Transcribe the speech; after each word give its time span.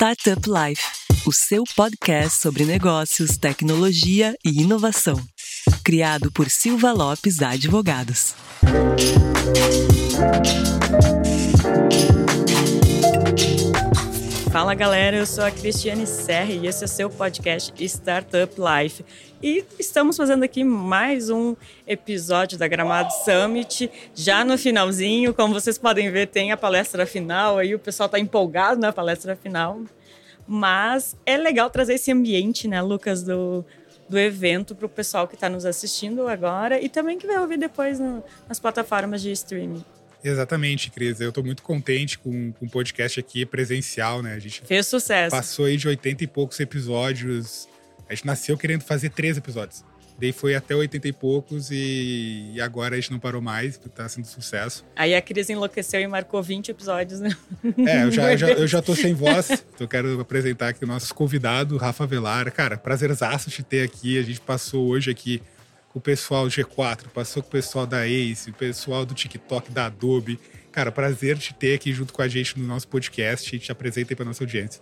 Startup 0.00 0.40
Life, 0.48 0.82
o 1.26 1.30
seu 1.30 1.62
podcast 1.76 2.40
sobre 2.40 2.64
negócios, 2.64 3.36
tecnologia 3.36 4.34
e 4.42 4.62
inovação. 4.62 5.22
Criado 5.84 6.32
por 6.32 6.48
Silva 6.48 6.90
Lopes 6.90 7.42
Advogados. 7.42 8.34
Fala 14.50 14.74
galera, 14.74 15.16
eu 15.16 15.26
sou 15.26 15.44
a 15.44 15.50
Cristiane 15.52 16.08
Serra 16.08 16.50
e 16.50 16.66
esse 16.66 16.82
é 16.82 16.84
o 16.84 16.88
seu 16.88 17.08
podcast 17.08 17.72
Startup 17.84 18.52
Life. 18.58 19.04
E 19.40 19.64
estamos 19.78 20.16
fazendo 20.16 20.42
aqui 20.42 20.64
mais 20.64 21.30
um 21.30 21.54
episódio 21.86 22.58
da 22.58 22.66
Gramado 22.66 23.12
Summit. 23.24 23.88
Já 24.12 24.44
no 24.44 24.58
finalzinho, 24.58 25.32
como 25.32 25.54
vocês 25.54 25.78
podem 25.78 26.10
ver, 26.10 26.26
tem 26.26 26.50
a 26.50 26.56
palestra 26.56 27.06
final 27.06 27.58
aí, 27.58 27.76
o 27.76 27.78
pessoal 27.78 28.06
está 28.06 28.18
empolgado 28.18 28.80
na 28.80 28.92
palestra 28.92 29.36
final. 29.36 29.82
Mas 30.48 31.16
é 31.24 31.36
legal 31.36 31.70
trazer 31.70 31.94
esse 31.94 32.10
ambiente, 32.10 32.66
né, 32.66 32.82
Lucas, 32.82 33.22
do, 33.22 33.64
do 34.08 34.18
evento 34.18 34.74
para 34.74 34.86
o 34.86 34.88
pessoal 34.88 35.28
que 35.28 35.36
está 35.36 35.48
nos 35.48 35.64
assistindo 35.64 36.26
agora 36.26 36.80
e 36.80 36.88
também 36.88 37.16
que 37.16 37.26
vai 37.26 37.38
ouvir 37.38 37.56
depois 37.56 38.00
no, 38.00 38.20
nas 38.48 38.58
plataformas 38.58 39.22
de 39.22 39.30
streaming. 39.30 39.84
Exatamente, 40.22 40.90
Cris. 40.90 41.20
Eu 41.20 41.30
estou 41.30 41.44
muito 41.44 41.62
contente 41.62 42.18
com, 42.18 42.52
com 42.52 42.66
o 42.66 42.70
podcast 42.70 43.18
aqui 43.18 43.44
presencial, 43.46 44.22
né? 44.22 44.34
A 44.34 44.38
gente 44.38 44.62
fez 44.64 44.86
sucesso. 44.86 45.34
Passou 45.34 45.64
aí 45.64 45.76
de 45.76 45.88
80 45.88 46.24
e 46.24 46.26
poucos 46.26 46.60
episódios. 46.60 47.68
A 48.08 48.14
gente 48.14 48.26
nasceu 48.26 48.56
querendo 48.56 48.82
fazer 48.82 49.10
três 49.10 49.36
episódios. 49.36 49.84
Daí 50.20 50.32
foi 50.32 50.54
até 50.54 50.76
80 50.76 51.08
e 51.08 51.12
poucos 51.14 51.70
e, 51.70 52.50
e 52.52 52.60
agora 52.60 52.94
a 52.94 53.00
gente 53.00 53.10
não 53.10 53.18
parou 53.18 53.40
mais, 53.40 53.78
tá 53.94 54.06
sendo 54.06 54.26
sucesso. 54.26 54.84
Aí 54.94 55.14
a 55.14 55.22
Cris 55.22 55.48
enlouqueceu 55.48 55.98
e 55.98 56.06
marcou 56.06 56.42
20 56.42 56.68
episódios, 56.68 57.20
né? 57.20 57.34
É, 57.86 58.04
eu 58.04 58.10
já, 58.10 58.32
eu 58.32 58.36
já, 58.38 58.48
eu 58.50 58.66
já 58.66 58.82
tô 58.82 58.94
sem 58.94 59.14
voz. 59.14 59.64
então 59.74 59.86
quero 59.86 60.20
apresentar 60.20 60.68
aqui 60.68 60.84
o 60.84 60.86
nosso 60.86 61.14
convidado, 61.14 61.78
Rafa 61.78 62.06
Velar. 62.06 62.52
Cara, 62.52 62.76
prazerzaço 62.76 63.48
te 63.48 63.62
ter 63.62 63.82
aqui. 63.82 64.18
A 64.18 64.22
gente 64.22 64.42
passou 64.42 64.88
hoje 64.88 65.10
aqui 65.10 65.40
com 65.90 65.98
o 65.98 66.02
pessoal 66.02 66.44
do 66.44 66.50
G4, 66.50 67.08
passou 67.12 67.42
com 67.42 67.48
o 67.48 67.52
pessoal 67.52 67.86
da 67.86 68.08
Ace, 68.08 68.50
o 68.50 68.54
pessoal 68.54 69.04
do 69.04 69.12
TikTok, 69.12 69.70
da 69.70 69.86
Adobe. 69.86 70.38
Cara, 70.72 70.92
prazer 70.92 71.36
te 71.36 71.52
ter 71.52 71.74
aqui 71.74 71.92
junto 71.92 72.12
com 72.12 72.22
a 72.22 72.28
gente 72.28 72.58
no 72.58 72.66
nosso 72.66 72.86
podcast 72.88 73.54
e 73.54 73.58
te 73.58 73.72
apresenta 73.72 74.12
aí 74.12 74.16
para 74.16 74.24
nossa 74.24 74.42
audiência. 74.44 74.80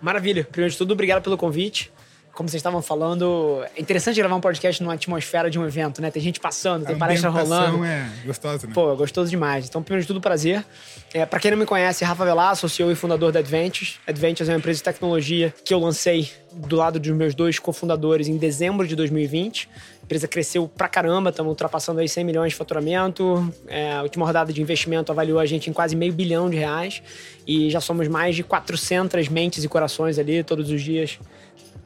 Maravilha. 0.00 0.44
Primeiro 0.44 0.72
de 0.72 0.76
tudo, 0.76 0.92
obrigado 0.92 1.22
pelo 1.22 1.36
convite 1.36 1.92
como 2.38 2.48
vocês 2.48 2.60
estavam 2.60 2.80
falando, 2.80 3.64
é 3.74 3.80
interessante 3.80 4.16
gravar 4.16 4.36
um 4.36 4.40
podcast 4.40 4.80
numa 4.80 4.94
atmosfera 4.94 5.50
de 5.50 5.58
um 5.58 5.66
evento, 5.66 6.00
né? 6.00 6.08
Tem 6.08 6.22
gente 6.22 6.38
passando, 6.38 6.86
tem 6.86 6.96
palestra 6.96 7.28
rolando. 7.30 7.84
é 7.84 8.08
gostosa, 8.24 8.64
né? 8.68 8.72
Pô, 8.72 8.94
gostoso 8.94 9.28
demais. 9.28 9.66
Então, 9.68 9.82
primeiro 9.82 10.02
de 10.02 10.06
tudo, 10.06 10.20
prazer. 10.20 10.64
É, 11.12 11.26
para 11.26 11.40
quem 11.40 11.50
não 11.50 11.58
me 11.58 11.66
conhece, 11.66 12.04
Rafa 12.04 12.24
Velar, 12.24 12.54
CEO 12.54 12.92
e 12.92 12.94
fundador 12.94 13.32
da 13.32 13.40
Adventures. 13.40 13.98
Adventures 14.06 14.48
é 14.48 14.52
uma 14.52 14.58
empresa 14.58 14.76
de 14.76 14.84
tecnologia 14.84 15.52
que 15.64 15.74
eu 15.74 15.80
lancei 15.80 16.30
do 16.52 16.76
lado 16.76 17.00
dos 17.00 17.10
meus 17.10 17.34
dois 17.34 17.58
cofundadores 17.58 18.28
em 18.28 18.36
dezembro 18.36 18.86
de 18.86 18.94
2020. 18.94 19.68
A 20.00 20.04
empresa 20.04 20.28
cresceu 20.28 20.68
pra 20.68 20.86
caramba, 20.86 21.30
estamos 21.30 21.50
ultrapassando 21.50 21.98
aí 21.98 22.08
100 22.08 22.22
milhões 22.22 22.52
de 22.52 22.56
faturamento. 22.56 23.52
É, 23.66 23.94
a 23.94 24.02
última 24.02 24.24
rodada 24.24 24.52
de 24.52 24.62
investimento 24.62 25.10
avaliou 25.10 25.40
a 25.40 25.44
gente 25.44 25.68
em 25.68 25.72
quase 25.72 25.96
meio 25.96 26.12
bilhão 26.12 26.48
de 26.48 26.56
reais. 26.56 27.02
E 27.44 27.68
já 27.68 27.80
somos 27.80 28.06
mais 28.06 28.36
de 28.36 28.44
400 28.44 29.28
mentes 29.28 29.64
e 29.64 29.68
corações 29.68 30.20
ali 30.20 30.44
todos 30.44 30.70
os 30.70 30.80
dias 30.80 31.18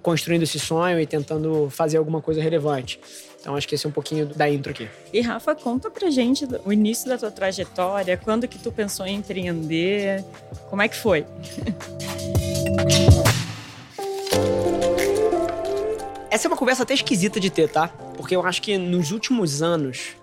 construindo 0.02 0.42
esse 0.42 0.58
sonho 0.58 1.00
e 1.00 1.06
tentando 1.06 1.70
fazer 1.70 1.96
alguma 1.96 2.20
coisa 2.20 2.42
relevante. 2.42 3.00
Então 3.40 3.56
acho 3.56 3.66
que 3.66 3.74
esse 3.74 3.86
é 3.86 3.88
um 3.88 3.92
pouquinho 3.92 4.26
da 4.26 4.48
intro 4.48 4.70
aqui. 4.70 4.88
E 5.12 5.20
Rafa, 5.20 5.54
conta 5.54 5.90
pra 5.90 6.10
gente 6.10 6.46
o 6.64 6.72
início 6.72 7.08
da 7.08 7.16
tua 7.16 7.30
trajetória, 7.30 8.16
quando 8.16 8.46
que 8.46 8.58
tu 8.58 8.70
pensou 8.70 9.06
em 9.06 9.16
empreender, 9.16 10.22
como 10.68 10.82
é 10.82 10.88
que 10.88 10.96
foi? 10.96 11.24
Essa 16.32 16.46
é 16.46 16.48
uma 16.48 16.56
conversa 16.56 16.82
até 16.82 16.94
esquisita 16.94 17.38
de 17.38 17.50
ter, 17.50 17.68
tá? 17.68 17.88
Porque 18.16 18.34
eu 18.34 18.46
acho 18.46 18.62
que 18.62 18.78
nos 18.78 19.12
últimos 19.12 19.62
anos, 19.62 20.16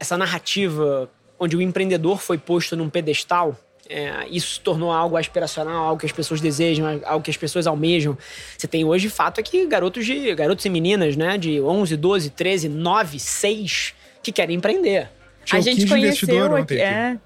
essa 0.00 0.18
narrativa 0.18 1.08
onde 1.38 1.56
o 1.56 1.62
empreendedor 1.62 2.18
foi 2.18 2.36
posto 2.36 2.74
num 2.74 2.90
pedestal 2.90 3.56
é, 3.88 4.26
isso 4.30 4.54
se 4.54 4.60
tornou 4.60 4.92
algo 4.92 5.16
aspiracional, 5.16 5.84
algo 5.84 6.00
que 6.00 6.06
as 6.06 6.12
pessoas 6.12 6.40
desejam, 6.40 7.00
algo 7.04 7.24
que 7.24 7.30
as 7.30 7.36
pessoas 7.36 7.66
almejam. 7.66 8.16
Você 8.56 8.66
tem 8.66 8.84
hoje 8.84 9.08
fato 9.08 9.40
é 9.40 9.42
que 9.42 9.66
garotos 9.66 10.04
de 10.04 10.34
garotos 10.34 10.64
e 10.64 10.68
meninas, 10.68 11.16
né, 11.16 11.38
de 11.38 11.60
11, 11.60 11.96
12, 11.96 12.30
13, 12.30 12.68
9, 12.68 13.18
6 13.18 13.94
que 14.22 14.30
querem 14.30 14.56
empreender. 14.56 15.08
Tinha 15.44 15.60
a 15.60 15.62
gente 15.62 15.86
conheceu 15.86 16.56
aqui, 16.56 16.78
é, 16.78 17.16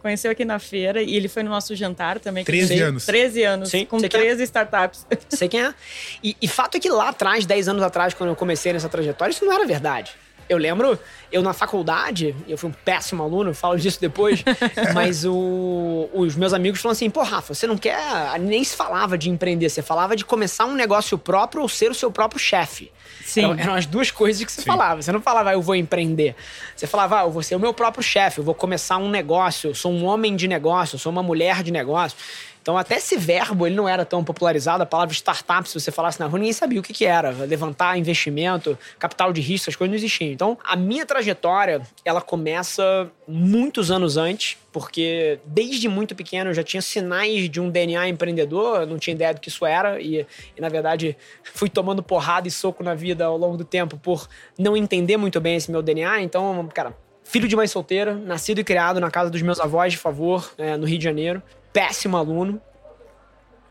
conheceu 0.00 0.30
aqui 0.30 0.44
na 0.44 0.60
feira 0.60 1.02
e 1.02 1.16
ele 1.16 1.26
foi 1.26 1.42
no 1.42 1.50
nosso 1.50 1.74
jantar 1.74 2.20
também. 2.20 2.44
13 2.44 2.80
anos. 2.80 3.06
13 3.06 3.42
anos, 3.42 3.68
Sim, 3.70 3.84
com 3.84 3.98
13 3.98 4.40
é. 4.40 4.44
startups. 4.44 5.04
Sei 5.28 5.48
quem 5.48 5.64
é. 5.64 5.74
E, 6.22 6.36
e 6.40 6.46
fato 6.46 6.76
é 6.76 6.80
que 6.80 6.88
lá 6.88 7.08
atrás, 7.08 7.44
10 7.44 7.68
anos 7.68 7.82
atrás, 7.82 8.14
quando 8.14 8.30
eu 8.30 8.36
comecei 8.36 8.72
nessa 8.72 8.88
trajetória, 8.88 9.32
isso 9.32 9.44
não 9.44 9.52
era 9.52 9.66
verdade. 9.66 10.12
Eu 10.52 10.58
lembro, 10.58 10.98
eu 11.30 11.42
na 11.42 11.52
faculdade, 11.52 12.34
eu 12.46 12.58
fui 12.58 12.70
um 12.70 12.72
péssimo 12.72 13.22
aluno, 13.22 13.54
falo 13.54 13.78
disso 13.78 14.00
depois, 14.00 14.44
mas 14.94 15.24
o, 15.24 16.08
os 16.12 16.36
meus 16.36 16.52
amigos 16.52 16.80
falaram 16.80 16.92
assim: 16.92 17.10
pô, 17.10 17.22
Rafa, 17.22 17.54
você 17.54 17.66
não 17.66 17.76
quer. 17.76 17.96
Nem 18.38 18.62
se 18.62 18.76
falava 18.76 19.16
de 19.16 19.30
empreender, 19.30 19.68
você 19.68 19.82
falava 19.82 20.14
de 20.14 20.24
começar 20.24 20.64
um 20.64 20.74
negócio 20.74 21.16
próprio 21.16 21.62
ou 21.62 21.68
ser 21.68 21.90
o 21.90 21.94
seu 21.94 22.10
próprio 22.10 22.38
chefe. 22.38 22.90
Sim. 23.24 23.44
Eram, 23.44 23.58
eram, 23.58 23.74
as 23.74 23.86
duas 23.86 24.10
coisas 24.10 24.44
que 24.44 24.52
você 24.52 24.62
Sim. 24.62 24.66
falava. 24.66 25.00
Você 25.00 25.12
não 25.12 25.20
falava, 25.20 25.50
ah, 25.50 25.52
eu 25.54 25.62
vou 25.62 25.74
empreender. 25.74 26.34
Você 26.76 26.86
falava, 26.86 27.20
ah, 27.20 27.24
eu 27.24 27.30
vou 27.30 27.42
ser 27.42 27.56
o 27.56 27.60
meu 27.60 27.72
próprio 27.72 28.02
chefe, 28.02 28.38
eu 28.38 28.44
vou 28.44 28.54
começar 28.54 28.98
um 28.98 29.08
negócio, 29.08 29.70
eu 29.70 29.74
sou 29.74 29.92
um 29.92 30.04
homem 30.04 30.36
de 30.36 30.46
negócio, 30.46 30.96
eu 30.96 30.98
sou 30.98 31.10
uma 31.10 31.22
mulher 31.22 31.62
de 31.62 31.70
negócio. 31.70 32.16
Então, 32.62 32.78
até 32.78 32.94
esse 32.94 33.16
verbo, 33.16 33.66
ele 33.66 33.74
não 33.74 33.88
era 33.88 34.04
tão 34.04 34.22
popularizado. 34.22 34.84
A 34.84 34.86
palavra 34.86 35.12
startup, 35.12 35.68
se 35.68 35.78
você 35.78 35.90
falasse 35.90 36.20
na 36.20 36.26
rua, 36.26 36.38
ninguém 36.38 36.52
sabia 36.52 36.78
o 36.78 36.82
que, 36.82 36.92
que 36.92 37.04
era. 37.04 37.30
Levantar 37.30 37.98
investimento, 37.98 38.78
capital 39.00 39.32
de 39.32 39.40
risco, 39.40 39.64
essas 39.64 39.74
coisas 39.74 39.90
não 39.90 39.96
existiam. 39.96 40.30
Então, 40.30 40.56
a 40.64 40.76
minha 40.76 41.04
trajetória, 41.04 41.82
ela 42.04 42.20
começa 42.20 43.10
muitos 43.26 43.90
anos 43.90 44.16
antes, 44.16 44.56
porque 44.72 45.40
desde 45.44 45.88
muito 45.88 46.14
pequeno 46.14 46.50
eu 46.50 46.54
já 46.54 46.62
tinha 46.62 46.80
sinais 46.80 47.50
de 47.50 47.60
um 47.60 47.68
DNA 47.68 48.08
empreendedor, 48.08 48.86
não 48.86 48.96
tinha 48.96 49.14
ideia 49.14 49.34
do 49.34 49.40
que 49.40 49.48
isso 49.48 49.66
era, 49.66 50.00
e, 50.00 50.24
e, 50.56 50.60
na 50.60 50.68
verdade 50.68 51.16
fui 51.42 51.68
tomando 51.68 52.02
porrada 52.02 52.46
e 52.46 52.50
soco 52.50 52.84
na 52.84 52.94
vida 52.94 53.24
ao 53.24 53.36
longo 53.36 53.56
do 53.56 53.64
tempo 53.64 53.96
por 53.98 54.28
não 54.56 54.76
entender 54.76 55.16
muito 55.16 55.40
bem 55.40 55.56
esse 55.56 55.70
meu 55.70 55.82
DNA. 55.82 56.22
Então, 56.22 56.68
cara, 56.72 56.96
filho 57.24 57.48
de 57.48 57.56
mãe 57.56 57.66
solteira, 57.66 58.14
nascido 58.14 58.60
e 58.60 58.64
criado 58.64 59.00
na 59.00 59.10
casa 59.10 59.30
dos 59.30 59.42
meus 59.42 59.58
avós, 59.58 59.92
de 59.92 59.98
favor, 59.98 60.52
é, 60.56 60.76
no 60.76 60.86
Rio 60.86 60.98
de 60.98 61.04
Janeiro 61.04 61.42
péssimo 61.72 62.16
aluno, 62.16 62.60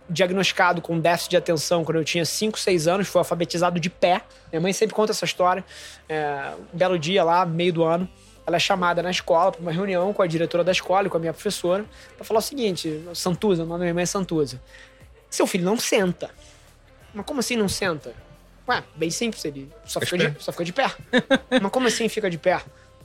diagnosticado 0.10 0.82
com 0.82 1.00
déficit 1.00 1.32
de 1.32 1.38
atenção 1.38 1.86
quando 1.86 1.98
eu 1.98 2.04
tinha 2.04 2.26
5, 2.26 2.60
6 2.60 2.88
anos, 2.88 3.08
foi 3.08 3.20
alfabetizado 3.20 3.80
de 3.80 3.90
pé. 3.90 4.22
Minha 4.52 4.62
mãe 4.62 4.74
sempre 4.74 4.96
conta 4.96 5.12
essa 5.12 5.26
história. 5.26 5.64
É, 6.10 6.54
um 6.74 6.78
belo 6.78 7.00
dia 7.00 7.24
lá, 7.24 7.46
meio 7.46 7.72
do 7.72 7.84
ano, 7.84 8.10
ela 8.46 8.58
é 8.58 8.60
chamada 8.60 9.02
na 9.02 9.12
escola 9.12 9.52
para 9.52 9.62
uma 9.62 9.72
reunião 9.72 10.12
com 10.14 10.22
a 10.22 10.28
diretora 10.28 10.64
da 10.64 10.72
escola 10.72 11.08
e 11.08 11.10
com 11.10 11.18
a 11.18 11.20
minha 11.20 11.34
professora 11.34 11.86
para 12.16 12.26
falar 12.26 12.40
o 12.40 12.44
seguinte: 12.44 13.04
Santuza, 13.14 13.64
o 13.64 13.66
nome 13.66 13.80
da 13.80 13.86
minha 13.86 13.94
mãe 13.94 14.04
é 14.04 14.06
Santuza. 14.06 14.62
Seu 15.30 15.48
filho 15.48 15.64
não 15.64 15.78
senta. 15.78 16.30
Mas 17.14 17.26
como 17.26 17.40
assim 17.40 17.56
não 17.56 17.70
senta? 17.70 18.14
Ué, 18.68 18.84
bem 18.96 19.10
simples, 19.10 19.44
ele 19.46 19.70
só 19.86 20.00
fica, 20.00 20.18
de, 20.18 20.44
só 20.44 20.52
fica 20.52 20.66
de 20.66 20.74
pé. 20.74 20.92
Mas 21.62 21.72
como 21.72 21.88
assim 21.88 22.08
fica 22.10 22.30
de 22.30 22.38
pé? 22.38 22.62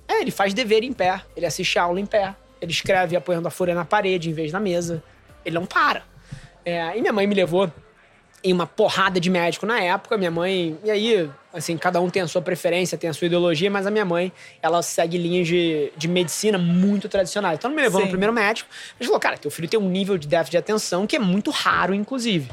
É, 0.08 0.20
ele 0.20 0.30
faz 0.30 0.54
dever 0.54 0.84
em 0.84 0.92
pé, 0.92 1.22
ele 1.36 1.46
assiste 1.46 1.78
a 1.78 1.82
aula 1.82 2.00
em 2.00 2.06
pé, 2.06 2.34
ele 2.60 2.72
escreve 2.72 3.16
apoiando 3.16 3.48
a 3.48 3.50
folha 3.50 3.74
na 3.74 3.84
parede 3.84 4.30
em 4.30 4.32
vez 4.32 4.52
na 4.52 4.60
mesa. 4.60 5.02
Ele 5.44 5.54
não 5.54 5.66
para. 5.66 6.02
É, 6.64 6.96
e 6.96 7.00
minha 7.00 7.12
mãe 7.12 7.26
me 7.26 7.34
levou 7.34 7.70
em 8.42 8.52
uma 8.52 8.66
porrada 8.66 9.18
de 9.18 9.28
médico 9.28 9.66
na 9.66 9.80
época. 9.80 10.16
Minha 10.16 10.30
mãe, 10.30 10.78
e 10.84 10.90
aí, 10.90 11.30
assim, 11.52 11.76
cada 11.76 12.00
um 12.00 12.08
tem 12.08 12.22
a 12.22 12.28
sua 12.28 12.40
preferência, 12.40 12.96
tem 12.96 13.10
a 13.10 13.12
sua 13.12 13.26
ideologia, 13.26 13.68
mas 13.68 13.86
a 13.86 13.90
minha 13.90 14.04
mãe, 14.04 14.32
ela 14.62 14.82
segue 14.82 15.18
linhas 15.18 15.48
de, 15.48 15.92
de 15.96 16.06
medicina 16.06 16.56
muito 16.56 17.08
tradicionais. 17.08 17.58
Então, 17.58 17.70
me 17.70 17.82
levou 17.82 18.00
Sim. 18.00 18.06
no 18.06 18.10
primeiro 18.10 18.32
médico, 18.32 18.68
ele 19.00 19.06
falou: 19.06 19.20
cara, 19.20 19.36
teu 19.36 19.50
filho 19.50 19.68
tem 19.68 19.80
um 19.80 19.88
nível 19.88 20.16
de 20.16 20.28
déficit 20.28 20.52
de 20.52 20.58
atenção 20.58 21.06
que 21.06 21.16
é 21.16 21.18
muito 21.18 21.50
raro, 21.50 21.92
inclusive. 21.92 22.48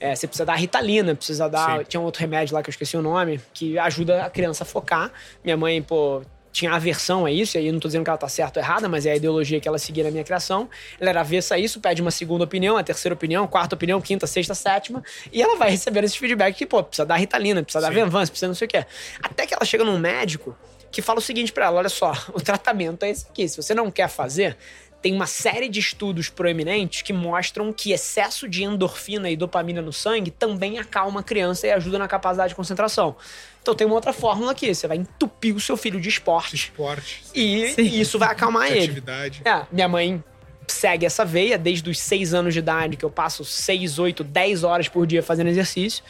É, 0.00 0.14
você 0.14 0.26
precisa 0.26 0.46
dar 0.46 0.54
ritalina, 0.54 1.14
precisa 1.14 1.48
dar. 1.48 1.78
Sim. 1.78 1.84
Tinha 1.88 2.00
um 2.00 2.04
outro 2.04 2.20
remédio 2.20 2.54
lá 2.54 2.62
que 2.62 2.70
eu 2.70 2.72
esqueci 2.72 2.96
o 2.96 3.02
nome, 3.02 3.40
que 3.52 3.78
ajuda 3.78 4.24
a 4.24 4.30
criança 4.30 4.64
a 4.64 4.66
focar. 4.66 5.12
Minha 5.44 5.58
mãe, 5.58 5.82
pô, 5.82 6.22
tinha 6.54 6.72
aversão 6.72 7.26
a 7.26 7.32
isso, 7.32 7.56
e 7.56 7.58
aí 7.58 7.66
eu 7.66 7.72
não 7.72 7.80
tô 7.80 7.88
dizendo 7.88 8.04
que 8.04 8.10
ela 8.10 8.16
tá 8.16 8.28
certa 8.28 8.60
ou 8.60 8.64
errada, 8.64 8.88
mas 8.88 9.04
é 9.04 9.10
a 9.10 9.16
ideologia 9.16 9.58
que 9.58 9.66
ela 9.66 9.76
seguia 9.76 10.04
na 10.04 10.10
minha 10.12 10.22
criação. 10.22 10.70
Ela 11.00 11.10
era 11.10 11.20
avessa 11.20 11.56
a 11.56 11.58
isso, 11.58 11.80
pede 11.80 12.00
uma 12.00 12.12
segunda 12.12 12.44
opinião, 12.44 12.76
a 12.76 12.82
terceira 12.84 13.12
opinião, 13.12 13.44
quarta 13.48 13.74
opinião, 13.74 14.00
quinta, 14.00 14.24
sexta, 14.24 14.54
sétima, 14.54 15.02
e 15.32 15.42
ela 15.42 15.56
vai 15.56 15.70
recebendo 15.70 16.04
esse 16.04 16.16
feedback 16.16 16.54
que, 16.54 16.64
pô, 16.64 16.80
precisa 16.80 17.04
dar 17.04 17.16
Ritalina, 17.16 17.60
precisa 17.60 17.84
Sim. 17.84 17.92
dar 17.92 18.04
Venvance, 18.04 18.30
precisa 18.30 18.46
não 18.46 18.54
sei 18.54 18.66
o 18.66 18.68
quê. 18.68 18.86
Até 19.20 19.48
que 19.48 19.52
ela 19.52 19.64
chega 19.64 19.84
num 19.84 19.98
médico 19.98 20.56
que 20.94 21.02
fala 21.02 21.18
o 21.18 21.22
seguinte 21.22 21.52
para 21.52 21.66
ela: 21.66 21.78
olha 21.78 21.88
só, 21.88 22.12
o 22.32 22.40
tratamento 22.40 23.02
é 23.02 23.10
esse 23.10 23.26
aqui. 23.28 23.48
Se 23.48 23.56
você 23.56 23.74
não 23.74 23.90
quer 23.90 24.08
fazer, 24.08 24.56
tem 25.04 25.12
uma 25.12 25.26
série 25.26 25.68
de 25.68 25.80
estudos 25.80 26.30
proeminentes 26.30 27.02
que 27.02 27.12
mostram 27.12 27.70
que 27.74 27.92
excesso 27.92 28.48
de 28.48 28.64
endorfina 28.64 29.28
e 29.28 29.36
dopamina 29.36 29.82
no 29.82 29.92
sangue 29.92 30.30
também 30.30 30.78
acalma 30.78 31.20
a 31.20 31.22
criança 31.22 31.66
e 31.66 31.70
ajuda 31.70 31.98
na 31.98 32.08
capacidade 32.08 32.48
de 32.48 32.54
concentração. 32.54 33.14
Então 33.60 33.74
tem 33.74 33.86
uma 33.86 33.96
outra 33.96 34.14
fórmula 34.14 34.52
aqui, 34.52 34.74
você 34.74 34.88
vai 34.88 34.96
entupir 34.96 35.54
o 35.54 35.60
seu 35.60 35.76
filho 35.76 36.00
de 36.00 36.08
esporte. 36.08 36.56
Esporte. 36.56 37.22
E, 37.34 37.74
e 37.76 38.00
isso 38.00 38.18
vai 38.18 38.30
acalmar 38.30 38.72
ele. 38.72 38.84
Atividade. 38.84 39.42
É, 39.44 39.66
minha 39.70 39.88
mãe 39.88 40.24
segue 40.66 41.04
essa 41.04 41.22
veia 41.22 41.58
desde 41.58 41.90
os 41.90 41.98
seis 41.98 42.32
anos 42.32 42.54
de 42.54 42.60
idade, 42.60 42.96
que 42.96 43.04
eu 43.04 43.10
passo 43.10 43.44
seis, 43.44 43.98
oito, 43.98 44.24
dez 44.24 44.64
horas 44.64 44.88
por 44.88 45.06
dia 45.06 45.22
fazendo 45.22 45.48
exercício. 45.48 46.02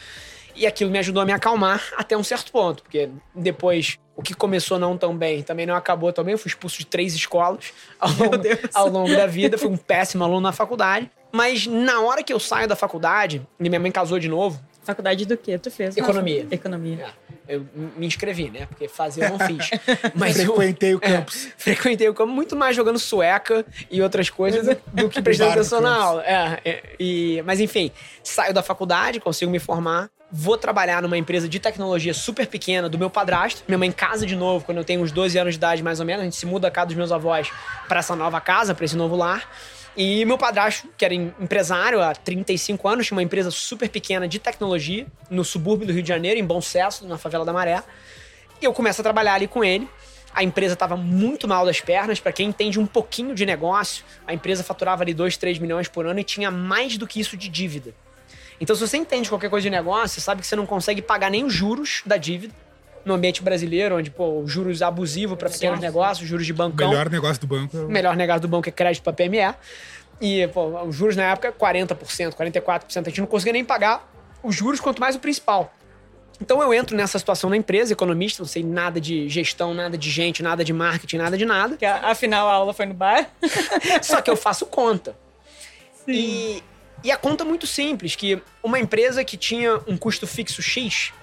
E 0.55 0.65
aquilo 0.65 0.89
me 0.89 0.99
ajudou 0.99 1.21
a 1.21 1.25
me 1.25 1.33
acalmar 1.33 1.83
até 1.97 2.15
um 2.15 2.23
certo 2.23 2.51
ponto, 2.51 2.83
porque 2.83 3.09
depois 3.33 3.97
o 4.15 4.21
que 4.21 4.33
começou 4.33 4.79
não 4.79 4.97
tão 4.97 5.15
bem 5.15 5.43
também 5.43 5.65
não 5.65 5.75
acabou 5.75 6.13
também. 6.13 6.31
Eu 6.31 6.37
fui 6.37 6.49
expulso 6.49 6.77
de 6.77 6.85
três 6.85 7.13
escolas 7.13 7.73
ao 7.99 8.09
longo, 8.09 8.37
ao 8.73 8.89
longo 8.89 9.15
da 9.15 9.27
vida, 9.27 9.57
fui 9.57 9.69
um 9.69 9.77
péssimo 9.77 10.23
aluno 10.23 10.41
na 10.41 10.51
faculdade. 10.51 11.11
Mas 11.31 11.67
na 11.67 11.99
hora 11.99 12.23
que 12.23 12.31
eu 12.31 12.39
saio 12.39 12.67
da 12.67 12.75
faculdade, 12.75 13.45
e 13.59 13.69
minha 13.69 13.79
mãe 13.79 13.91
casou 13.91 14.17
de 14.17 14.29
novo. 14.29 14.61
Faculdade 14.83 15.25
do 15.25 15.35
que 15.35 15.57
tu 15.57 15.69
fez? 15.69 15.97
Economia. 15.97 16.47
Economia. 16.49 17.03
É, 17.03 17.24
eu 17.47 17.65
me 17.73 18.05
inscrevi, 18.05 18.49
né? 18.49 18.65
Porque 18.65 18.87
fazer 18.87 19.25
eu 19.25 19.29
não 19.29 19.39
fiz. 19.39 19.69
Mas 20.15 20.37
frequentei 20.37 20.93
eu, 20.93 20.97
o 20.97 20.99
campus. 20.99 21.47
É, 21.47 21.51
frequentei 21.57 22.09
o 22.09 22.13
campus 22.13 22.33
muito 22.33 22.55
mais 22.55 22.75
jogando 22.75 22.99
sueca 22.99 23.65
e 23.89 24.01
outras 24.01 24.29
coisas 24.29 24.65
do, 24.65 24.81
do 25.03 25.09
que 25.09 25.21
prestando 25.21 25.51
atenção 25.51 25.81
na 25.81 25.95
aula. 25.95 26.23
É, 26.23 26.59
é, 26.65 26.83
e, 26.99 27.41
mas 27.45 27.59
enfim, 27.59 27.91
saio 28.23 28.53
da 28.53 28.63
faculdade, 28.63 29.19
consigo 29.19 29.51
me 29.51 29.59
formar 29.59 30.09
vou 30.31 30.57
trabalhar 30.57 31.01
numa 31.01 31.17
empresa 31.17 31.47
de 31.47 31.59
tecnologia 31.59 32.13
super 32.13 32.47
pequena 32.47 32.89
do 32.89 32.97
meu 32.97 33.09
padrasto. 33.09 33.63
Minha 33.67 33.77
mãe 33.77 33.91
casa 33.91 34.25
de 34.25 34.35
novo 34.35 34.65
quando 34.65 34.79
eu 34.79 34.83
tenho 34.83 35.01
uns 35.01 35.11
12 35.11 35.37
anos 35.37 35.53
de 35.53 35.57
idade, 35.57 35.83
mais 35.83 35.99
ou 35.99 36.05
menos. 36.05 36.21
A 36.21 36.23
gente 36.25 36.35
se 36.35 36.45
muda 36.45 36.67
a 36.67 36.71
casa 36.71 36.87
dos 36.87 36.95
meus 36.95 37.11
avós 37.11 37.49
para 37.87 37.99
essa 37.99 38.15
nova 38.15 38.41
casa, 38.41 38.75
para 38.75 38.83
esse 38.83 38.97
novo 38.97 39.15
lar. 39.15 39.49
E 39.97 40.25
meu 40.25 40.37
padrasto, 40.37 40.89
que 40.97 41.05
era 41.05 41.13
empresário 41.13 42.01
há 42.01 42.13
35 42.13 42.87
anos, 42.87 43.07
tinha 43.07 43.15
uma 43.15 43.23
empresa 43.23 43.49
super 43.49 43.87
pequena 43.89 44.27
de 44.27 44.39
tecnologia 44.39 45.07
no 45.29 45.45
subúrbio 45.45 45.87
do 45.87 45.93
Rio 45.93 46.03
de 46.03 46.09
Janeiro, 46.09 46.37
em 46.37 46.43
Bom 46.43 46.59
Sucesso, 46.59 47.07
na 47.07 47.17
favela 47.17 47.45
da 47.45 47.53
Maré. 47.53 47.81
E 48.61 48.65
eu 48.65 48.73
começo 48.73 48.99
a 48.99 49.03
trabalhar 49.03 49.35
ali 49.35 49.47
com 49.47 49.63
ele. 49.63 49.87
A 50.33 50.43
empresa 50.43 50.73
estava 50.73 50.97
muito 50.97 51.47
mal 51.47 51.65
das 51.65 51.79
pernas. 51.79 52.19
Para 52.19 52.33
quem 52.33 52.49
entende 52.49 52.77
um 52.77 52.85
pouquinho 52.85 53.33
de 53.33 53.45
negócio, 53.45 54.03
a 54.27 54.33
empresa 54.33 54.65
faturava 54.65 55.01
ali 55.01 55.13
2, 55.13 55.37
3 55.37 55.59
milhões 55.59 55.87
por 55.87 56.05
ano 56.05 56.19
e 56.19 56.25
tinha 56.25 56.51
mais 56.51 56.97
do 56.97 57.07
que 57.07 57.21
isso 57.21 57.37
de 57.37 57.47
dívida. 57.47 57.95
Então, 58.59 58.75
se 58.75 58.85
você 58.85 58.97
entende 58.97 59.29
qualquer 59.29 59.49
coisa 59.49 59.63
de 59.63 59.69
negócio, 59.69 60.15
você 60.15 60.21
sabe 60.21 60.41
que 60.41 60.47
você 60.47 60.57
não 60.57 60.65
consegue 60.65 61.01
pagar 61.01 61.31
nem 61.31 61.45
os 61.45 61.53
juros 61.53 62.01
da 62.05 62.17
dívida 62.17 62.53
no 63.05 63.13
ambiente 63.13 63.41
brasileiro, 63.43 63.97
onde, 63.97 64.09
pô, 64.09 64.43
juros 64.47 64.81
abusivo 64.81 65.37
para 65.37 65.49
pequenos 65.49 65.79
negócios, 65.79 66.27
juros 66.27 66.45
de 66.45 66.51
bancão. 66.51 66.87
O 66.87 66.89
melhor 66.89 67.09
negócio 67.09 67.39
do 67.39 67.47
banco. 67.47 67.77
O 67.77 67.87
melhor 67.87 68.15
negócio 68.15 68.41
do 68.41 68.47
banco 68.47 68.67
é 68.67 68.71
crédito 68.71 69.03
para 69.03 69.13
PME. 69.13 69.53
E, 70.19 70.47
pô, 70.47 70.81
os 70.83 70.95
juros 70.95 71.15
na 71.15 71.23
época, 71.23 71.51
40%, 71.51 72.33
44%. 72.33 72.81
A 72.97 73.09
gente 73.09 73.21
não 73.21 73.27
conseguia 73.27 73.53
nem 73.53 73.63
pagar 73.63 74.09
os 74.41 74.55
juros, 74.55 74.79
quanto 74.79 74.99
mais 74.99 75.15
o 75.15 75.19
principal. 75.19 75.71
Então 76.41 76.61
eu 76.61 76.73
entro 76.73 76.97
nessa 76.97 77.17
situação 77.17 77.49
na 77.49 77.55
empresa, 77.55 77.93
economista, 77.93 78.41
não 78.41 78.47
sei 78.47 78.63
nada 78.63 78.99
de 78.99 79.29
gestão, 79.29 79.73
nada 79.73 79.97
de 79.97 80.09
gente, 80.09 80.43
nada 80.43 80.63
de 80.63 80.73
marketing, 80.73 81.17
nada 81.17 81.37
de 81.37 81.45
nada. 81.45 81.77
Que 81.77 81.85
afinal 81.85 82.47
a 82.47 82.53
aula 82.53 82.73
foi 82.73 82.85
no 82.85 82.93
bar. 82.93 83.29
Só 84.01 84.21
que 84.21 84.29
eu 84.29 84.35
faço 84.35 84.65
conta. 84.65 85.15
Sim. 86.05 86.11
E, 86.11 86.63
e 87.03 87.11
a 87.11 87.17
conta 87.17 87.43
é 87.43 87.47
muito 87.47 87.65
simples, 87.65 88.15
que 88.15 88.41
uma 88.63 88.79
empresa 88.79 89.23
que 89.23 89.37
tinha 89.37 89.79
um 89.87 89.97
custo 89.97 90.27
fixo 90.27 90.61
X, 90.61 91.13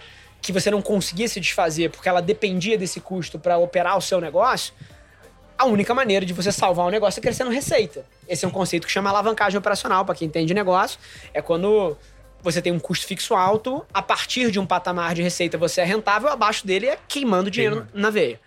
que 0.42 0.52
você 0.52 0.70
não 0.70 0.82
conseguia 0.82 1.28
se 1.28 1.38
desfazer 1.38 1.88
porque 1.90 2.08
ela 2.08 2.20
dependia 2.20 2.76
desse 2.76 3.00
custo 3.00 3.38
para 3.38 3.56
operar 3.56 3.96
o 3.96 4.00
seu 4.02 4.20
negócio, 4.20 4.74
a 5.56 5.64
única 5.64 5.94
maneira 5.94 6.26
de 6.26 6.32
você 6.32 6.50
salvar 6.50 6.84
o 6.84 6.90
negócio 6.90 7.20
é 7.20 7.22
crescendo 7.22 7.50
receita. 7.50 8.04
Esse 8.28 8.44
é 8.44 8.48
um 8.48 8.50
conceito 8.50 8.84
que 8.84 8.92
chama 8.92 9.08
alavancagem 9.08 9.56
operacional, 9.56 10.04
para 10.04 10.16
quem 10.16 10.26
entende 10.26 10.52
negócio. 10.52 10.98
É 11.32 11.40
quando 11.40 11.96
você 12.42 12.60
tem 12.60 12.72
um 12.72 12.80
custo 12.80 13.06
fixo 13.06 13.34
alto, 13.34 13.86
a 13.94 14.02
partir 14.02 14.50
de 14.50 14.58
um 14.58 14.66
patamar 14.66 15.14
de 15.14 15.22
receita 15.22 15.56
você 15.56 15.80
é 15.80 15.84
rentável, 15.84 16.28
abaixo 16.28 16.66
dele 16.66 16.88
é 16.88 16.98
queimando 17.06 17.48
dinheiro 17.48 17.76
Queima. 17.76 17.90
na 17.94 18.10
veia 18.10 18.40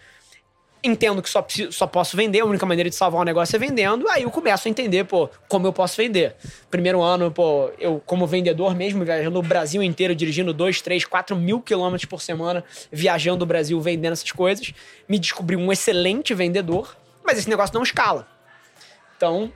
entendo 0.86 1.22
que 1.22 1.30
só, 1.30 1.46
só 1.72 1.88
posso 1.88 2.16
vender, 2.16 2.42
a 2.42 2.46
única 2.46 2.66
maneira 2.66 2.90
de 2.90 2.96
salvar 2.96 3.22
um 3.22 3.24
negócio 3.24 3.56
é 3.56 3.60
vendendo, 3.60 4.08
aí 4.10 4.24
eu 4.24 4.32
começo 4.32 4.68
a 4.68 4.72
entender, 4.72 5.04
pô, 5.06 5.30
como 5.48 5.68
eu 5.68 5.74
posso 5.74 5.98
vender. 5.98 6.36
Primeiro 6.70 7.02
ano, 7.02 7.32
pô, 7.32 7.72
eu 7.80 8.02
como 8.06 8.28
vendedor 8.28 8.76
mesmo, 8.76 9.04
viajando 9.04 9.40
o 9.40 9.42
Brasil 9.42 9.82
inteiro, 9.82 10.16
dirigindo 10.16 10.54
2, 10.54 10.82
3, 10.82 11.06
4 11.06 11.36
mil 11.36 11.62
quilômetros 11.62 12.06
por 12.06 12.22
semana, 12.22 12.64
viajando 12.92 13.44
o 13.44 13.46
Brasil, 13.46 13.80
vendendo 13.82 14.14
essas 14.14 14.32
coisas, 14.32 14.74
me 15.08 15.20
descobri 15.20 15.56
um 15.56 15.72
excelente 15.72 16.34
vendedor, 16.34 16.96
mas 17.24 17.38
esse 17.38 17.50
negócio 17.50 17.74
não 17.74 17.84
escala. 17.84 18.28
Então, 19.18 19.52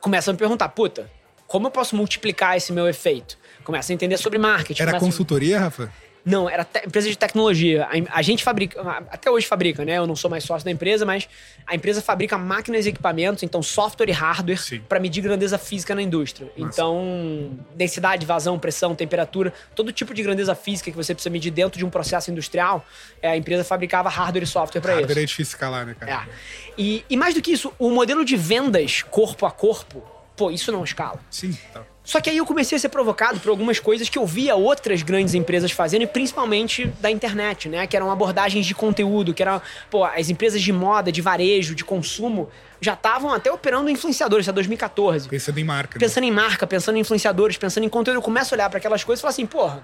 começa 0.00 0.30
a 0.30 0.32
me 0.32 0.38
perguntar, 0.38 0.68
puta, 0.70 1.10
como 1.46 1.66
eu 1.66 1.70
posso 1.70 1.96
multiplicar 1.96 2.56
esse 2.56 2.72
meu 2.72 2.88
efeito? 2.88 3.36
Começa 3.64 3.92
a 3.92 3.94
entender 3.94 4.16
sobre 4.16 4.38
marketing. 4.38 4.82
Era 4.82 5.00
consultoria, 5.00 5.56
a... 5.56 5.60
Rafa? 5.60 5.92
Não, 6.24 6.48
era 6.48 6.66
empresa 6.84 7.08
de 7.08 7.16
tecnologia. 7.16 7.86
A, 7.86 8.18
a, 8.18 8.22
gente 8.22 8.44
fabrica, 8.44 8.80
até 9.10 9.30
hoje 9.30 9.46
fabrica, 9.46 9.84
né? 9.84 9.98
Eu 9.98 10.06
não 10.06 10.14
sou 10.14 10.30
mais 10.30 10.44
sócio 10.44 10.64
da 10.64 10.70
empresa, 10.70 11.04
mas 11.06 11.28
a 11.66 11.74
empresa 11.74 12.02
fabrica 12.02 12.36
máquinas 12.36 12.86
e 12.86 12.90
equipamentos, 12.90 13.42
então 13.42 13.62
software 13.62 14.08
e 14.08 14.12
hardware, 14.12 14.58
para 14.88 15.00
medir 15.00 15.22
grandeza 15.22 15.58
física 15.58 15.94
na 15.94 16.02
indústria. 16.02 16.50
Nossa. 16.56 16.72
Então, 16.72 17.58
densidade, 17.74 18.26
vazão, 18.26 18.58
pressão, 18.58 18.94
temperatura, 18.94 19.52
todo 19.74 19.92
tipo 19.92 20.12
de 20.12 20.22
grandeza 20.22 20.54
física 20.54 20.90
que 20.90 20.96
você 20.96 21.14
precisa 21.14 21.30
medir 21.30 21.50
dentro 21.50 21.78
de 21.78 21.84
um 21.84 21.90
processo 21.90 22.30
industrial, 22.30 22.84
é, 23.22 23.30
a 23.30 23.36
empresa 23.36 23.64
fabricava 23.64 24.08
hardware 24.08 24.44
e 24.44 24.46
software 24.46 24.80
para 24.80 24.92
isso. 24.92 25.00
Hardware 25.00 25.22
é 25.22 25.26
difícil 25.26 25.52
escalar, 25.54 25.86
né, 25.86 25.94
cara? 25.98 26.12
É. 26.12 26.28
E, 26.76 27.04
e 27.08 27.16
mais 27.16 27.34
do 27.34 27.40
que 27.40 27.52
isso, 27.52 27.72
o 27.78 27.90
modelo 27.90 28.24
de 28.24 28.36
vendas 28.36 29.02
corpo 29.02 29.46
a 29.46 29.50
corpo, 29.50 30.02
pô, 30.36 30.50
isso 30.50 30.70
não 30.70 30.84
escala. 30.84 31.20
Sim, 31.30 31.56
tá. 31.72 31.82
Só 32.10 32.20
que 32.20 32.28
aí 32.28 32.38
eu 32.38 32.44
comecei 32.44 32.74
a 32.74 32.78
ser 32.80 32.88
provocado 32.88 33.38
por 33.38 33.50
algumas 33.50 33.78
coisas 33.78 34.08
que 34.08 34.18
eu 34.18 34.26
via 34.26 34.56
outras 34.56 35.00
grandes 35.00 35.32
empresas 35.32 35.70
fazendo, 35.70 36.02
e 36.02 36.06
principalmente 36.08 36.86
da 37.00 37.08
internet, 37.08 37.68
né? 37.68 37.86
Que 37.86 37.96
eram 37.96 38.10
abordagens 38.10 38.66
de 38.66 38.74
conteúdo, 38.74 39.32
que 39.32 39.40
eram, 39.40 39.62
pô, 39.88 40.04
as 40.04 40.28
empresas 40.28 40.60
de 40.60 40.72
moda, 40.72 41.12
de 41.12 41.22
varejo, 41.22 41.72
de 41.72 41.84
consumo, 41.84 42.50
já 42.80 42.94
estavam 42.94 43.32
até 43.32 43.52
operando 43.52 43.88
influenciadores, 43.88 44.42
isso 44.42 44.50
é 44.50 44.52
2014. 44.52 45.28
Pensando 45.28 45.58
em 45.60 45.62
marca. 45.62 45.94
Né? 45.94 46.00
Pensando 46.00 46.24
né? 46.24 46.28
em 46.30 46.32
marca, 46.32 46.66
pensando 46.66 46.96
em 46.96 47.00
influenciadores, 47.00 47.56
pensando 47.56 47.84
em 47.84 47.88
conteúdo. 47.88 48.16
Eu 48.16 48.22
começo 48.22 48.52
a 48.52 48.56
olhar 48.56 48.68
para 48.68 48.78
aquelas 48.78 49.04
coisas 49.04 49.20
e 49.20 49.22
falo 49.22 49.30
assim, 49.30 49.46
porra, 49.46 49.80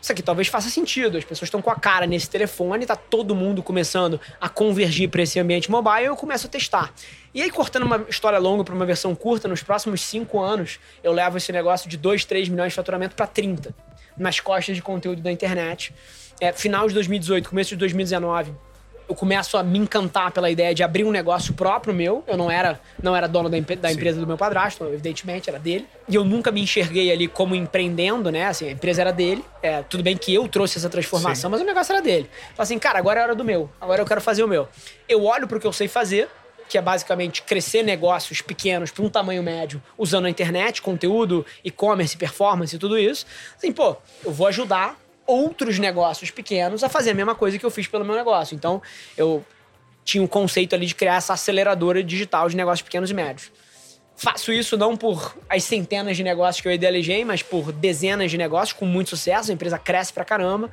isso 0.00 0.12
aqui 0.12 0.22
talvez 0.22 0.48
faça 0.48 0.68
sentido. 0.70 1.18
As 1.18 1.24
pessoas 1.24 1.48
estão 1.48 1.60
com 1.60 1.70
a 1.70 1.74
cara 1.74 2.06
nesse 2.06 2.30
telefone, 2.30 2.86
tá 2.86 2.96
todo 2.96 3.34
mundo 3.34 3.62
começando 3.62 4.20
a 4.40 4.48
convergir 4.48 5.08
para 5.08 5.22
esse 5.22 5.38
ambiente 5.40 5.70
mobile, 5.70 6.06
eu 6.06 6.16
começo 6.16 6.46
a 6.46 6.50
testar. 6.50 6.92
E 7.34 7.42
aí, 7.42 7.50
cortando 7.50 7.82
uma 7.82 8.06
história 8.08 8.38
longa 8.38 8.64
para 8.64 8.74
uma 8.74 8.86
versão 8.86 9.14
curta, 9.14 9.48
nos 9.48 9.62
próximos 9.62 10.00
cinco 10.00 10.40
anos, 10.40 10.78
eu 11.02 11.12
levo 11.12 11.36
esse 11.36 11.52
negócio 11.52 11.88
de 11.88 11.96
2, 11.96 12.24
3 12.24 12.48
milhões 12.48 12.72
de 12.72 12.76
faturamento 12.76 13.14
para 13.14 13.26
30 13.26 13.74
nas 14.16 14.40
costas 14.40 14.74
de 14.74 14.82
conteúdo 14.82 15.20
da 15.20 15.30
internet. 15.30 15.92
É, 16.40 16.52
final 16.52 16.88
de 16.88 16.94
2018, 16.94 17.48
começo 17.48 17.70
de 17.70 17.76
2019, 17.76 18.54
eu 19.08 19.14
começo 19.14 19.56
a 19.56 19.62
me 19.62 19.78
encantar 19.78 20.32
pela 20.32 20.50
ideia 20.50 20.74
de 20.74 20.82
abrir 20.82 21.04
um 21.04 21.10
negócio 21.10 21.54
próprio 21.54 21.94
meu. 21.94 22.24
Eu 22.26 22.36
não 22.36 22.50
era, 22.50 22.80
não 23.02 23.14
era 23.14 23.26
dono 23.26 23.48
da, 23.48 23.56
da 23.58 23.92
empresa 23.92 24.20
do 24.20 24.26
meu 24.26 24.36
padrasto, 24.36 24.84
evidentemente, 24.84 25.48
era 25.48 25.58
dele. 25.58 25.86
E 26.08 26.14
eu 26.14 26.24
nunca 26.24 26.50
me 26.50 26.60
enxerguei 26.60 27.12
ali 27.12 27.28
como 27.28 27.54
empreendendo, 27.54 28.30
né? 28.30 28.46
Assim, 28.46 28.68
a 28.68 28.72
empresa 28.72 29.02
era 29.02 29.12
dele. 29.12 29.44
É, 29.62 29.82
tudo 29.82 30.02
bem 30.02 30.16
que 30.16 30.34
eu 30.34 30.48
trouxe 30.48 30.78
essa 30.78 30.90
transformação, 30.90 31.48
Sim. 31.48 31.52
mas 31.52 31.60
o 31.60 31.64
negócio 31.64 31.92
era 31.92 32.02
dele. 32.02 32.28
Falei 32.54 32.54
assim, 32.58 32.78
cara, 32.78 32.98
agora 32.98 33.20
é 33.20 33.22
hora 33.22 33.34
do 33.34 33.44
meu. 33.44 33.70
Agora 33.80 34.02
eu 34.02 34.06
quero 34.06 34.20
fazer 34.20 34.42
o 34.42 34.48
meu. 34.48 34.68
Eu 35.08 35.24
olho 35.24 35.46
pro 35.46 35.60
que 35.60 35.66
eu 35.66 35.72
sei 35.72 35.86
fazer, 35.86 36.28
que 36.68 36.76
é 36.76 36.82
basicamente 36.82 37.42
crescer 37.42 37.84
negócios 37.84 38.40
pequenos 38.40 38.90
para 38.90 39.04
um 39.04 39.08
tamanho 39.08 39.42
médio, 39.42 39.80
usando 39.96 40.26
a 40.26 40.30
internet, 40.30 40.82
conteúdo, 40.82 41.46
e-commerce, 41.64 42.16
performance 42.16 42.74
e 42.74 42.78
tudo 42.78 42.98
isso. 42.98 43.24
Assim, 43.56 43.72
pô, 43.72 43.96
eu 44.24 44.32
vou 44.32 44.48
ajudar 44.48 44.98
outros 45.26 45.78
negócios 45.78 46.30
pequenos 46.30 46.84
a 46.84 46.88
fazer 46.88 47.10
a 47.10 47.14
mesma 47.14 47.34
coisa 47.34 47.58
que 47.58 47.66
eu 47.66 47.70
fiz 47.70 47.86
pelo 47.86 48.04
meu 48.04 48.14
negócio. 48.14 48.54
Então, 48.54 48.80
eu 49.16 49.44
tinha 50.04 50.22
um 50.22 50.26
conceito 50.26 50.74
ali 50.74 50.86
de 50.86 50.94
criar 50.94 51.16
essa 51.16 51.32
aceleradora 51.32 52.02
digital 52.02 52.48
de 52.48 52.56
negócios 52.56 52.82
pequenos 52.82 53.10
e 53.10 53.14
médios. 53.14 53.50
Faço 54.16 54.52
isso 54.52 54.76
não 54.76 54.96
por 54.96 55.36
as 55.48 55.64
centenas 55.64 56.16
de 56.16 56.22
negócios 56.22 56.62
que 56.62 56.68
eu 56.68 56.72
idealizei, 56.72 57.24
mas 57.24 57.42
por 57.42 57.72
dezenas 57.72 58.30
de 58.30 58.38
negócios 58.38 58.72
com 58.72 58.86
muito 58.86 59.10
sucesso. 59.10 59.50
A 59.50 59.54
empresa 59.54 59.78
cresce 59.78 60.12
pra 60.12 60.24
caramba. 60.24 60.70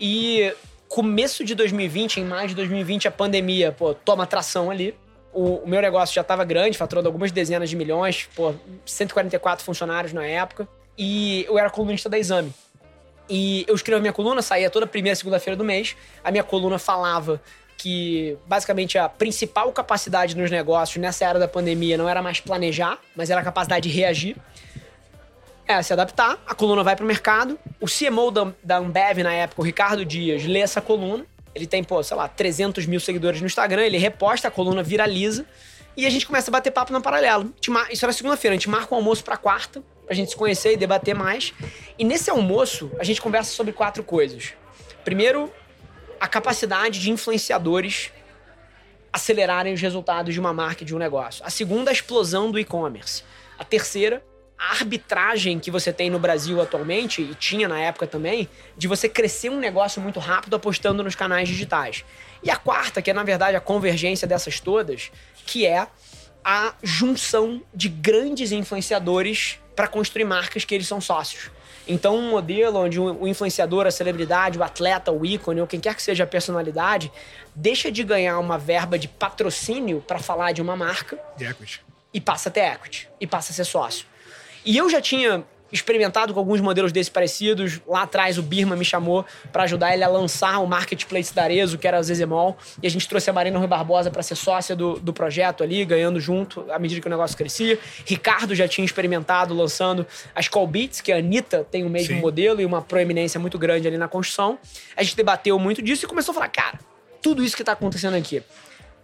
E 0.00 0.54
começo 0.88 1.44
de 1.44 1.54
2020, 1.54 2.20
em 2.20 2.24
maio 2.24 2.48
de 2.48 2.54
2020, 2.54 3.08
a 3.08 3.10
pandemia, 3.10 3.72
pô, 3.72 3.92
toma 3.92 4.24
atração 4.24 4.70
ali 4.70 4.94
o, 5.32 5.56
o 5.56 5.68
meu 5.68 5.80
negócio 5.80 6.14
já 6.14 6.22
estava 6.22 6.44
grande, 6.44 6.76
faturando 6.76 7.08
algumas 7.08 7.30
dezenas 7.30 7.70
de 7.70 7.76
milhões, 7.76 8.28
pô, 8.34 8.54
144 8.84 9.64
funcionários 9.64 10.12
na 10.12 10.26
época. 10.26 10.68
E 10.96 11.44
eu 11.46 11.56
era 11.56 11.70
colunista 11.70 12.08
da 12.08 12.18
Exame. 12.18 12.52
E 13.28 13.64
eu 13.68 13.74
escrevo 13.74 13.98
a 13.98 14.00
minha 14.00 14.12
coluna, 14.12 14.40
saía 14.42 14.70
toda 14.70 14.86
primeira 14.86 15.14
segunda-feira 15.16 15.56
do 15.56 15.64
mês. 15.64 15.96
A 16.24 16.30
minha 16.30 16.44
coluna 16.44 16.78
falava 16.78 17.40
que 17.76 18.36
basicamente 18.46 18.98
a 18.98 19.08
principal 19.08 19.70
capacidade 19.72 20.36
nos 20.36 20.50
negócios 20.50 21.00
nessa 21.00 21.24
era 21.24 21.38
da 21.38 21.46
pandemia 21.46 21.96
não 21.96 22.08
era 22.08 22.20
mais 22.22 22.40
planejar, 22.40 22.98
mas 23.14 23.30
era 23.30 23.40
a 23.40 23.44
capacidade 23.44 23.88
de 23.88 23.94
reagir. 23.94 24.36
É, 25.66 25.82
se 25.82 25.92
adaptar, 25.92 26.42
a 26.46 26.54
coluna 26.54 26.82
vai 26.82 26.96
para 26.96 27.04
o 27.04 27.06
mercado. 27.06 27.58
O 27.78 27.86
CMO 27.86 28.30
da, 28.30 28.52
da 28.64 28.78
Ambev 28.78 29.18
na 29.22 29.32
época, 29.32 29.60
o 29.60 29.64
Ricardo 29.64 30.04
Dias, 30.04 30.44
lê 30.44 30.60
essa 30.60 30.80
coluna 30.80 31.26
ele 31.58 31.66
tem, 31.66 31.82
pô, 31.82 32.02
sei 32.02 32.16
lá, 32.16 32.28
300 32.28 32.86
mil 32.86 33.00
seguidores 33.00 33.40
no 33.40 33.46
Instagram, 33.46 33.82
ele 33.82 33.98
reposta, 33.98 34.48
a 34.48 34.50
coluna 34.50 34.82
viraliza 34.82 35.44
e 35.96 36.06
a 36.06 36.10
gente 36.10 36.26
começa 36.26 36.50
a 36.50 36.52
bater 36.52 36.70
papo 36.70 36.92
no 36.92 37.00
paralelo. 37.00 37.52
Isso 37.90 38.04
era 38.04 38.12
segunda-feira, 38.12 38.54
a 38.54 38.56
gente 38.56 38.70
marca 38.70 38.94
um 38.94 38.98
almoço 38.98 39.24
para 39.24 39.36
quarta, 39.36 39.82
pra 40.08 40.16
gente 40.16 40.30
se 40.30 40.36
conhecer 40.36 40.72
e 40.72 40.76
debater 40.76 41.14
mais. 41.14 41.52
E 41.98 42.02
nesse 42.02 42.30
almoço, 42.30 42.90
a 42.98 43.04
gente 43.04 43.20
conversa 43.20 43.52
sobre 43.52 43.74
quatro 43.74 44.02
coisas. 44.02 44.54
Primeiro, 45.04 45.52
a 46.18 46.26
capacidade 46.26 46.98
de 46.98 47.10
influenciadores 47.10 48.10
acelerarem 49.12 49.74
os 49.74 49.80
resultados 49.80 50.32
de 50.32 50.40
uma 50.40 50.52
marca 50.52 50.82
e 50.82 50.86
de 50.86 50.94
um 50.94 50.98
negócio. 50.98 51.44
A 51.44 51.50
segunda, 51.50 51.90
a 51.90 51.92
explosão 51.92 52.50
do 52.50 52.58
e-commerce. 52.58 53.22
A 53.58 53.64
terceira, 53.64 54.24
a 54.58 54.70
arbitragem 54.70 55.58
que 55.58 55.70
você 55.70 55.92
tem 55.92 56.08
no 56.08 56.18
Brasil 56.18 56.60
atualmente, 56.60 57.20
e 57.20 57.34
tinha 57.34 57.68
na 57.68 57.78
época 57.78 58.06
também, 58.06 58.48
de 58.78 58.88
você 58.88 59.10
crescer 59.10 59.50
um 59.50 59.58
negócio 59.58 60.00
muito 60.00 60.18
rápido 60.18 60.56
apostando 60.56 61.04
nos 61.04 61.14
canais 61.14 61.48
digitais. 61.48 62.02
E 62.42 62.50
a 62.50 62.56
quarta, 62.56 63.02
que 63.02 63.10
é 63.10 63.14
na 63.14 63.24
verdade 63.24 63.56
a 63.56 63.60
convergência 63.60 64.26
dessas 64.26 64.58
todas, 64.58 65.10
que 65.44 65.66
é 65.66 65.86
a 66.42 66.74
junção 66.82 67.62
de 67.74 67.88
grandes 67.88 68.52
influenciadores 68.52 69.58
para 69.78 69.86
construir 69.86 70.24
marcas 70.24 70.64
que 70.64 70.74
eles 70.74 70.88
são 70.88 71.00
sócios. 71.00 71.52
Então, 71.86 72.16
um 72.16 72.30
modelo 72.30 72.80
onde 72.80 72.98
o 72.98 73.28
influenciador, 73.28 73.86
a 73.86 73.92
celebridade, 73.92 74.58
o 74.58 74.64
atleta, 74.64 75.12
o 75.12 75.24
ícone, 75.24 75.60
ou 75.60 75.68
quem 75.68 75.78
quer 75.78 75.94
que 75.94 76.02
seja 76.02 76.24
a 76.24 76.26
personalidade, 76.26 77.12
deixa 77.54 77.88
de 77.88 78.02
ganhar 78.02 78.40
uma 78.40 78.58
verba 78.58 78.98
de 78.98 79.06
patrocínio 79.06 80.02
para 80.04 80.18
falar 80.18 80.50
de 80.50 80.60
uma 80.60 80.74
marca 80.74 81.16
e 82.12 82.20
passa 82.20 82.48
a 82.48 82.52
ter 82.52 82.62
equity, 82.72 83.08
e 83.20 83.26
passa 83.26 83.52
a 83.52 83.54
ser 83.54 83.64
sócio. 83.64 84.04
E 84.64 84.76
eu 84.76 84.90
já 84.90 85.00
tinha 85.00 85.44
experimentado 85.72 86.32
com 86.32 86.40
alguns 86.40 86.60
modelos 86.60 86.92
desses 86.92 87.08
parecidos. 87.08 87.80
Lá 87.86 88.02
atrás, 88.02 88.38
o 88.38 88.42
Birma 88.42 88.76
me 88.76 88.84
chamou 88.84 89.24
para 89.52 89.64
ajudar 89.64 89.94
ele 89.94 90.04
a 90.04 90.08
lançar 90.08 90.58
o 90.58 90.66
marketplace 90.66 91.34
da 91.34 91.42
Arezo, 91.42 91.78
que 91.78 91.86
era 91.86 91.98
a 91.98 92.02
Zezemol. 92.02 92.56
E 92.82 92.86
a 92.86 92.90
gente 92.90 93.08
trouxe 93.08 93.28
a 93.30 93.32
Marina 93.32 93.58
Rui 93.58 93.66
Barbosa 93.66 94.10
para 94.10 94.22
ser 94.22 94.34
sócia 94.34 94.74
do, 94.74 94.98
do 94.98 95.12
projeto 95.12 95.62
ali, 95.62 95.84
ganhando 95.84 96.20
junto 96.20 96.64
à 96.70 96.78
medida 96.78 97.00
que 97.00 97.06
o 97.06 97.10
negócio 97.10 97.36
crescia. 97.36 97.78
Ricardo 98.04 98.54
já 98.54 98.66
tinha 98.66 98.84
experimentado 98.84 99.54
lançando 99.54 100.06
as 100.34 100.48
Call 100.48 100.66
Beats, 100.66 101.00
que 101.00 101.12
a 101.12 101.18
Anitta 101.18 101.66
tem 101.70 101.84
o 101.84 101.90
mesmo 101.90 102.14
Sim. 102.14 102.20
modelo 102.20 102.60
e 102.60 102.64
uma 102.64 102.82
proeminência 102.82 103.38
muito 103.38 103.58
grande 103.58 103.86
ali 103.86 103.98
na 103.98 104.08
construção. 104.08 104.58
A 104.96 105.02
gente 105.02 105.16
debateu 105.16 105.58
muito 105.58 105.82
disso 105.82 106.04
e 106.04 106.08
começou 106.08 106.32
a 106.32 106.34
falar, 106.34 106.48
cara, 106.48 106.78
tudo 107.22 107.42
isso 107.42 107.54
que 107.54 107.62
está 107.62 107.72
acontecendo 107.72 108.14
aqui. 108.14 108.42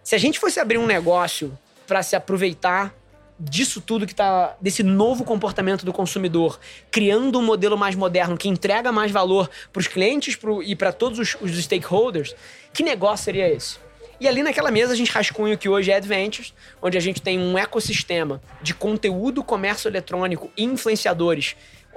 Se 0.03 0.15
a 0.15 0.17
gente 0.17 0.39
fosse 0.39 0.59
abrir 0.59 0.77
um 0.77 0.85
negócio 0.85 1.57
para 1.87 2.01
se 2.03 2.15
aproveitar 2.15 2.93
disso 3.39 3.81
tudo 3.81 4.07
que 4.07 4.15
tá 4.15 4.55
desse 4.61 4.81
novo 4.81 5.23
comportamento 5.23 5.85
do 5.85 5.91
consumidor, 5.91 6.59
criando 6.89 7.37
um 7.39 7.43
modelo 7.43 7.77
mais 7.77 7.95
moderno 7.95 8.37
que 8.37 8.47
entrega 8.47 8.91
mais 8.91 9.11
valor 9.11 9.49
para 9.71 9.79
os 9.79 9.87
clientes 9.87 10.35
pro, 10.35 10.63
e 10.63 10.75
para 10.75 10.93
todos 10.93 11.19
os, 11.19 11.37
os, 11.41 11.63
stakeholders, 11.63 12.35
que 12.73 12.83
negócio 12.83 13.25
seria 13.25 13.49
esse? 13.49 13.77
E 14.19 14.27
ali 14.27 14.41
naquela 14.41 14.71
mesa 14.71 14.93
a 14.93 14.95
gente 14.95 15.11
rascunha 15.11 15.55
o 15.55 15.57
que 15.57 15.67
hoje 15.67 15.91
é 15.91 15.95
Adventures, 15.95 16.53
onde 16.81 16.97
a 16.97 17.01
gente 17.01 17.21
tem 17.21 17.37
um 17.37 17.57
ecossistema 17.57 18.41
de 18.61 18.73
conteúdo, 18.73 19.43
comércio 19.43 19.89
eletrônico 19.89 20.49
e 20.55 20.63
influenciadores 20.63 21.55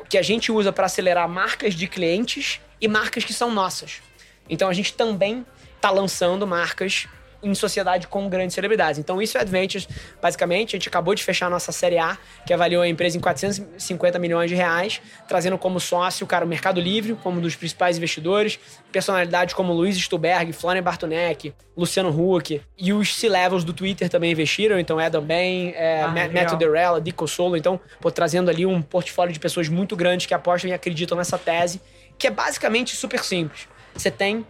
que 0.08 0.18
a 0.18 0.22
gente 0.22 0.50
usa 0.50 0.72
para 0.72 0.86
acelerar 0.86 1.28
marcas 1.28 1.74
de 1.74 1.86
clientes 1.86 2.60
e 2.80 2.88
marcas 2.88 3.24
que 3.24 3.32
são 3.32 3.52
nossas. 3.52 4.00
Então 4.48 4.68
a 4.68 4.72
gente 4.72 4.94
também 4.94 5.46
está 5.76 5.90
lançando 5.90 6.46
marcas 6.46 7.06
em 7.42 7.54
sociedade 7.54 8.06
com 8.08 8.28
grandes 8.28 8.54
celebridades. 8.54 8.98
Então, 8.98 9.20
isso 9.22 9.38
é 9.38 9.40
Adventures, 9.40 9.88
basicamente. 10.20 10.74
A 10.74 10.78
gente 10.78 10.88
acabou 10.88 11.14
de 11.14 11.22
fechar 11.22 11.46
a 11.46 11.50
nossa 11.50 11.72
série 11.72 11.98
A, 11.98 12.18
que 12.46 12.52
avaliou 12.52 12.82
a 12.82 12.88
empresa 12.88 13.16
em 13.16 13.20
450 13.20 14.18
milhões 14.18 14.50
de 14.50 14.56
reais, 14.56 15.00
trazendo 15.26 15.56
como 15.56 15.78
sócio, 15.78 16.26
cara, 16.26 16.44
o 16.44 16.48
Mercado 16.48 16.80
Livre, 16.80 17.14
como 17.22 17.38
um 17.38 17.40
dos 17.40 17.54
principais 17.54 17.96
investidores, 17.96 18.58
personalidades 18.90 19.54
como 19.54 19.72
Luiz 19.72 19.96
Stuberg, 19.96 20.52
Florian 20.52 20.82
Bartonek, 20.82 21.54
Luciano 21.76 22.10
Huck, 22.10 22.60
e 22.76 22.92
os 22.92 23.14
C-Levels 23.14 23.62
do 23.62 23.72
Twitter 23.72 24.08
também 24.08 24.32
investiram, 24.32 24.78
então 24.78 24.98
Adam 24.98 25.22
Bain, 25.22 25.72
é, 25.76 26.02
ah, 26.02 26.08
Matthew 26.08 26.58
Derrella, 26.58 27.00
Dico 27.00 27.28
Solo, 27.28 27.56
então, 27.56 27.80
pô, 28.00 28.10
trazendo 28.10 28.50
ali 28.50 28.66
um 28.66 28.82
portfólio 28.82 29.32
de 29.32 29.38
pessoas 29.38 29.68
muito 29.68 29.94
grandes 29.94 30.26
que 30.26 30.34
apostam 30.34 30.70
e 30.70 30.74
acreditam 30.74 31.16
nessa 31.16 31.38
tese, 31.38 31.80
que 32.18 32.26
é 32.26 32.30
basicamente 32.30 32.96
super 32.96 33.22
simples. 33.22 33.68
Você 33.94 34.10
tem 34.10 34.44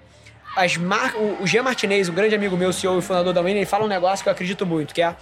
as 0.57 0.77
mar... 0.77 1.15
o, 1.17 1.47
Jean 1.47 1.63
Martinez, 1.63 2.09
um 2.09 2.15
grande 2.15 2.35
amigo 2.35 2.57
meu, 2.57 2.73
CEO 2.73 2.99
e 2.99 3.03
fundador 3.03 3.33
da 3.33 3.41
Winner, 3.41 3.59
ele 3.59 3.67
fala 3.67 3.85
um 3.85 3.89
negócio 3.89 4.23
que 4.23 4.29
eu 4.29 4.33
acredito 4.33 4.67
muito, 4.67 4.95
que 4.95 5.03
é 5.03 5.15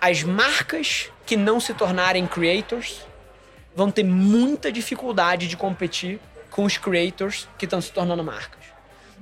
as 0.00 0.22
marcas 0.22 1.10
que 1.24 1.36
não 1.36 1.60
se 1.60 1.72
tornarem 1.74 2.26
creators 2.26 3.06
vão 3.74 3.90
ter 3.90 4.04
muita 4.04 4.70
dificuldade 4.70 5.46
de 5.48 5.56
competir 5.56 6.20
com 6.50 6.64
os 6.64 6.76
creators 6.76 7.48
que 7.56 7.64
estão 7.64 7.80
se 7.80 7.92
tornando 7.92 8.22
marcas. 8.22 8.62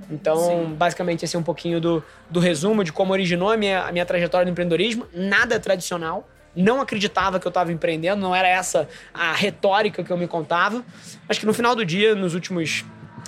Então, 0.09 0.37
Sim. 0.37 0.75
basicamente, 0.75 1.23
esse 1.23 1.35
é 1.35 1.39
um 1.39 1.43
pouquinho 1.43 1.79
do, 1.79 2.03
do 2.29 2.39
resumo 2.39 2.83
de 2.83 2.91
como 2.91 3.13
originou 3.13 3.51
a 3.51 3.57
minha, 3.57 3.83
a 3.83 3.91
minha 3.91 4.05
trajetória 4.05 4.45
no 4.45 4.51
empreendedorismo. 4.51 5.05
Nada 5.13 5.59
tradicional. 5.59 6.27
Não 6.55 6.81
acreditava 6.81 7.39
que 7.39 7.47
eu 7.47 7.49
estava 7.49 7.71
empreendendo, 7.71 8.21
não 8.21 8.35
era 8.35 8.47
essa 8.47 8.89
a 9.13 9.33
retórica 9.33 10.03
que 10.03 10.11
eu 10.11 10.17
me 10.17 10.27
contava. 10.27 10.83
Mas 11.27 11.37
que 11.37 11.45
no 11.45 11.53
final 11.53 11.75
do 11.75 11.85
dia, 11.85 12.15
nos 12.15 12.33
últimos 12.33 12.83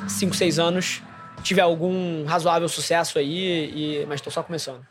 5, 0.08 0.36
6 0.36 0.60
anos, 0.60 1.02
tive 1.44 1.62
algum 1.62 2.26
razoável 2.26 2.68
sucesso 2.68 3.20
aí, 3.20 4.02
e, 4.02 4.06
mas 4.08 4.16
estou 4.16 4.32
só 4.32 4.42
começando. 4.42 4.84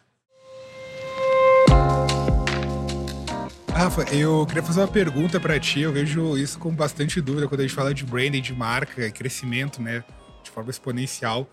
Rafa, 3.74 4.02
eu 4.14 4.46
queria 4.46 4.62
fazer 4.62 4.80
uma 4.80 4.88
pergunta 4.88 5.40
para 5.40 5.58
ti. 5.58 5.80
Eu 5.80 5.92
vejo 5.92 6.36
isso 6.36 6.58
com 6.58 6.70
bastante 6.70 7.20
dúvida 7.20 7.48
quando 7.48 7.60
a 7.60 7.62
gente 7.64 7.74
fala 7.74 7.92
de 7.92 8.04
branding, 8.04 8.42
de 8.42 8.52
marca, 8.52 9.10
crescimento, 9.10 9.80
né, 9.80 10.04
de 10.44 10.50
forma 10.50 10.70
exponencial. 10.70 11.48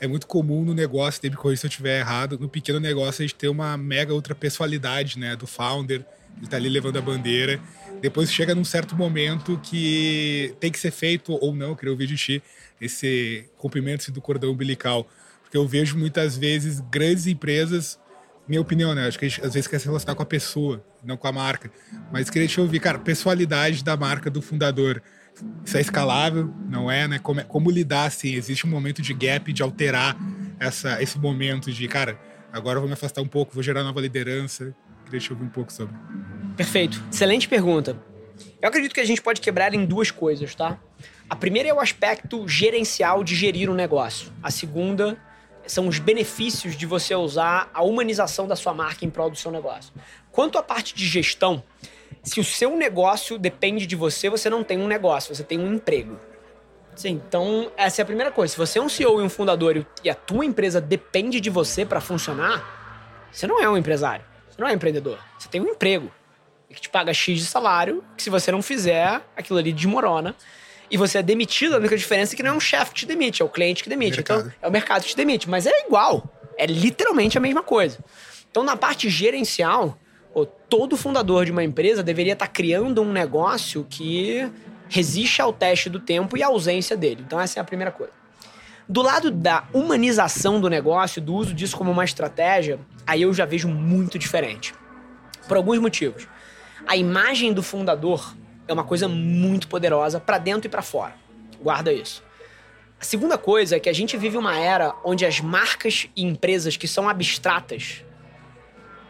É 0.00 0.06
muito 0.08 0.26
comum 0.26 0.64
no 0.64 0.74
negócio, 0.74 1.20
teve 1.20 1.36
corrigir 1.36 1.60
se 1.60 1.66
eu 1.66 1.68
estiver 1.68 2.00
errado, 2.00 2.36
no 2.38 2.48
pequeno 2.48 2.80
negócio 2.80 3.22
a 3.22 3.26
gente 3.26 3.36
ter 3.36 3.48
uma 3.48 3.76
mega 3.76 4.12
outra 4.12 4.34
pessoalidade, 4.34 5.16
né, 5.16 5.36
do 5.36 5.46
founder, 5.46 6.04
ele 6.36 6.48
tá 6.48 6.56
ali 6.56 6.68
levando 6.68 6.98
a 6.98 7.00
bandeira. 7.00 7.60
Depois 8.00 8.32
chega 8.32 8.52
num 8.52 8.64
certo 8.64 8.96
momento 8.96 9.60
que 9.62 10.54
tem 10.58 10.72
que 10.72 10.78
ser 10.78 10.90
feito 10.90 11.38
ou 11.40 11.54
não, 11.54 11.68
eu 11.68 11.76
queria 11.76 11.92
ouvir 11.92 12.08
de 12.08 12.16
ti, 12.16 12.42
esse 12.82 13.48
comprimento 13.56 14.10
do 14.10 14.20
cordão 14.20 14.50
umbilical. 14.50 15.08
Porque 15.42 15.56
eu 15.56 15.66
vejo 15.66 15.96
muitas 15.96 16.36
vezes 16.36 16.80
grandes 16.90 17.26
empresas, 17.26 17.98
minha 18.48 18.60
opinião, 18.60 18.94
né? 18.94 19.06
Acho 19.06 19.18
que 19.18 19.28
gente, 19.28 19.44
às 19.44 19.54
vezes 19.54 19.68
quer 19.68 19.78
se 19.78 19.86
relacionar 19.86 20.14
com 20.16 20.22
a 20.22 20.26
pessoa, 20.26 20.84
não 21.04 21.16
com 21.16 21.28
a 21.28 21.32
marca. 21.32 21.70
Mas 22.10 22.28
queria 22.28 22.48
te 22.48 22.60
ouvir, 22.60 22.80
cara, 22.80 22.98
pessoalidade 22.98 23.84
da 23.84 23.96
marca 23.96 24.28
do 24.28 24.42
fundador. 24.42 25.02
Isso 25.64 25.76
é 25.76 25.80
escalável, 25.80 26.52
não 26.68 26.90
é, 26.90 27.06
né? 27.06 27.18
Como, 27.18 27.40
é, 27.40 27.44
como 27.44 27.70
lidar, 27.70 28.06
assim? 28.06 28.34
Existe 28.34 28.66
um 28.66 28.70
momento 28.70 29.00
de 29.00 29.14
gap, 29.14 29.52
de 29.52 29.62
alterar 29.62 30.16
essa, 30.58 31.00
esse 31.02 31.18
momento 31.18 31.72
de, 31.72 31.86
cara, 31.88 32.18
agora 32.52 32.76
eu 32.76 32.80
vou 32.80 32.88
me 32.88 32.94
afastar 32.94 33.22
um 33.22 33.28
pouco, 33.28 33.54
vou 33.54 33.62
gerar 33.62 33.82
nova 33.82 34.00
liderança. 34.00 34.74
Queria 35.04 35.20
te 35.20 35.32
ouvir 35.32 35.44
um 35.44 35.48
pouco 35.48 35.72
sobre. 35.72 35.94
Perfeito. 36.56 37.02
Excelente 37.10 37.48
pergunta. 37.48 38.11
Eu 38.60 38.68
acredito 38.68 38.94
que 38.94 39.00
a 39.00 39.04
gente 39.04 39.20
pode 39.20 39.40
quebrar 39.40 39.74
em 39.74 39.84
duas 39.84 40.10
coisas, 40.10 40.54
tá? 40.54 40.78
A 41.28 41.36
primeira 41.36 41.68
é 41.68 41.74
o 41.74 41.80
aspecto 41.80 42.46
gerencial 42.46 43.24
de 43.24 43.34
gerir 43.34 43.70
um 43.70 43.74
negócio. 43.74 44.32
A 44.42 44.50
segunda 44.50 45.18
são 45.66 45.88
os 45.88 45.98
benefícios 45.98 46.76
de 46.76 46.86
você 46.86 47.14
usar 47.14 47.70
a 47.72 47.82
humanização 47.82 48.46
da 48.46 48.56
sua 48.56 48.74
marca 48.74 49.04
em 49.04 49.10
prol 49.10 49.30
do 49.30 49.36
seu 49.36 49.50
negócio. 49.50 49.92
Quanto 50.30 50.58
à 50.58 50.62
parte 50.62 50.94
de 50.94 51.06
gestão, 51.06 51.62
se 52.22 52.40
o 52.40 52.44
seu 52.44 52.76
negócio 52.76 53.38
depende 53.38 53.86
de 53.86 53.96
você, 53.96 54.28
você 54.28 54.50
não 54.50 54.62
tem 54.62 54.78
um 54.78 54.86
negócio, 54.86 55.34
você 55.34 55.42
tem 55.42 55.58
um 55.58 55.74
emprego. 55.74 56.18
Sim. 56.94 57.20
Então, 57.26 57.72
essa 57.76 58.00
é 58.00 58.02
a 58.02 58.06
primeira 58.06 58.30
coisa. 58.30 58.52
Se 58.52 58.58
você 58.58 58.78
é 58.78 58.82
um 58.82 58.88
CEO 58.88 59.20
e 59.20 59.24
um 59.24 59.28
fundador 59.28 59.86
e 60.04 60.10
a 60.10 60.14
tua 60.14 60.44
empresa 60.44 60.80
depende 60.80 61.40
de 61.40 61.48
você 61.48 61.86
para 61.86 62.00
funcionar, 62.00 63.28
você 63.32 63.46
não 63.46 63.60
é 63.60 63.68
um 63.68 63.76
empresário, 63.76 64.24
você 64.48 64.60
não 64.60 64.68
é 64.68 64.72
um 64.72 64.74
empreendedor, 64.74 65.18
você 65.38 65.48
tem 65.48 65.60
um 65.60 65.68
emprego 65.68 66.12
que 66.72 66.80
te 66.80 66.88
paga 66.88 67.12
X 67.12 67.38
de 67.38 67.46
salário, 67.46 68.02
que 68.16 68.22
se 68.22 68.30
você 68.30 68.50
não 68.50 68.62
fizer, 68.62 69.22
aquilo 69.36 69.58
ali 69.58 69.72
desmorona 69.72 70.34
e 70.90 70.96
você 70.98 71.18
é 71.18 71.22
demitido, 71.22 71.74
a 71.74 71.78
única 71.78 71.96
diferença 71.96 72.34
é 72.34 72.36
que 72.36 72.42
não 72.42 72.50
é 72.50 72.54
um 72.54 72.60
chefe 72.60 72.92
que 72.92 73.00
te 73.00 73.06
demite, 73.06 73.40
é 73.40 73.44
o 73.44 73.48
cliente 73.48 73.82
que 73.82 73.88
demite. 73.88 74.20
Então, 74.20 74.52
é 74.60 74.68
o 74.68 74.70
mercado 74.70 75.02
que 75.02 75.08
te 75.08 75.16
demite. 75.16 75.48
Mas 75.48 75.66
é 75.66 75.86
igual. 75.86 76.30
É 76.58 76.66
literalmente 76.66 77.38
a 77.38 77.40
mesma 77.40 77.62
coisa. 77.62 77.98
Então, 78.50 78.62
na 78.62 78.76
parte 78.76 79.08
gerencial, 79.08 79.98
todo 80.68 80.96
fundador 80.96 81.46
de 81.46 81.52
uma 81.52 81.64
empresa 81.64 82.02
deveria 82.02 82.34
estar 82.34 82.48
criando 82.48 83.00
um 83.00 83.10
negócio 83.10 83.86
que 83.88 84.50
resiste 84.88 85.40
ao 85.40 85.50
teste 85.50 85.88
do 85.88 85.98
tempo 85.98 86.36
e 86.36 86.42
à 86.42 86.48
ausência 86.48 86.94
dele. 86.94 87.22
Então, 87.26 87.40
essa 87.40 87.58
é 87.58 87.62
a 87.62 87.64
primeira 87.64 87.90
coisa. 87.90 88.12
Do 88.86 89.00
lado 89.00 89.30
da 89.30 89.64
humanização 89.72 90.60
do 90.60 90.68
negócio, 90.68 91.22
do 91.22 91.34
uso 91.34 91.54
disso 91.54 91.74
como 91.74 91.90
uma 91.90 92.04
estratégia, 92.04 92.78
aí 93.06 93.22
eu 93.22 93.32
já 93.32 93.46
vejo 93.46 93.68
muito 93.68 94.18
diferente. 94.18 94.74
Por 95.48 95.56
alguns 95.56 95.78
motivos. 95.78 96.28
A 96.86 96.96
imagem 96.96 97.52
do 97.52 97.62
fundador 97.62 98.34
é 98.66 98.72
uma 98.72 98.84
coisa 98.84 99.08
muito 99.08 99.68
poderosa 99.68 100.20
para 100.20 100.38
dentro 100.38 100.66
e 100.66 100.70
para 100.70 100.82
fora. 100.82 101.14
Guarda 101.60 101.92
isso. 101.92 102.22
A 103.00 103.04
segunda 103.04 103.36
coisa 103.36 103.76
é 103.76 103.80
que 103.80 103.88
a 103.88 103.92
gente 103.92 104.16
vive 104.16 104.36
uma 104.36 104.56
era 104.56 104.94
onde 105.04 105.26
as 105.26 105.40
marcas 105.40 106.08
e 106.14 106.24
empresas 106.24 106.76
que 106.76 106.86
são 106.86 107.08
abstratas, 107.08 108.04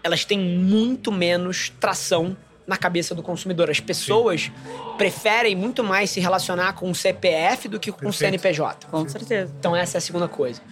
elas 0.02 0.24
têm 0.24 0.38
muito 0.38 1.12
menos 1.12 1.70
tração 1.78 2.36
na 2.66 2.76
cabeça 2.76 3.14
do 3.14 3.22
consumidor. 3.22 3.68
As 3.68 3.80
pessoas 3.80 4.44
Sim. 4.44 4.52
preferem 4.96 5.54
muito 5.54 5.84
mais 5.84 6.10
se 6.10 6.20
relacionar 6.20 6.72
com 6.72 6.90
o 6.90 6.94
CPF 6.94 7.68
do 7.68 7.78
que 7.78 7.92
com 7.92 8.08
o 8.08 8.12
CNPJ. 8.12 8.86
Com 8.88 9.06
certeza. 9.08 9.54
Então 9.58 9.76
essa 9.76 9.96
é 9.96 9.98
a 9.98 10.00
segunda 10.00 10.28
coisa. 10.28 10.62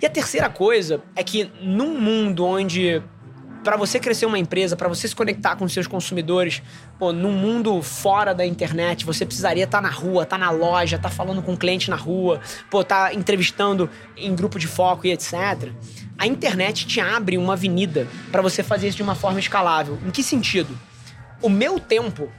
E 0.00 0.06
a 0.06 0.10
terceira 0.10 0.48
coisa 0.48 1.02
é 1.14 1.22
que 1.22 1.50
num 1.60 2.00
mundo 2.00 2.44
onde 2.46 3.02
para 3.68 3.76
você 3.76 4.00
crescer 4.00 4.24
uma 4.24 4.38
empresa, 4.38 4.74
para 4.76 4.88
você 4.88 5.06
se 5.06 5.14
conectar 5.14 5.54
com 5.54 5.68
seus 5.68 5.86
consumidores, 5.86 6.62
pô, 6.98 7.12
num 7.12 7.32
mundo 7.32 7.82
fora 7.82 8.34
da 8.34 8.46
internet, 8.46 9.04
você 9.04 9.26
precisaria 9.26 9.64
estar 9.64 9.82
tá 9.82 9.86
na 9.86 9.90
rua, 9.90 10.22
estar 10.22 10.38
tá 10.38 10.46
na 10.46 10.50
loja, 10.50 10.96
estar 10.96 11.10
tá 11.10 11.14
falando 11.14 11.42
com 11.42 11.54
cliente 11.54 11.90
na 11.90 11.96
rua, 11.96 12.40
pô, 12.70 12.82
tá 12.82 13.12
entrevistando 13.12 13.90
em 14.16 14.34
grupo 14.34 14.58
de 14.58 14.66
foco 14.66 15.06
e 15.06 15.12
etc. 15.12 15.70
A 16.16 16.26
internet 16.26 16.86
te 16.86 16.98
abre 16.98 17.36
uma 17.36 17.52
avenida 17.52 18.08
para 18.32 18.40
você 18.40 18.62
fazer 18.62 18.88
isso 18.88 18.96
de 18.96 19.02
uma 19.02 19.14
forma 19.14 19.38
escalável. 19.38 19.98
Em 20.06 20.10
que 20.10 20.22
sentido? 20.22 20.74
O 21.42 21.50
meu 21.50 21.78
tempo, 21.78 22.32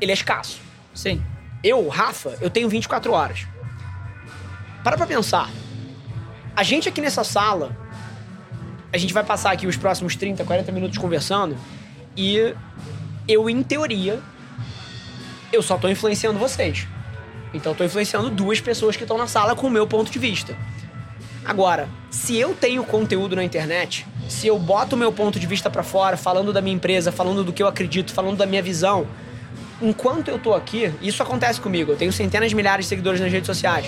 ele 0.00 0.10
é 0.10 0.14
escasso. 0.14 0.58
Sim. 0.92 1.22
Eu, 1.62 1.86
Rafa, 1.86 2.36
eu 2.40 2.50
tenho 2.50 2.68
24 2.68 3.12
horas. 3.12 3.46
Para 4.82 4.96
pra 4.96 5.06
pensar. 5.06 5.48
A 6.56 6.64
gente 6.64 6.88
aqui 6.88 7.00
nessa 7.00 7.22
sala, 7.22 7.85
a 8.92 8.98
gente 8.98 9.12
vai 9.12 9.24
passar 9.24 9.52
aqui 9.52 9.66
os 9.66 9.76
próximos 9.76 10.16
30, 10.16 10.44
40 10.44 10.72
minutos 10.72 10.98
conversando 10.98 11.56
e 12.16 12.54
eu, 13.28 13.50
em 13.50 13.62
teoria, 13.62 14.20
eu 15.52 15.62
só 15.62 15.76
tô 15.76 15.88
influenciando 15.88 16.38
vocês. 16.38 16.86
Então 17.52 17.72
eu 17.72 17.76
tô 17.76 17.84
influenciando 17.84 18.30
duas 18.30 18.60
pessoas 18.60 18.96
que 18.96 19.04
estão 19.04 19.18
na 19.18 19.26
sala 19.26 19.54
com 19.54 19.66
o 19.66 19.70
meu 19.70 19.86
ponto 19.86 20.10
de 20.10 20.18
vista. 20.18 20.56
Agora, 21.44 21.88
se 22.10 22.36
eu 22.36 22.54
tenho 22.54 22.82
conteúdo 22.84 23.36
na 23.36 23.44
internet, 23.44 24.06
se 24.28 24.46
eu 24.46 24.58
boto 24.58 24.96
o 24.96 24.98
meu 24.98 25.12
ponto 25.12 25.38
de 25.38 25.46
vista 25.46 25.70
para 25.70 25.82
fora, 25.82 26.16
falando 26.16 26.52
da 26.52 26.60
minha 26.60 26.74
empresa, 26.74 27.12
falando 27.12 27.44
do 27.44 27.52
que 27.52 27.62
eu 27.62 27.68
acredito, 27.68 28.12
falando 28.12 28.36
da 28.36 28.46
minha 28.46 28.62
visão, 28.62 29.06
enquanto 29.80 30.28
eu 30.28 30.38
tô 30.38 30.54
aqui, 30.54 30.92
isso 31.00 31.22
acontece 31.22 31.60
comigo, 31.60 31.92
eu 31.92 31.96
tenho 31.96 32.12
centenas 32.12 32.50
de 32.50 32.56
milhares 32.56 32.86
de 32.86 32.88
seguidores 32.88 33.20
nas 33.20 33.30
redes 33.30 33.46
sociais 33.46 33.86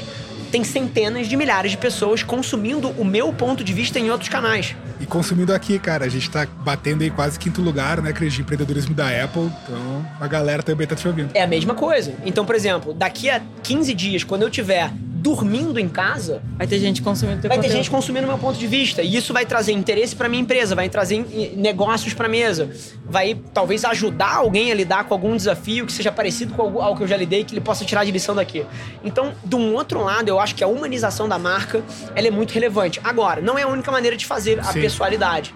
tem 0.48 0.64
centenas 0.64 1.28
de 1.28 1.36
milhares 1.36 1.70
de 1.70 1.76
pessoas 1.76 2.22
consumindo 2.22 2.90
o 2.90 3.04
meu 3.04 3.32
ponto 3.32 3.62
de 3.62 3.72
vista 3.72 3.98
em 3.98 4.10
outros 4.10 4.28
canais. 4.28 4.74
E 5.00 5.06
consumindo 5.06 5.54
aqui, 5.54 5.78
cara, 5.78 6.04
a 6.04 6.08
gente 6.08 6.28
tá 6.28 6.46
batendo 6.46 7.02
aí 7.02 7.10
quase 7.10 7.38
quinto 7.38 7.62
lugar, 7.62 8.02
né, 8.02 8.12
Cris, 8.12 8.32
de 8.32 8.40
empreendedorismo 8.40 8.94
da 8.94 9.08
Apple, 9.24 9.50
então 9.62 10.06
a 10.20 10.26
galera 10.26 10.62
também 10.62 10.86
tá 10.86 10.96
te 10.96 11.06
ouvindo. 11.06 11.30
É 11.34 11.42
a 11.42 11.46
mesma 11.46 11.74
coisa. 11.74 12.14
Então, 12.24 12.44
por 12.44 12.54
exemplo, 12.54 12.92
daqui 12.92 13.30
a 13.30 13.40
15 13.62 13.94
dias, 13.94 14.24
quando 14.24 14.42
eu 14.42 14.50
tiver 14.50 14.90
dormindo 15.18 15.80
em 15.80 15.88
casa, 15.88 16.40
vai 16.56 16.66
ter 16.66 16.78
gente 16.78 17.02
consumindo 17.02 17.40
teu 17.40 17.48
Vai 17.48 17.58
conteúdo. 17.58 17.72
ter 17.72 17.76
gente 17.76 17.90
consumindo 17.90 18.26
meu 18.26 18.38
ponto 18.38 18.56
de 18.56 18.66
vista. 18.66 19.02
E 19.02 19.16
isso 19.16 19.32
vai 19.32 19.44
trazer 19.44 19.72
interesse 19.72 20.14
para 20.14 20.28
minha 20.28 20.40
empresa, 20.40 20.74
vai 20.74 20.88
trazer 20.88 21.26
negócios 21.56 22.14
para 22.14 22.28
mesa, 22.28 22.70
vai 23.04 23.36
talvez 23.52 23.84
ajudar 23.84 24.36
alguém 24.36 24.70
a 24.70 24.74
lidar 24.74 25.04
com 25.04 25.14
algum 25.14 25.36
desafio 25.36 25.86
que 25.86 25.92
seja 25.92 26.12
parecido 26.12 26.54
com 26.54 26.80
algo 26.80 26.96
que 26.96 27.02
eu 27.02 27.08
já 27.08 27.16
lidei, 27.16 27.42
que 27.42 27.52
ele 27.52 27.60
possa 27.60 27.84
tirar 27.84 28.04
de 28.04 28.12
lição 28.12 28.34
daqui. 28.34 28.64
Então, 29.04 29.34
de 29.44 29.56
um 29.56 29.74
outro 29.74 30.02
lado, 30.02 30.28
eu 30.28 30.38
acho 30.38 30.54
que 30.54 30.62
a 30.62 30.68
humanização 30.68 31.28
da 31.28 31.38
marca, 31.38 31.82
ela 32.14 32.28
é 32.28 32.30
muito 32.30 32.52
relevante. 32.52 33.00
Agora, 33.02 33.40
não 33.40 33.58
é 33.58 33.62
a 33.62 33.68
única 33.68 33.90
maneira 33.90 34.16
de 34.16 34.24
fazer 34.24 34.60
a 34.60 34.64
Sim. 34.64 34.80
pessoalidade 34.80 35.54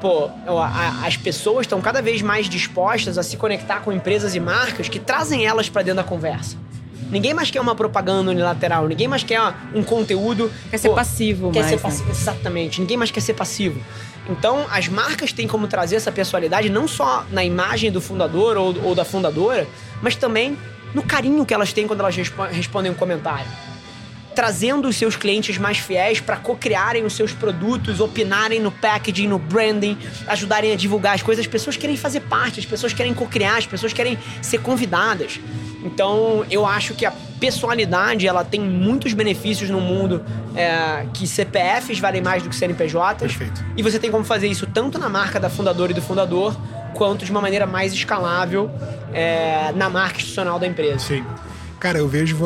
pô, 0.00 0.30
as 1.04 1.16
pessoas 1.16 1.62
estão 1.62 1.80
cada 1.80 2.02
vez 2.02 2.20
mais 2.20 2.48
dispostas 2.48 3.16
a 3.16 3.22
se 3.22 3.36
conectar 3.36 3.80
com 3.80 3.90
empresas 3.90 4.34
e 4.34 4.40
marcas 4.40 4.88
que 4.90 4.98
trazem 4.98 5.46
elas 5.46 5.68
para 5.68 5.82
dentro 5.82 5.96
da 5.96 6.04
conversa. 6.04 6.56
Ninguém 7.10 7.32
mais 7.34 7.50
quer 7.50 7.60
uma 7.60 7.74
propaganda 7.74 8.30
unilateral, 8.30 8.88
ninguém 8.88 9.06
mais 9.06 9.22
quer 9.22 9.40
um 9.74 9.82
conteúdo. 9.82 10.50
Quer 10.70 10.78
ser 10.78 10.88
pô, 10.88 10.94
passivo, 10.94 11.50
Quer 11.52 11.60
mais, 11.60 11.70
ser 11.70 11.80
passivo, 11.80 12.04
né? 12.04 12.10
exatamente. 12.10 12.80
Ninguém 12.80 12.96
mais 12.96 13.10
quer 13.10 13.20
ser 13.20 13.34
passivo. 13.34 13.80
Então, 14.28 14.66
as 14.70 14.88
marcas 14.88 15.32
têm 15.32 15.46
como 15.46 15.68
trazer 15.68 15.96
essa 15.96 16.10
personalidade 16.10 16.68
não 16.68 16.88
só 16.88 17.24
na 17.30 17.44
imagem 17.44 17.92
do 17.92 18.00
fundador 18.00 18.56
ou, 18.56 18.74
ou 18.82 18.94
da 18.94 19.04
fundadora, 19.04 19.68
mas 20.02 20.16
também 20.16 20.58
no 20.92 21.02
carinho 21.02 21.46
que 21.46 21.54
elas 21.54 21.72
têm 21.72 21.86
quando 21.86 22.00
elas 22.00 22.16
respondem 22.50 22.90
um 22.90 22.94
comentário 22.94 23.46
trazendo 24.36 24.86
os 24.86 24.96
seus 24.96 25.16
clientes 25.16 25.56
mais 25.56 25.78
fiéis 25.78 26.20
para 26.20 26.36
co-criarem 26.36 27.06
os 27.06 27.14
seus 27.14 27.32
produtos, 27.32 28.00
opinarem 28.00 28.60
no 28.60 28.70
packaging, 28.70 29.26
no 29.26 29.38
branding, 29.38 29.96
ajudarem 30.28 30.72
a 30.72 30.76
divulgar 30.76 31.14
as 31.14 31.22
coisas. 31.22 31.46
As 31.46 31.50
pessoas 31.50 31.78
querem 31.78 31.96
fazer 31.96 32.20
parte, 32.20 32.60
as 32.60 32.66
pessoas 32.66 32.92
querem 32.92 33.14
co-criar, 33.14 33.56
as 33.56 33.66
pessoas 33.66 33.94
querem 33.94 34.18
ser 34.42 34.58
convidadas. 34.58 35.40
Então, 35.82 36.44
eu 36.50 36.66
acho 36.66 36.92
que 36.92 37.06
a 37.06 37.12
pessoalidade 37.40 38.26
ela 38.26 38.44
tem 38.44 38.60
muitos 38.60 39.14
benefícios 39.14 39.70
no 39.70 39.80
mundo 39.80 40.22
é, 40.54 41.06
que 41.14 41.26
CPFs 41.26 41.98
valem 41.98 42.20
mais 42.20 42.42
do 42.42 42.50
que 42.50 42.56
CNPJs. 42.56 43.16
Perfeito. 43.18 43.64
E 43.74 43.82
você 43.82 43.98
tem 43.98 44.10
como 44.10 44.24
fazer 44.24 44.48
isso 44.48 44.66
tanto 44.66 44.98
na 44.98 45.08
marca 45.08 45.40
da 45.40 45.48
fundadora 45.48 45.92
e 45.92 45.94
do 45.94 46.02
fundador, 46.02 46.54
quanto 46.92 47.24
de 47.24 47.30
uma 47.30 47.40
maneira 47.40 47.66
mais 47.66 47.94
escalável 47.94 48.70
é, 49.14 49.72
na 49.74 49.88
marca 49.88 50.18
institucional 50.18 50.58
da 50.58 50.66
empresa. 50.66 50.98
Sim. 50.98 51.24
Cara, 51.80 51.98
eu 51.98 52.08
vejo 52.08 52.36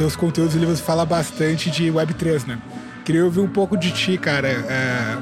teus 0.00 0.16
conteúdos 0.16 0.56
ali 0.56 0.64
você 0.64 0.82
fala 0.82 1.04
bastante 1.04 1.70
de 1.70 1.92
Web3, 1.92 2.46
né? 2.46 2.58
Queria 3.04 3.22
ouvir 3.22 3.40
um 3.40 3.46
pouco 3.46 3.76
de 3.76 3.90
ti, 3.90 4.16
cara. 4.16 4.48
É, 4.48 5.18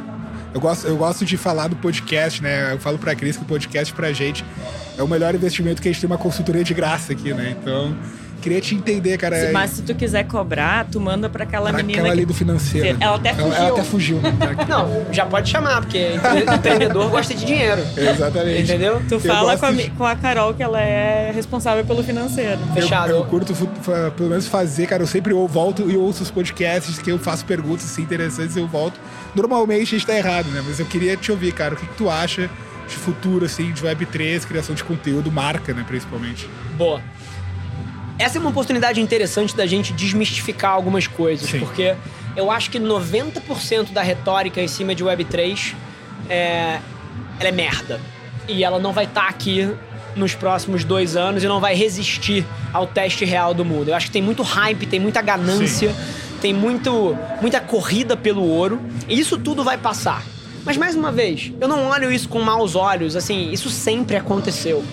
eu, 0.55 0.61
gosto, 0.61 0.87
eu 0.87 0.97
gosto 0.97 1.25
de 1.25 1.37
falar 1.37 1.67
do 1.67 1.75
podcast, 1.75 2.41
né? 2.41 2.75
Eu 2.75 2.79
falo 2.79 2.97
pra 2.97 3.12
Cris 3.12 3.37
que 3.37 3.43
o 3.43 3.45
podcast 3.45 3.93
pra 3.93 4.12
gente 4.12 4.45
é 4.97 5.03
o 5.03 5.09
melhor 5.09 5.35
investimento 5.35 5.83
que 5.83 5.88
a 5.88 5.91
gente 5.91 6.01
tem 6.01 6.09
uma 6.09 6.17
consultoria 6.17 6.62
de 6.62 6.73
graça 6.75 7.12
aqui, 7.12 7.35
né? 7.35 7.57
Então, 7.61 7.97
Queria 8.40 8.61
te 8.61 8.74
entender, 8.74 9.18
cara. 9.18 9.46
Se, 9.46 9.53
mas 9.53 9.70
se 9.70 9.83
tu 9.83 9.94
quiser 9.94 10.24
cobrar, 10.24 10.87
tu 10.90 11.01
manda 11.01 11.29
pra 11.29 11.44
aquela 11.44 11.70
pra 11.70 11.79
menina. 11.79 12.01
Aquela 12.01 12.14
ali 12.14 12.24
do 12.24 12.35
financeiro. 12.35 12.96
Ela 13.01 13.16
até 13.16 13.35
fugiu. 13.35 13.46
Ela, 13.46 13.57
ela 13.57 13.68
até 13.70 13.83
fugiu. 13.83 14.20
Né? 14.20 14.33
Não, 14.68 15.07
já 15.12 15.27
pode 15.27 15.51
chamar, 15.51 15.81
porque 15.81 16.12
empreendedor 16.55 17.11
gosta 17.11 17.35
de 17.35 17.44
dinheiro. 17.44 17.83
Exatamente. 17.96 18.62
Entendeu? 18.62 19.03
Tu 19.09 19.18
fala 19.18 19.57
com 19.57 19.66
a, 19.66 19.72
de... 19.72 19.90
com 19.90 20.05
a, 20.05 20.16
Carol 20.16 20.55
que 20.55 20.62
ela 20.62 20.81
é 20.81 21.33
responsável 21.33 21.85
pelo 21.85 22.03
financeiro. 22.03 22.61
Fechado. 22.74 23.11
Eu, 23.11 23.18
eu 23.18 23.24
curto 23.24 23.53
pelo 24.16 24.31
menos 24.31 24.46
fazer, 24.46 24.87
cara. 24.87 25.03
Eu 25.03 25.07
sempre 25.07 25.33
eu 25.33 25.46
volto 25.48 25.90
e 25.90 25.96
ouço 25.96 26.22
os 26.22 26.31
podcasts 26.31 26.98
que 26.98 27.11
eu 27.11 27.18
faço 27.18 27.44
perguntas 27.44 27.85
assim, 27.87 28.03
interessantes 28.03 28.57
eu 28.57 28.66
volto. 28.66 29.01
Normalmente 29.35 29.94
a 29.94 29.98
gente 29.98 30.07
tá 30.07 30.16
errado, 30.16 30.48
né? 30.51 30.62
Mas 30.64 30.79
eu 30.79 30.87
queria 30.87 31.16
te 31.16 31.33
ouvir, 31.33 31.53
cara. 31.53 31.74
O 31.74 31.77
que, 31.77 31.87
que 31.87 31.94
tu 31.94 32.09
acha 32.09 32.48
de 32.88 32.96
futuro, 32.96 33.44
assim, 33.44 33.72
de 33.72 33.83
Web3, 33.83 34.46
criação 34.46 34.74
de 34.74 34.83
conteúdo, 34.83 35.31
marca, 35.31 35.74
né, 35.74 35.85
principalmente? 35.87 36.48
Boa. 36.77 37.03
Essa 38.18 38.38
é 38.38 38.40
uma 38.40 38.50
oportunidade 38.50 39.00
interessante 39.00 39.57
da 39.57 39.64
gente 39.64 39.92
desmistificar 39.92 40.72
algumas 40.72 41.07
coisas, 41.07 41.48
Sim. 41.48 41.61
porque 41.61 41.94
eu 42.35 42.50
acho 42.50 42.68
que 42.68 42.81
90% 42.81 43.92
da 43.92 44.02
retórica 44.02 44.61
em 44.61 44.66
cima 44.66 44.94
de 44.94 45.04
Web3 45.04 45.74
é, 46.28 46.81
ela 47.38 47.48
é 47.48 47.52
merda. 47.52 48.00
E 48.48 48.64
ela 48.64 48.78
não 48.78 48.92
vai 48.92 49.04
estar 49.04 49.22
tá 49.22 49.28
aqui 49.28 49.72
nos 50.16 50.35
próximos 50.35 50.83
dois 50.83 51.14
anos 51.14 51.44
e 51.44 51.46
não 51.46 51.61
vai 51.61 51.76
resistir 51.76 52.44
ao 52.72 52.88
teste 52.88 53.24
real 53.24 53.54
do 53.54 53.64
mundo. 53.64 53.90
Eu 53.90 53.94
acho 53.94 54.07
que 54.07 54.12
tem 54.12 54.22
muito 54.22 54.42
hype, 54.42 54.87
tem 54.87 54.98
muita 54.98 55.22
ganância, 55.22 55.92
Sim. 55.92 56.38
tem 56.40 56.52
muito, 56.52 57.16
muita 57.40 57.61
corrida 57.61 58.16
pelo 58.16 58.42
ouro. 58.42 58.81
E 59.09 59.18
isso 59.18 59.38
tudo 59.38 59.62
vai 59.62 59.78
passar. 59.78 60.24
Mas 60.64 60.76
mais 60.76 60.96
uma 60.96 61.12
vez, 61.12 61.52
eu 61.61 61.68
não 61.68 61.87
olho 61.87 62.11
isso 62.11 62.28
com 62.28 62.40
maus 62.40 62.74
olhos, 62.74 63.14
assim, 63.14 63.52
isso 63.52 63.70
sempre 63.70 64.16
aconteceu 64.16 64.85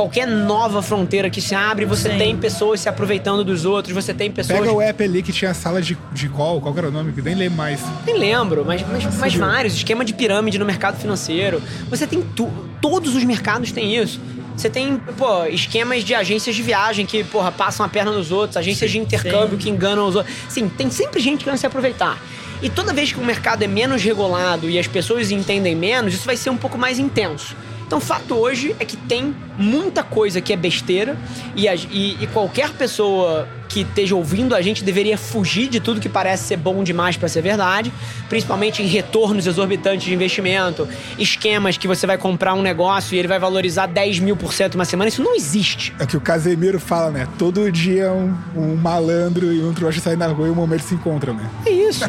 qualquer 0.00 0.26
nova 0.26 0.80
fronteira 0.80 1.28
que 1.28 1.42
se 1.42 1.54
abre, 1.54 1.84
você 1.84 2.10
Sim. 2.10 2.16
tem 2.16 2.36
pessoas 2.36 2.80
se 2.80 2.88
aproveitando 2.88 3.44
dos 3.44 3.66
outros, 3.66 3.94
você 3.94 4.14
tem 4.14 4.30
pessoas. 4.30 4.60
Pega 4.60 4.72
o 4.72 4.80
app 4.80 5.04
ali 5.04 5.22
que 5.22 5.30
tinha 5.30 5.52
sala 5.52 5.82
de, 5.82 5.96
de 6.10 6.26
call, 6.30 6.58
qual 6.58 6.74
era 6.78 6.88
o 6.88 6.90
nome? 6.90 7.12
Que 7.12 7.20
nem 7.20 7.34
lembro 7.34 7.58
mais. 7.58 7.80
Nem 8.06 8.16
lembro, 8.16 8.64
mas, 8.66 8.82
mas, 8.88 9.04
mas 9.16 9.34
vários. 9.34 9.74
Esquema 9.74 10.02
de 10.02 10.14
pirâmide 10.14 10.58
no 10.58 10.64
mercado 10.64 10.98
financeiro. 10.98 11.62
Você 11.90 12.06
tem 12.06 12.22
tu, 12.22 12.50
todos 12.80 13.14
os 13.14 13.22
mercados 13.24 13.72
têm 13.72 13.94
isso. 13.94 14.18
Você 14.56 14.70
tem, 14.70 14.96
pô, 15.18 15.44
esquemas 15.44 16.02
de 16.02 16.14
agências 16.14 16.56
de 16.56 16.62
viagem 16.62 17.04
que, 17.04 17.22
porra, 17.22 17.52
passam 17.52 17.84
a 17.84 17.88
perna 17.88 18.10
nos 18.10 18.32
outros, 18.32 18.56
agências 18.56 18.90
sim, 18.90 18.98
de 18.98 19.04
intercâmbio 19.04 19.58
sim. 19.58 19.64
que 19.64 19.68
enganam 19.68 20.06
os 20.08 20.16
outros. 20.16 20.34
Sim, 20.48 20.66
tem 20.68 20.90
sempre 20.90 21.20
gente 21.20 21.44
querendo 21.44 21.58
se 21.58 21.66
aproveitar. 21.66 22.18
E 22.62 22.70
toda 22.70 22.92
vez 22.92 23.12
que 23.12 23.18
o 23.18 23.24
mercado 23.24 23.62
é 23.62 23.66
menos 23.66 24.02
regulado 24.02 24.68
e 24.68 24.78
as 24.78 24.86
pessoas 24.86 25.30
entendem 25.30 25.74
menos, 25.74 26.14
isso 26.14 26.24
vai 26.24 26.36
ser 26.38 26.48
um 26.48 26.56
pouco 26.56 26.78
mais 26.78 26.98
intenso. 26.98 27.54
Então, 27.90 27.98
o 27.98 28.00
fato 28.00 28.36
hoje 28.36 28.76
é 28.78 28.84
que 28.84 28.96
tem 28.96 29.34
muita 29.58 30.04
coisa 30.04 30.40
que 30.40 30.52
é 30.52 30.56
besteira 30.56 31.18
e, 31.56 31.68
a, 31.68 31.74
e, 31.74 32.22
e 32.22 32.26
qualquer 32.28 32.70
pessoa 32.70 33.48
que 33.68 33.80
esteja 33.80 34.14
ouvindo 34.14 34.54
a 34.54 34.62
gente 34.62 34.84
deveria 34.84 35.18
fugir 35.18 35.68
de 35.68 35.80
tudo 35.80 36.00
que 36.00 36.08
parece 36.08 36.44
ser 36.44 36.56
bom 36.56 36.84
demais 36.84 37.16
para 37.16 37.28
ser 37.28 37.42
verdade, 37.42 37.92
principalmente 38.28 38.80
em 38.80 38.86
retornos 38.86 39.44
exorbitantes 39.44 40.04
de 40.04 40.14
investimento, 40.14 40.86
esquemas 41.18 41.76
que 41.76 41.88
você 41.88 42.06
vai 42.06 42.16
comprar 42.16 42.54
um 42.54 42.62
negócio 42.62 43.16
e 43.16 43.18
ele 43.18 43.26
vai 43.26 43.40
valorizar 43.40 43.86
10 43.86 44.20
mil 44.20 44.36
por 44.36 44.52
cento 44.52 44.76
uma 44.76 44.84
semana. 44.84 45.08
Isso 45.08 45.20
não 45.20 45.34
existe. 45.34 45.92
É 45.98 46.04
o 46.04 46.06
que 46.06 46.16
o 46.16 46.20
Casemiro 46.20 46.78
fala, 46.78 47.10
né? 47.10 47.26
Todo 47.40 47.72
dia 47.72 48.12
um, 48.12 48.32
um 48.54 48.76
malandro 48.76 49.52
e 49.52 49.64
um 49.64 49.74
trouxa 49.74 49.98
saem 49.98 50.16
na 50.16 50.28
rua 50.28 50.46
e 50.46 50.50
um 50.52 50.54
momento 50.54 50.82
se 50.82 50.94
encontram, 50.94 51.34
né? 51.34 51.50
É 51.66 51.70
isso. 51.70 52.04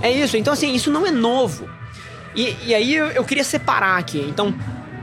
é 0.00 0.12
isso. 0.12 0.36
Então, 0.36 0.52
assim, 0.52 0.72
isso 0.72 0.92
não 0.92 1.04
é 1.04 1.10
novo. 1.10 1.68
E, 2.36 2.56
e 2.66 2.72
aí 2.72 2.94
eu, 2.94 3.06
eu 3.06 3.24
queria 3.24 3.42
separar 3.42 3.98
aqui. 3.98 4.24
Então, 4.28 4.54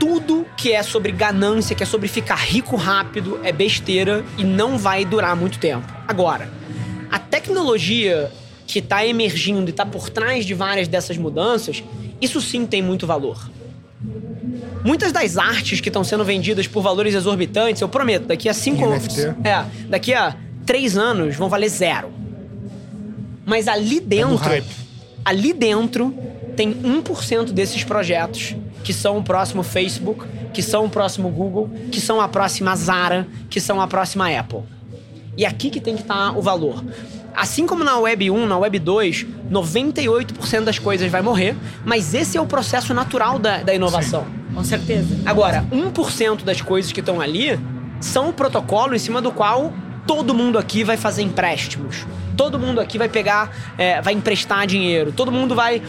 tudo 0.02 0.44
que 0.56 0.72
é 0.72 0.82
sobre 0.82 1.12
ganância, 1.12 1.76
que 1.76 1.82
é 1.84 1.86
sobre 1.86 2.08
ficar 2.08 2.34
rico 2.34 2.74
rápido, 2.74 3.38
é 3.44 3.52
besteira 3.52 4.24
e 4.36 4.42
não 4.42 4.76
vai 4.76 5.04
durar 5.04 5.36
muito 5.36 5.60
tempo. 5.60 5.86
Agora, 6.08 6.50
a 7.08 7.20
tecnologia 7.20 8.28
que 8.66 8.80
está 8.80 9.06
emergindo 9.06 9.68
e 9.68 9.70
está 9.70 9.86
por 9.86 10.10
trás 10.10 10.44
de 10.44 10.54
várias 10.54 10.88
dessas 10.88 11.16
mudanças, 11.16 11.84
isso 12.20 12.40
sim 12.40 12.66
tem 12.66 12.82
muito 12.82 13.06
valor. 13.06 13.48
Muitas 14.84 15.12
das 15.12 15.38
artes 15.38 15.80
que 15.80 15.88
estão 15.88 16.02
sendo 16.02 16.24
vendidas 16.24 16.66
por 16.66 16.82
valores 16.82 17.14
exorbitantes, 17.14 17.80
eu 17.80 17.88
prometo, 17.88 18.26
daqui 18.26 18.48
a 18.48 18.54
cinco 18.54 18.84
anos. 18.84 19.16
É, 19.16 19.64
daqui 19.88 20.12
a 20.12 20.34
três 20.66 20.98
anos 20.98 21.36
vão 21.36 21.48
valer 21.48 21.68
zero. 21.68 22.10
Mas 23.46 23.68
ali 23.68 24.00
dentro. 24.00 24.50
É 24.50 24.64
ali 25.24 25.52
dentro 25.52 26.12
tem 26.56 26.74
1% 26.74 27.52
desses 27.52 27.84
projetos 27.84 28.56
que 28.82 28.92
são 28.92 29.18
o 29.18 29.22
próximo 29.22 29.62
Facebook, 29.62 30.26
que 30.52 30.62
são 30.62 30.84
o 30.84 30.90
próximo 30.90 31.28
Google, 31.30 31.70
que 31.90 32.00
são 32.00 32.20
a 32.20 32.28
próxima 32.28 32.74
Zara, 32.76 33.26
que 33.48 33.60
são 33.60 33.80
a 33.80 33.86
próxima 33.86 34.28
Apple. 34.28 34.62
E 35.36 35.46
aqui 35.46 35.70
que 35.70 35.80
tem 35.80 35.96
que 35.96 36.02
estar 36.02 36.36
o 36.36 36.42
valor. 36.42 36.84
Assim 37.34 37.66
como 37.66 37.82
na 37.82 37.98
Web 37.98 38.30
1, 38.30 38.46
na 38.46 38.58
Web 38.58 38.78
2, 38.78 39.26
98% 39.50 40.64
das 40.64 40.78
coisas 40.78 41.10
vai 41.10 41.22
morrer, 41.22 41.56
mas 41.84 42.12
esse 42.12 42.36
é 42.36 42.40
o 42.40 42.46
processo 42.46 42.92
natural 42.92 43.38
da, 43.38 43.62
da 43.62 43.74
inovação. 43.74 44.24
Sim, 44.24 44.54
com 44.54 44.64
certeza. 44.64 45.18
Agora, 45.24 45.64
1% 45.72 46.44
das 46.44 46.60
coisas 46.60 46.92
que 46.92 47.00
estão 47.00 47.20
ali 47.20 47.58
são 48.00 48.28
o 48.28 48.32
protocolo 48.32 48.94
em 48.94 48.98
cima 48.98 49.22
do 49.22 49.32
qual 49.32 49.72
todo 50.06 50.34
mundo 50.34 50.58
aqui 50.58 50.84
vai 50.84 50.98
fazer 50.98 51.22
empréstimos. 51.22 52.06
Todo 52.36 52.58
mundo 52.58 52.80
aqui 52.80 52.98
vai 52.98 53.08
pegar, 53.08 53.50
é, 53.78 54.02
vai 54.02 54.12
emprestar 54.12 54.66
dinheiro. 54.66 55.12
Todo 55.12 55.32
mundo 55.32 55.54
vai 55.54 55.82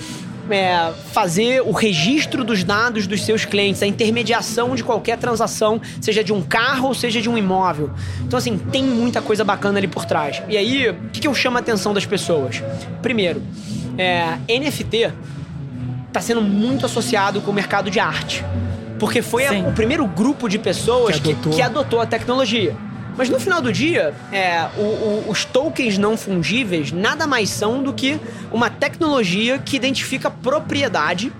é, 0.49 0.91
fazer 1.11 1.61
o 1.61 1.71
registro 1.71 2.43
dos 2.43 2.63
dados 2.63 3.07
dos 3.07 3.23
seus 3.25 3.45
clientes, 3.45 3.81
a 3.81 3.87
intermediação 3.87 4.75
de 4.75 4.83
qualquer 4.83 5.17
transação, 5.17 5.81
seja 6.01 6.23
de 6.23 6.33
um 6.33 6.41
carro 6.41 6.89
ou 6.89 6.93
seja 6.93 7.21
de 7.21 7.29
um 7.29 7.37
imóvel. 7.37 7.91
Então, 8.21 8.37
assim, 8.37 8.57
tem 8.57 8.83
muita 8.83 9.21
coisa 9.21 9.43
bacana 9.43 9.77
ali 9.77 9.87
por 9.87 10.05
trás. 10.05 10.41
E 10.49 10.57
aí, 10.57 10.89
o 10.89 10.95
que, 11.11 11.21
que 11.21 11.27
eu 11.27 11.33
chamo 11.33 11.57
a 11.57 11.59
atenção 11.59 11.93
das 11.93 12.05
pessoas? 12.05 12.61
Primeiro, 13.01 13.41
é, 13.97 14.37
NFT 14.47 15.11
está 16.07 16.21
sendo 16.21 16.41
muito 16.41 16.85
associado 16.85 17.41
com 17.41 17.51
o 17.51 17.53
mercado 17.53 17.89
de 17.89 17.99
arte. 17.99 18.43
Porque 18.99 19.21
foi 19.21 19.45
a, 19.45 19.53
o 19.67 19.73
primeiro 19.73 20.05
grupo 20.05 20.47
de 20.47 20.59
pessoas 20.59 21.19
que 21.19 21.31
adotou, 21.31 21.51
que, 21.51 21.57
que 21.57 21.61
adotou 21.61 21.99
a 21.99 22.05
tecnologia. 22.05 22.75
Mas 23.15 23.29
no 23.29 23.39
final 23.39 23.61
do 23.61 23.71
dia, 23.71 24.13
é, 24.31 24.67
o, 24.77 24.81
o, 24.81 25.25
os 25.29 25.45
tokens 25.45 25.97
não 25.97 26.17
fungíveis 26.17 26.91
nada 26.91 27.27
mais 27.27 27.49
são 27.49 27.83
do 27.83 27.93
que 27.93 28.19
uma 28.51 28.69
tecnologia 28.69 29.59
que 29.59 29.75
identifica 29.75 30.31
propriedade 30.31 31.31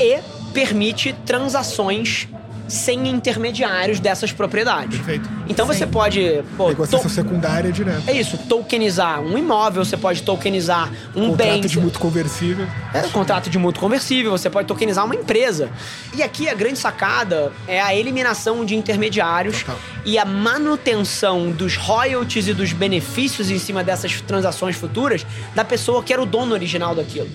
e 0.00 0.20
permite 0.52 1.12
transações 1.26 2.28
sem 2.72 3.06
intermediários 3.06 4.00
dessas 4.00 4.32
propriedades. 4.32 4.96
Perfeito. 4.96 5.28
Então 5.46 5.66
Sim. 5.66 5.74
você 5.74 5.86
pode. 5.86 6.42
Pô, 6.56 6.68
Negociação 6.70 7.08
to... 7.08 7.14
secundária 7.14 7.70
direto. 7.70 8.08
É 8.08 8.12
isso, 8.12 8.38
tokenizar 8.38 9.20
um 9.20 9.36
imóvel, 9.36 9.84
você 9.84 9.96
pode 9.96 10.22
tokenizar 10.22 10.90
um 11.14 11.28
contrato 11.28 11.36
bem. 11.36 11.52
Contrato 11.52 11.68
de 11.70 11.80
mútuo 11.80 12.00
conversível. 12.00 12.66
É, 12.94 13.00
contrato 13.08 13.50
de 13.50 13.58
mútuo 13.58 13.80
conversível, 13.82 14.30
você 14.30 14.48
pode 14.48 14.66
tokenizar 14.66 15.04
uma 15.04 15.14
empresa. 15.14 15.70
E 16.14 16.22
aqui 16.22 16.48
a 16.48 16.54
grande 16.54 16.78
sacada 16.78 17.52
é 17.68 17.80
a 17.80 17.94
eliminação 17.94 18.64
de 18.64 18.74
intermediários 18.74 19.60
Total. 19.60 19.78
e 20.06 20.18
a 20.18 20.24
manutenção 20.24 21.50
dos 21.50 21.76
royalties 21.76 22.48
e 22.48 22.54
dos 22.54 22.72
benefícios 22.72 23.50
em 23.50 23.58
cima 23.58 23.84
dessas 23.84 24.20
transações 24.22 24.76
futuras 24.76 25.26
da 25.54 25.64
pessoa 25.64 26.02
que 26.02 26.12
era 26.12 26.22
o 26.22 26.26
dono 26.26 26.54
original 26.54 26.94
daquilo. 26.94 27.28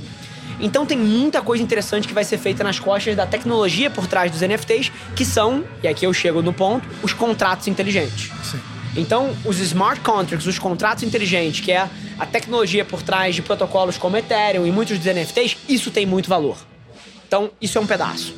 Então 0.60 0.86
tem 0.86 0.98
muita 0.98 1.42
coisa 1.42 1.64
interessante 1.64 2.08
que 2.08 2.14
vai 2.14 2.24
ser 2.24 2.38
feita 2.38 2.64
nas 2.64 2.80
costas 2.80 3.16
da 3.16 3.28
tecnologia 3.28 3.90
por 3.90 4.08
trás 4.08 4.32
dos 4.32 4.42
NFTs, 4.42 4.92
que 5.16 5.24
são, 5.24 5.64
e 5.84 5.88
aqui 5.88 6.06
eu 6.06 6.14
chego 6.14 6.42
no 6.42 6.52
ponto, 6.52 6.88
os 7.04 7.14
contratos 7.14 7.68
inteligentes. 7.68 8.32
Sim. 8.44 8.60
Então, 8.96 9.36
os 9.46 9.60
smart 9.60 10.02
contracts, 10.02 10.48
os 10.48 10.58
contratos 10.58 11.04
inteligentes, 11.04 11.60
que 11.60 11.72
é 11.72 11.88
a 12.18 12.26
tecnologia 12.26 12.84
por 12.84 13.04
trás 13.04 13.36
de 13.36 13.44
protocolos 13.44 13.96
como 13.96 14.18
Ethereum 14.18 14.66
e 14.66 14.72
muitos 14.72 14.98
dos 14.98 15.06
NFTs, 15.06 15.56
isso 15.70 15.92
tem 15.92 16.04
muito 16.04 16.28
valor. 16.28 16.58
Então, 17.28 17.52
isso 17.62 17.78
é 17.78 17.82
um 17.82 17.86
pedaço. 17.86 18.36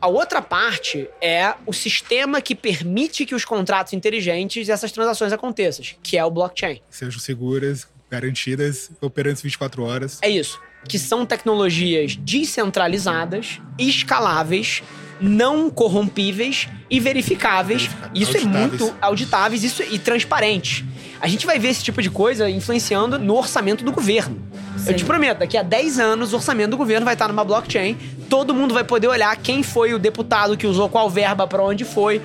A 0.00 0.08
outra 0.08 0.40
parte 0.40 1.08
é 1.20 1.54
o 1.66 1.74
sistema 1.74 2.40
que 2.40 2.54
permite 2.54 3.26
que 3.26 3.34
os 3.34 3.44
contratos 3.44 3.92
inteligentes 3.92 4.66
e 4.66 4.72
essas 4.72 4.90
transações 4.90 5.32
aconteçam, 5.32 5.84
que 6.02 6.16
é 6.16 6.24
o 6.24 6.30
blockchain. 6.30 6.80
Sejam 6.88 7.20
seguras, 7.20 7.86
garantidas, 8.10 8.90
operantes 9.00 9.42
24 9.42 9.82
horas. 9.84 10.18
É 10.22 10.30
isso 10.30 10.58
que 10.88 10.98
são 10.98 11.24
tecnologias 11.24 12.16
descentralizadas, 12.16 13.60
escaláveis, 13.78 14.82
não 15.20 15.70
corrompíveis 15.70 16.68
e 16.90 16.98
verificáveis. 16.98 17.88
Isso 18.14 18.36
auditáveis. 18.36 18.44
é 18.44 18.48
muito 18.48 18.94
auditáveis 19.00 19.64
isso, 19.64 19.82
e 19.82 19.98
transparente. 19.98 20.84
A 21.20 21.28
gente 21.28 21.46
vai 21.46 21.56
ver 21.56 21.68
esse 21.68 21.84
tipo 21.84 22.02
de 22.02 22.10
coisa 22.10 22.50
influenciando 22.50 23.16
no 23.16 23.36
orçamento 23.36 23.84
do 23.84 23.92
governo. 23.92 24.42
Sim. 24.76 24.90
Eu 24.90 24.96
te 24.96 25.04
prometo, 25.04 25.38
daqui 25.38 25.56
a 25.56 25.62
10 25.62 26.00
anos 26.00 26.32
o 26.32 26.36
orçamento 26.36 26.70
do 26.70 26.76
governo 26.76 27.04
vai 27.04 27.14
estar 27.14 27.28
numa 27.28 27.44
blockchain, 27.44 27.96
todo 28.28 28.52
mundo 28.52 28.74
vai 28.74 28.82
poder 28.82 29.06
olhar 29.06 29.36
quem 29.36 29.62
foi 29.62 29.94
o 29.94 29.98
deputado 29.98 30.56
que 30.56 30.66
usou 30.66 30.88
qual 30.88 31.08
verba 31.08 31.46
para 31.46 31.62
onde 31.62 31.84
foi. 31.84 32.20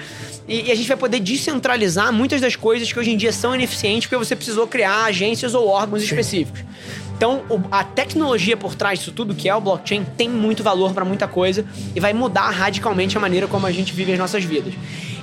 E, 0.48 0.67
e, 0.67 0.72
a 0.72 0.76
gente 0.76 0.88
vai 0.88 0.98
poder 0.98 1.20
descentralizar 1.20 2.12
muitas 2.12 2.41
das 2.41 2.56
coisas 2.56 2.91
que 2.91 2.98
hoje 2.98 3.12
em 3.12 3.17
dia 3.17 3.32
são 3.32 3.54
ineficientes 3.54 4.08
porque 4.08 4.26
você 4.26 4.36
precisou 4.36 4.65
criar 4.65 5.04
agências 5.04 5.54
ou 5.54 5.67
órgãos 5.67 6.02
Sim. 6.02 6.08
específicos. 6.08 6.63
Então, 7.18 7.44
a 7.72 7.84
tecnologia 7.84 8.56
por 8.56 8.76
trás 8.76 9.00
disso 9.00 9.12
tudo, 9.12 9.34
que 9.34 9.50
é 9.50 9.56
o 9.56 9.60
blockchain, 9.60 10.06
tem 10.16 10.30
muito 10.30 10.62
valor 10.62 10.94
para 10.94 11.04
muita 11.04 11.28
coisa 11.28 11.66
e 11.96 12.00
vai 12.00 12.14
mudar 12.14 12.52
radicalmente 12.52 13.18
a 13.18 13.20
maneira 13.20 13.48
como 13.48 13.66
a 13.66 13.72
gente 13.72 13.92
vive 13.92 14.14
as 14.14 14.20
nossas 14.20 14.44
vidas. 14.44 14.76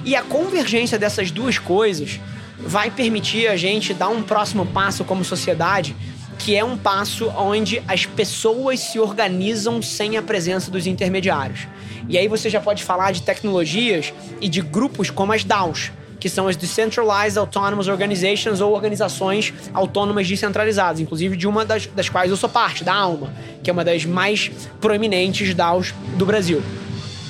E 0.04 0.16
a 0.16 0.22
convergência 0.22 0.98
dessas 0.98 1.30
duas 1.30 1.56
coisas 1.56 2.18
vai 2.58 2.90
permitir 2.90 3.46
a 3.46 3.56
gente 3.56 3.94
dar 3.94 4.08
um 4.08 4.24
próximo 4.24 4.66
passo 4.66 5.04
como 5.04 5.24
sociedade, 5.24 5.94
que 6.36 6.56
é 6.56 6.64
um 6.64 6.76
passo 6.76 7.28
onde 7.28 7.80
as 7.86 8.04
pessoas 8.04 8.80
se 8.80 8.98
organizam 8.98 9.80
sem 9.80 10.16
a 10.16 10.22
presença 10.22 10.72
dos 10.72 10.88
intermediários. 10.88 11.60
E 12.08 12.18
aí 12.18 12.26
você 12.26 12.50
já 12.50 12.60
pode 12.60 12.82
falar 12.82 13.12
de 13.12 13.22
tecnologias 13.22 14.12
e 14.40 14.48
de 14.48 14.60
grupos 14.60 15.10
como 15.10 15.32
as 15.32 15.44
DAOs 15.44 15.92
que 16.24 16.30
são 16.30 16.48
as 16.48 16.56
Decentralized 16.56 17.38
Autonomous 17.38 17.86
Organizations 17.86 18.62
ou 18.62 18.72
organizações 18.72 19.52
autônomas 19.74 20.26
descentralizadas, 20.26 20.98
inclusive 20.98 21.36
de 21.36 21.46
uma 21.46 21.66
das, 21.66 21.84
das 21.84 22.08
quais 22.08 22.30
eu 22.30 22.36
sou 22.38 22.48
parte, 22.48 22.82
da 22.82 22.94
ALMA, 22.94 23.30
que 23.62 23.68
é 23.68 23.72
uma 23.74 23.84
das 23.84 24.06
mais 24.06 24.50
proeminentes 24.80 25.52
DAOs 25.52 25.92
do 26.16 26.24
Brasil. 26.24 26.62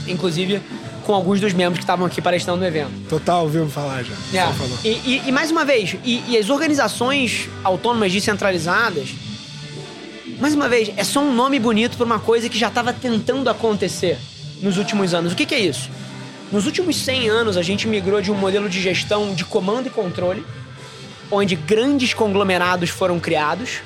Inclusive 0.07 0.63
com 1.03 1.13
alguns 1.13 1.41
dos 1.41 1.53
membros 1.53 1.79
que 1.79 1.83
estavam 1.83 2.07
aqui 2.07 2.23
palestrando 2.23 2.61
no 2.61 2.67
evento. 2.67 2.93
Total, 3.09 3.43
ouviu 3.43 3.69
falar 3.69 4.05
já. 4.05 4.15
É. 4.85 4.89
E, 4.89 4.91
e, 4.91 5.23
e, 5.27 5.33
mais 5.33 5.51
uma 5.51 5.65
vez, 5.65 5.97
e, 6.05 6.23
e 6.29 6.39
as 6.39 6.49
organizações 6.49 7.49
autônomas 7.65 8.13
descentralizadas, 8.13 9.09
mais 10.39 10.55
uma 10.55 10.69
vez, 10.69 10.93
é 10.97 11.03
só 11.03 11.21
um 11.21 11.35
nome 11.35 11.59
bonito 11.59 11.97
para 11.97 12.07
uma 12.07 12.21
coisa 12.21 12.49
que 12.49 12.57
já 12.57 12.69
estava 12.69 12.93
tentando 12.93 13.51
acontecer 13.51 14.19
nos 14.63 14.79
últimos 14.79 15.13
anos. 15.13 15.33
O 15.33 15.37
que, 15.37 15.45
que 15.45 15.55
é 15.57 15.59
isso? 15.59 15.91
Nos 16.53 16.67
últimos 16.67 16.97
100 16.97 17.29
anos, 17.29 17.57
a 17.57 17.63
gente 17.63 17.89
migrou 17.89 18.21
de 18.21 18.31
um 18.31 18.35
modelo 18.35 18.69
de 18.69 18.81
gestão 18.81 19.35
de 19.35 19.45
comando 19.45 19.87
e 19.87 19.91
controle, 19.91 20.45
onde 21.31 21.57
grandes 21.57 22.15
conglomerados 22.15 22.91
foram 22.91 23.19
criados, 23.19 23.81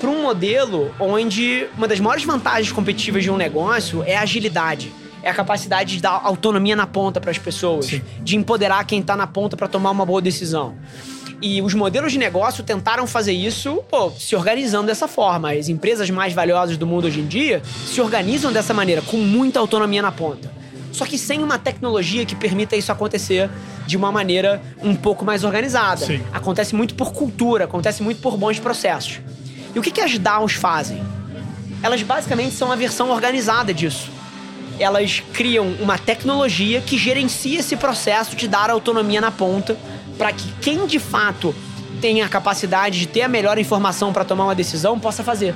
para 0.00 0.08
um 0.08 0.22
modelo 0.22 0.94
onde 0.98 1.66
uma 1.76 1.86
das 1.86 2.00
maiores 2.00 2.24
vantagens 2.24 2.72
competitivas 2.72 3.22
de 3.22 3.30
um 3.30 3.36
negócio 3.36 4.02
é 4.04 4.16
a 4.16 4.22
agilidade. 4.22 4.92
É 5.22 5.30
a 5.30 5.34
capacidade 5.34 5.94
de 5.96 6.02
dar 6.02 6.20
autonomia 6.24 6.74
na 6.74 6.86
ponta 6.86 7.20
para 7.20 7.30
as 7.30 7.38
pessoas, 7.38 7.86
Sim. 7.86 8.02
de 8.20 8.36
empoderar 8.36 8.84
quem 8.84 9.00
está 9.00 9.16
na 9.16 9.26
ponta 9.26 9.56
para 9.56 9.68
tomar 9.68 9.92
uma 9.92 10.04
boa 10.04 10.20
decisão. 10.20 10.74
E 11.40 11.62
os 11.62 11.74
modelos 11.74 12.10
de 12.12 12.18
negócio 12.18 12.64
tentaram 12.64 13.06
fazer 13.06 13.32
isso, 13.32 13.82
pô, 13.88 14.10
se 14.10 14.34
organizando 14.34 14.86
dessa 14.86 15.06
forma. 15.06 15.52
As 15.52 15.68
empresas 15.68 16.10
mais 16.10 16.32
valiosas 16.32 16.76
do 16.76 16.86
mundo 16.86 17.06
hoje 17.06 17.20
em 17.20 17.26
dia 17.26 17.62
se 17.86 18.00
organizam 18.00 18.52
dessa 18.52 18.74
maneira, 18.74 19.02
com 19.02 19.18
muita 19.18 19.60
autonomia 19.60 20.02
na 20.02 20.10
ponta 20.10 20.62
só 20.92 21.06
que 21.06 21.18
sem 21.18 21.42
uma 21.42 21.58
tecnologia 21.58 22.24
que 22.24 22.36
permita 22.36 22.76
isso 22.76 22.92
acontecer 22.92 23.50
de 23.86 23.96
uma 23.96 24.12
maneira 24.12 24.62
um 24.82 24.94
pouco 24.94 25.24
mais 25.24 25.42
organizada. 25.42 26.04
Sim. 26.06 26.22
Acontece 26.32 26.74
muito 26.74 26.94
por 26.94 27.12
cultura, 27.12 27.64
acontece 27.64 28.02
muito 28.02 28.20
por 28.20 28.36
bons 28.36 28.60
processos. 28.60 29.20
E 29.74 29.78
o 29.78 29.82
que, 29.82 29.90
que 29.90 30.00
as 30.00 30.18
DAOs 30.18 30.52
fazem? 30.52 31.02
Elas 31.82 32.02
basicamente 32.02 32.54
são 32.54 32.70
a 32.70 32.76
versão 32.76 33.10
organizada 33.10 33.72
disso. 33.72 34.10
Elas 34.78 35.22
criam 35.32 35.66
uma 35.80 35.98
tecnologia 35.98 36.80
que 36.80 36.96
gerencia 36.98 37.60
esse 37.60 37.76
processo 37.76 38.36
de 38.36 38.46
dar 38.46 38.70
autonomia 38.70 39.20
na 39.20 39.30
ponta 39.30 39.76
para 40.18 40.32
que 40.32 40.52
quem 40.60 40.86
de 40.86 40.98
fato 40.98 41.54
tem 42.00 42.20
a 42.22 42.28
capacidade 42.28 42.98
de 42.98 43.06
ter 43.06 43.22
a 43.22 43.28
melhor 43.28 43.58
informação 43.58 44.12
para 44.12 44.24
tomar 44.24 44.44
uma 44.44 44.54
decisão 44.54 44.98
possa 44.98 45.24
fazer. 45.24 45.54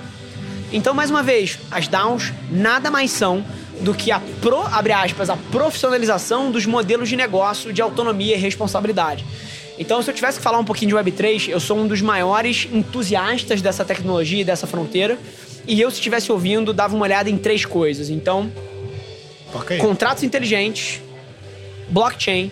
Então, 0.73 0.95
mais 0.95 1.11
uma 1.11 1.23
vez, 1.23 1.59
as 1.71 1.87
DAOs 1.87 2.33
nada 2.51 2.91
mais 2.91 3.11
são 3.11 3.45
do 3.81 3.95
que 3.95 4.11
a 4.11 4.21
pro, 4.41 4.61
abre 4.61 4.93
aspas, 4.93 5.31
a 5.31 5.37
profissionalização 5.37 6.51
dos 6.51 6.67
modelos 6.67 7.09
de 7.09 7.17
negócio 7.17 7.73
de 7.73 7.83
autonomia 7.83 8.37
e 8.37 8.39
responsabilidade. 8.39 9.25
Então, 9.79 10.01
se 10.03 10.11
eu 10.11 10.15
tivesse 10.15 10.39
que 10.39 10.45
falar 10.45 10.59
um 10.59 10.65
pouquinho 10.65 10.91
de 10.91 10.97
Web3, 10.97 11.49
eu 11.49 11.61
sou 11.61 11.79
um 11.79 11.87
dos 11.87 12.01
maiores 12.01 12.67
entusiastas 12.73 13.61
dessa 13.61 13.85
tecnologia 13.85 14.41
e 14.41 14.45
dessa 14.45 14.67
fronteira. 14.67 15.19
E 15.67 15.81
eu, 15.81 15.91
se 15.91 15.97
estivesse 15.97 16.33
ouvindo, 16.33 16.73
dava 16.73 16.95
uma 16.95 17.05
olhada 17.05 17.29
em 17.29 17.37
três 17.37 17.65
coisas. 17.65 18.09
Então, 18.09 18.51
okay. 19.55 19.79
contratos 19.79 20.23
inteligentes, 20.23 21.03
blockchain 21.91 22.51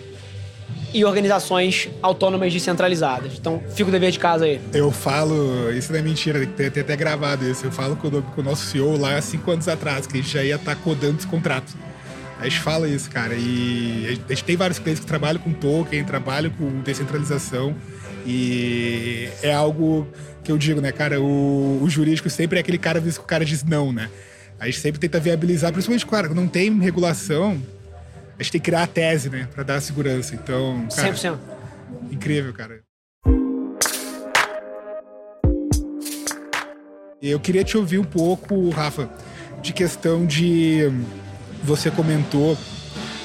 e 0.95 1.03
organizações 1.03 1.89
autônomas 2.01 2.53
descentralizadas. 2.53 3.33
Então, 3.37 3.61
fica 3.75 3.89
o 3.89 3.91
dever 3.91 4.11
de 4.11 4.17
casa 4.17 4.45
aí. 4.45 4.61
Eu 4.73 4.89
falo, 4.91 5.69
isso 5.73 5.91
não 5.91 5.99
é 5.99 6.01
mentira, 6.01 6.47
tem, 6.47 6.67
até 6.67 6.95
gravado 6.95 7.45
isso. 7.45 7.65
Eu 7.65 7.71
falo 7.71 7.97
com 7.97 8.07
o, 8.07 8.21
com 8.21 8.39
o 8.39 8.43
nosso 8.43 8.65
CEO 8.67 8.97
lá 8.97 9.17
há 9.17 9.21
cinco 9.21 9.51
anos 9.51 9.67
atrás, 9.67 10.07
que 10.07 10.17
a 10.17 10.21
gente 10.21 10.31
já 10.31 10.41
ia 10.41 10.55
estar 10.55 10.73
tá 10.73 10.81
codando 10.81 11.17
os 11.17 11.25
contratos. 11.25 11.75
A 12.39 12.45
gente 12.45 12.61
fala 12.61 12.87
isso, 12.87 13.09
cara. 13.09 13.33
E 13.35 14.05
a 14.07 14.33
gente 14.33 14.45
tem 14.45 14.55
vários 14.55 14.79
clientes 14.79 15.01
que 15.01 15.05
trabalham 15.05 15.41
com 15.41 15.51
token, 15.51 16.01
trabalham 16.05 16.49
com 16.51 16.81
descentralização. 16.81 17.75
E 18.25 19.27
é 19.43 19.53
algo 19.53 20.07
que 20.45 20.51
eu 20.51 20.57
digo, 20.57 20.79
né, 20.79 20.93
cara? 20.93 21.19
O, 21.19 21.83
o 21.83 21.89
jurídico 21.89 22.29
sempre 22.29 22.57
é 22.57 22.61
aquele 22.61 22.77
cara 22.77 23.01
que 23.01 23.09
o 23.09 23.23
cara 23.23 23.43
diz 23.43 23.65
não, 23.65 23.91
né? 23.91 24.09
A 24.57 24.65
gente 24.67 24.79
sempre 24.79 24.97
tenta 24.97 25.19
viabilizar, 25.19 25.73
principalmente, 25.73 26.05
claro, 26.05 26.33
não 26.33 26.47
tem 26.47 26.79
regulação, 26.79 27.61
a 28.37 28.43
gente 28.43 28.51
tem 28.51 28.61
que 28.61 28.65
criar 28.65 28.83
a 28.83 28.87
tese, 28.87 29.29
né, 29.29 29.47
para 29.53 29.63
dar 29.63 29.81
segurança. 29.81 30.35
Então, 30.35 30.87
cara, 30.95 31.13
100%. 31.13 31.37
incrível, 32.11 32.53
cara. 32.53 32.81
Eu 37.21 37.39
queria 37.39 37.63
te 37.63 37.77
ouvir 37.77 37.97
um 37.97 38.03
pouco, 38.03 38.69
Rafa, 38.69 39.09
de 39.61 39.73
questão 39.73 40.25
de 40.25 40.91
você 41.63 41.89
comentou 41.89 42.55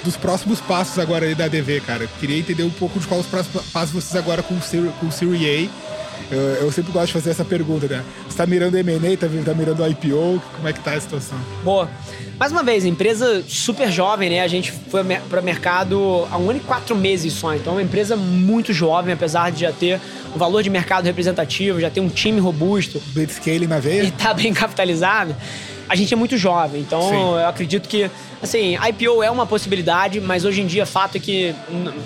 dos 0.02 0.16
próximos 0.16 0.60
passos 0.60 0.98
agora 0.98 1.26
aí 1.26 1.34
da 1.34 1.44
ADV, 1.44 1.80
cara. 1.82 2.06
Queria 2.18 2.38
entender 2.38 2.62
um 2.62 2.70
pouco 2.70 2.98
de 2.98 3.06
quais 3.06 3.24
os 3.24 3.30
próximos 3.30 3.66
passos 3.70 3.90
vocês 3.92 4.16
agora 4.16 4.42
com 4.42 4.54
o, 4.54 4.62
Seri- 4.62 4.90
com 4.98 5.06
o 5.06 5.10
A. 5.10 6.34
Eu, 6.34 6.40
eu 6.62 6.72
sempre 6.72 6.92
gosto 6.92 7.08
de 7.08 7.12
fazer 7.12 7.30
essa 7.30 7.44
pergunta, 7.44 7.86
né? 7.86 8.02
Tá 8.40 8.46
mirando 8.46 8.74
M&A, 8.78 9.18
tá, 9.18 9.26
tá 9.44 9.52
mirando 9.52 9.86
IPO, 9.86 10.42
como 10.56 10.66
é 10.66 10.72
que 10.72 10.80
tá 10.80 10.94
a 10.94 11.00
situação? 11.02 11.36
Boa. 11.62 11.90
Mais 12.38 12.50
uma 12.50 12.62
vez, 12.62 12.86
empresa 12.86 13.44
super 13.46 13.92
jovem, 13.92 14.30
né? 14.30 14.40
A 14.40 14.48
gente 14.48 14.72
foi 14.72 15.04
para 15.04 15.42
o 15.42 15.44
mercado 15.44 16.26
há 16.30 16.38
um 16.38 16.48
ano 16.48 16.56
e 16.58 16.60
quatro 16.60 16.96
meses 16.96 17.34
só. 17.34 17.54
Então, 17.54 17.74
é 17.74 17.76
uma 17.76 17.82
empresa 17.82 18.16
muito 18.16 18.72
jovem, 18.72 19.12
apesar 19.12 19.52
de 19.52 19.60
já 19.60 19.72
ter 19.72 20.00
um 20.34 20.38
valor 20.38 20.62
de 20.62 20.70
mercado 20.70 21.04
representativo, 21.04 21.78
já 21.82 21.90
ter 21.90 22.00
um 22.00 22.08
time 22.08 22.40
robusto 22.40 22.98
Blitzscaling 23.08 23.66
na 23.66 23.76
e 23.76 23.80
veia? 23.82 24.12
tá 24.12 24.32
bem 24.32 24.54
capitalizado. 24.54 25.36
A 25.90 25.96
gente 25.96 26.14
é 26.14 26.16
muito 26.16 26.36
jovem, 26.36 26.82
então 26.82 27.02
Sim. 27.02 27.14
eu 27.16 27.48
acredito 27.48 27.88
que, 27.88 28.08
assim, 28.40 28.76
IPO 28.76 29.24
é 29.24 29.30
uma 29.30 29.44
possibilidade, 29.44 30.20
mas 30.20 30.44
hoje 30.44 30.60
em 30.60 30.66
dia, 30.66 30.86
fato 30.86 31.16
é 31.16 31.18
que. 31.18 31.52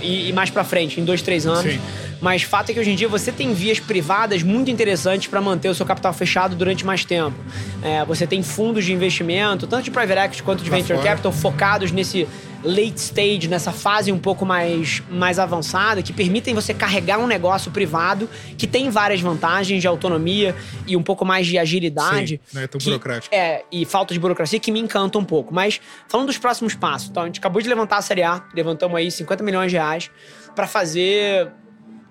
E, 0.00 0.30
e 0.30 0.32
mais 0.32 0.48
pra 0.48 0.64
frente, 0.64 0.98
em 0.98 1.04
dois, 1.04 1.20
três 1.20 1.46
anos. 1.46 1.70
Sim. 1.70 1.78
Mas 2.18 2.42
fato 2.42 2.70
é 2.70 2.72
que 2.72 2.80
hoje 2.80 2.92
em 2.92 2.94
dia 2.94 3.08
você 3.08 3.30
tem 3.30 3.52
vias 3.52 3.78
privadas 3.78 4.42
muito 4.42 4.70
interessantes 4.70 5.28
para 5.28 5.38
manter 5.42 5.68
o 5.68 5.74
seu 5.74 5.84
capital 5.84 6.14
fechado 6.14 6.56
durante 6.56 6.82
mais 6.82 7.04
tempo. 7.04 7.36
É, 7.82 8.02
você 8.06 8.26
tem 8.26 8.42
fundos 8.42 8.86
de 8.86 8.92
investimento, 8.94 9.66
tanto 9.66 9.84
de 9.84 9.90
private 9.90 10.20
equity 10.20 10.42
quanto 10.42 10.64
de 10.64 10.70
venture 10.70 10.94
fora. 10.94 11.10
capital, 11.10 11.30
focados 11.30 11.92
nesse 11.92 12.26
late 12.64 12.98
stage, 12.98 13.46
nessa 13.46 13.70
fase 13.72 14.10
um 14.10 14.18
pouco 14.18 14.46
mais, 14.46 15.02
mais 15.10 15.38
avançada, 15.38 16.02
que 16.02 16.12
permitem 16.12 16.54
você 16.54 16.72
carregar 16.72 17.18
um 17.18 17.26
negócio 17.26 17.70
privado 17.70 18.28
que 18.56 18.66
tem 18.66 18.88
várias 18.90 19.20
vantagens 19.20 19.82
de 19.82 19.86
autonomia 19.86 20.56
e 20.86 20.96
um 20.96 21.02
pouco 21.02 21.24
mais 21.24 21.46
de 21.46 21.58
agilidade. 21.58 22.40
Sim, 22.46 22.54
não 22.56 22.62
é 22.62 22.66
tão 22.66 22.78
que- 22.78 22.86
burocrático. 22.86 23.34
É, 23.34 23.64
e 23.70 23.84
falta 23.84 24.14
de 24.14 24.18
burocracia 24.20 24.58
que 24.58 24.72
me 24.72 24.80
encanta 24.80 25.18
um 25.18 25.24
pouco. 25.24 25.52
Mas 25.52 25.80
falando 26.08 26.28
dos 26.28 26.38
próximos 26.38 26.74
passos, 26.74 27.10
então 27.10 27.22
a 27.22 27.26
gente 27.26 27.38
acabou 27.38 27.60
de 27.60 27.68
levantar 27.68 27.98
a 27.98 28.02
Série 28.02 28.22
A, 28.22 28.42
levantamos 28.54 28.96
aí 28.96 29.10
50 29.10 29.44
milhões 29.44 29.70
de 29.70 29.76
reais 29.76 30.10
para 30.56 30.66
fazer 30.66 31.50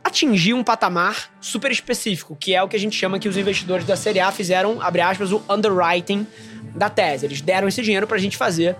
atingir 0.03 0.53
um 0.53 0.63
patamar 0.63 1.31
super 1.39 1.71
específico, 1.71 2.35
que 2.39 2.53
é 2.53 2.61
o 2.61 2.67
que 2.67 2.75
a 2.75 2.79
gente 2.79 2.95
chama 2.95 3.17
que 3.17 3.27
os 3.29 3.37
investidores 3.37 3.85
da 3.85 3.95
Série 3.95 4.19
A 4.19 4.31
fizeram, 4.31 4.81
abre 4.81 5.01
aspas, 5.01 5.31
o 5.31 5.41
underwriting 5.49 6.27
da 6.75 6.89
tese. 6.89 7.25
Eles 7.25 7.41
deram 7.41 7.67
esse 7.67 7.81
dinheiro 7.81 8.07
pra 8.07 8.17
gente 8.17 8.37
fazer 8.37 8.75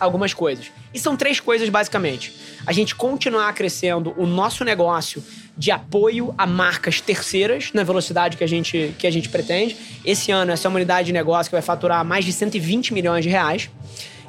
algumas 0.00 0.32
coisas. 0.32 0.70
E 0.92 0.98
são 0.98 1.16
três 1.16 1.40
coisas, 1.40 1.68
basicamente. 1.68 2.34
A 2.66 2.72
gente 2.72 2.94
continuar 2.94 3.52
crescendo 3.52 4.14
o 4.16 4.26
nosso 4.26 4.64
negócio 4.64 5.22
de 5.56 5.70
apoio 5.70 6.34
a 6.36 6.46
marcas 6.46 7.00
terceiras 7.00 7.70
na 7.72 7.84
velocidade 7.84 8.36
que 8.36 8.44
a 8.44 8.46
gente, 8.46 8.94
que 8.98 9.06
a 9.06 9.10
gente 9.10 9.28
pretende. 9.28 9.76
Esse 10.04 10.32
ano, 10.32 10.52
essa 10.52 10.66
é 10.66 10.68
uma 10.68 10.76
unidade 10.76 11.06
de 11.06 11.12
negócio 11.12 11.50
que 11.50 11.54
vai 11.54 11.62
faturar 11.62 12.04
mais 12.04 12.24
de 12.24 12.32
120 12.32 12.92
milhões 12.92 13.24
de 13.24 13.30
reais. 13.30 13.70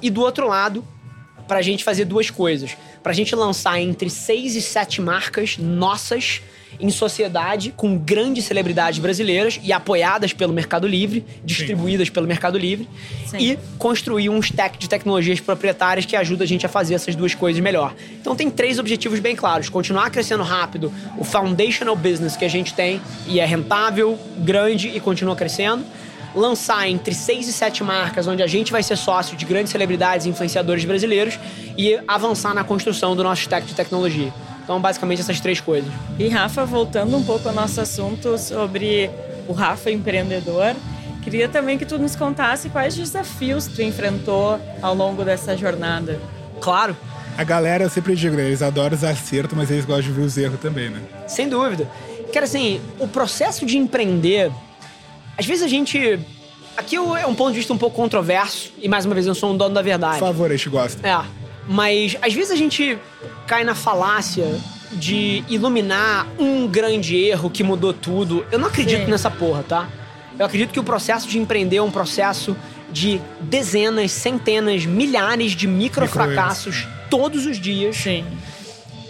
E 0.01 0.09
do 0.09 0.21
outro 0.21 0.47
lado, 0.47 0.85
para 1.47 1.59
a 1.59 1.61
gente 1.61 1.83
fazer 1.83 2.05
duas 2.05 2.29
coisas. 2.29 2.77
Para 3.01 3.11
a 3.11 3.15
gente 3.15 3.35
lançar 3.35 3.79
entre 3.79 4.09
seis 4.09 4.55
e 4.55 4.61
sete 4.61 5.01
marcas 5.01 5.57
nossas 5.57 6.41
em 6.79 6.89
sociedade 6.89 7.73
com 7.75 7.97
grandes 7.97 8.45
celebridades 8.45 8.99
brasileiras 8.99 9.59
e 9.63 9.71
apoiadas 9.71 10.33
pelo 10.33 10.53
Mercado 10.53 10.87
Livre, 10.87 11.25
distribuídas 11.43 12.09
pelo 12.09 12.27
Mercado 12.27 12.57
Livre, 12.57 12.87
Sim. 13.25 13.37
e 13.37 13.59
construir 13.77 14.29
um 14.29 14.39
stack 14.39 14.77
de 14.77 14.89
tecnologias 14.89 15.39
proprietárias 15.39 16.05
que 16.05 16.15
ajuda 16.15 16.43
a 16.43 16.47
gente 16.47 16.65
a 16.65 16.69
fazer 16.69 16.95
essas 16.95 17.15
duas 17.15 17.33
coisas 17.33 17.61
melhor. 17.61 17.93
Então 18.19 18.35
tem 18.35 18.49
três 18.49 18.79
objetivos 18.79 19.19
bem 19.19 19.35
claros: 19.35 19.69
continuar 19.69 20.09
crescendo 20.09 20.43
rápido, 20.43 20.91
o 21.17 21.23
foundational 21.23 21.95
business 21.95 22.35
que 22.35 22.45
a 22.45 22.49
gente 22.49 22.73
tem 22.73 23.01
e 23.27 23.39
é 23.39 23.45
rentável, 23.45 24.17
grande 24.39 24.89
e 24.89 24.99
continua 24.99 25.35
crescendo. 25.35 25.83
Lançar 26.35 26.89
entre 26.89 27.15
seis 27.15 27.47
e 27.47 27.53
sete 27.53 27.81
marcas, 27.81 28.27
onde 28.27 28.43
a 28.43 28.47
gente 28.47 28.69
vai 28.69 28.83
ser 28.83 28.97
sócio 28.97 29.37
de 29.37 29.45
grandes 29.45 29.71
celebridades 29.71 30.25
e 30.25 30.29
influenciadores 30.29 30.83
brasileiros, 30.83 31.39
e 31.77 31.97
avançar 32.05 32.53
na 32.53 32.61
construção 32.61 33.15
do 33.15 33.23
nosso 33.23 33.43
stack 33.43 33.65
de 33.65 33.73
tecnologia. 33.73 34.33
Então, 34.65 34.81
basicamente, 34.81 35.21
essas 35.21 35.39
três 35.39 35.61
coisas. 35.61 35.89
E 36.19 36.27
Rafa, 36.27 36.65
voltando 36.65 37.15
um 37.15 37.23
pouco 37.23 37.47
ao 37.47 37.53
nosso 37.55 37.79
assunto 37.79 38.37
sobre 38.37 39.09
o 39.47 39.53
Rafa 39.53 39.91
empreendedor, 39.91 40.75
queria 41.23 41.47
também 41.47 41.77
que 41.77 41.85
tu 41.85 41.97
nos 41.99 42.15
contasse 42.15 42.67
quais 42.69 42.95
desafios 42.95 43.67
tu 43.67 43.81
enfrentou 43.83 44.59
ao 44.81 44.93
longo 44.95 45.23
dessa 45.23 45.55
jornada. 45.55 46.19
Claro, 46.59 46.97
A 47.37 47.43
galera, 47.43 47.83
eu 47.83 47.89
sempre 47.89 48.15
digo, 48.15 48.35
né? 48.35 48.45
Eles 48.45 48.61
adoram 48.61 48.95
os 48.95 49.03
acertos, 49.03 49.57
mas 49.57 49.69
eles 49.69 49.83
gostam 49.85 50.03
de 50.03 50.11
ver 50.13 50.21
os 50.25 50.37
erros 50.37 50.59
também, 50.59 50.89
né? 50.89 51.01
Sem 51.27 51.47
dúvida. 51.49 51.87
Cara, 52.33 52.45
assim, 52.45 52.79
o 52.97 53.07
processo 53.07 53.65
de 53.65 53.77
empreender, 53.77 54.51
às 55.37 55.45
vezes 55.45 55.61
a 55.63 55.67
gente. 55.67 56.19
Aqui 56.77 56.95
é 56.95 57.27
um 57.27 57.35
ponto 57.35 57.51
de 57.51 57.57
vista 57.57 57.71
um 57.73 57.77
pouco 57.77 57.95
controverso, 57.95 58.71
e 58.81 58.87
mais 58.89 59.05
uma 59.05 59.13
vez 59.13 59.27
eu 59.27 59.35
sou 59.35 59.51
um 59.53 59.57
dono 59.57 59.73
da 59.75 59.81
Por 59.81 59.85
verdade. 59.85 60.19
favor, 60.19 60.49
a 60.49 60.55
gente 60.55 60.69
gosta. 60.69 61.07
É. 61.07 61.44
Mas 61.67 62.15
às 62.21 62.33
vezes 62.33 62.51
a 62.51 62.55
gente 62.55 62.97
cai 63.47 63.63
na 63.63 63.75
falácia 63.75 64.59
de 64.91 65.43
iluminar 65.49 66.27
um 66.37 66.67
grande 66.67 67.15
erro 67.15 67.49
que 67.49 67.63
mudou 67.63 67.93
tudo. 67.93 68.45
Eu 68.51 68.59
não 68.59 68.67
acredito 68.67 69.05
Sim. 69.05 69.11
nessa 69.11 69.31
porra, 69.31 69.63
tá? 69.63 69.89
Eu 70.37 70.45
acredito 70.45 70.71
que 70.71 70.79
o 70.79 70.83
processo 70.83 71.27
de 71.27 71.39
empreender 71.39 71.77
é 71.77 71.81
um 71.81 71.91
processo 71.91 72.55
de 72.91 73.19
dezenas, 73.41 74.11
centenas, 74.11 74.85
milhares 74.85 75.53
de 75.53 75.67
microfracassos 75.67 76.87
todos 77.09 77.45
os 77.45 77.59
dias 77.59 77.97
Sim. 77.97 78.25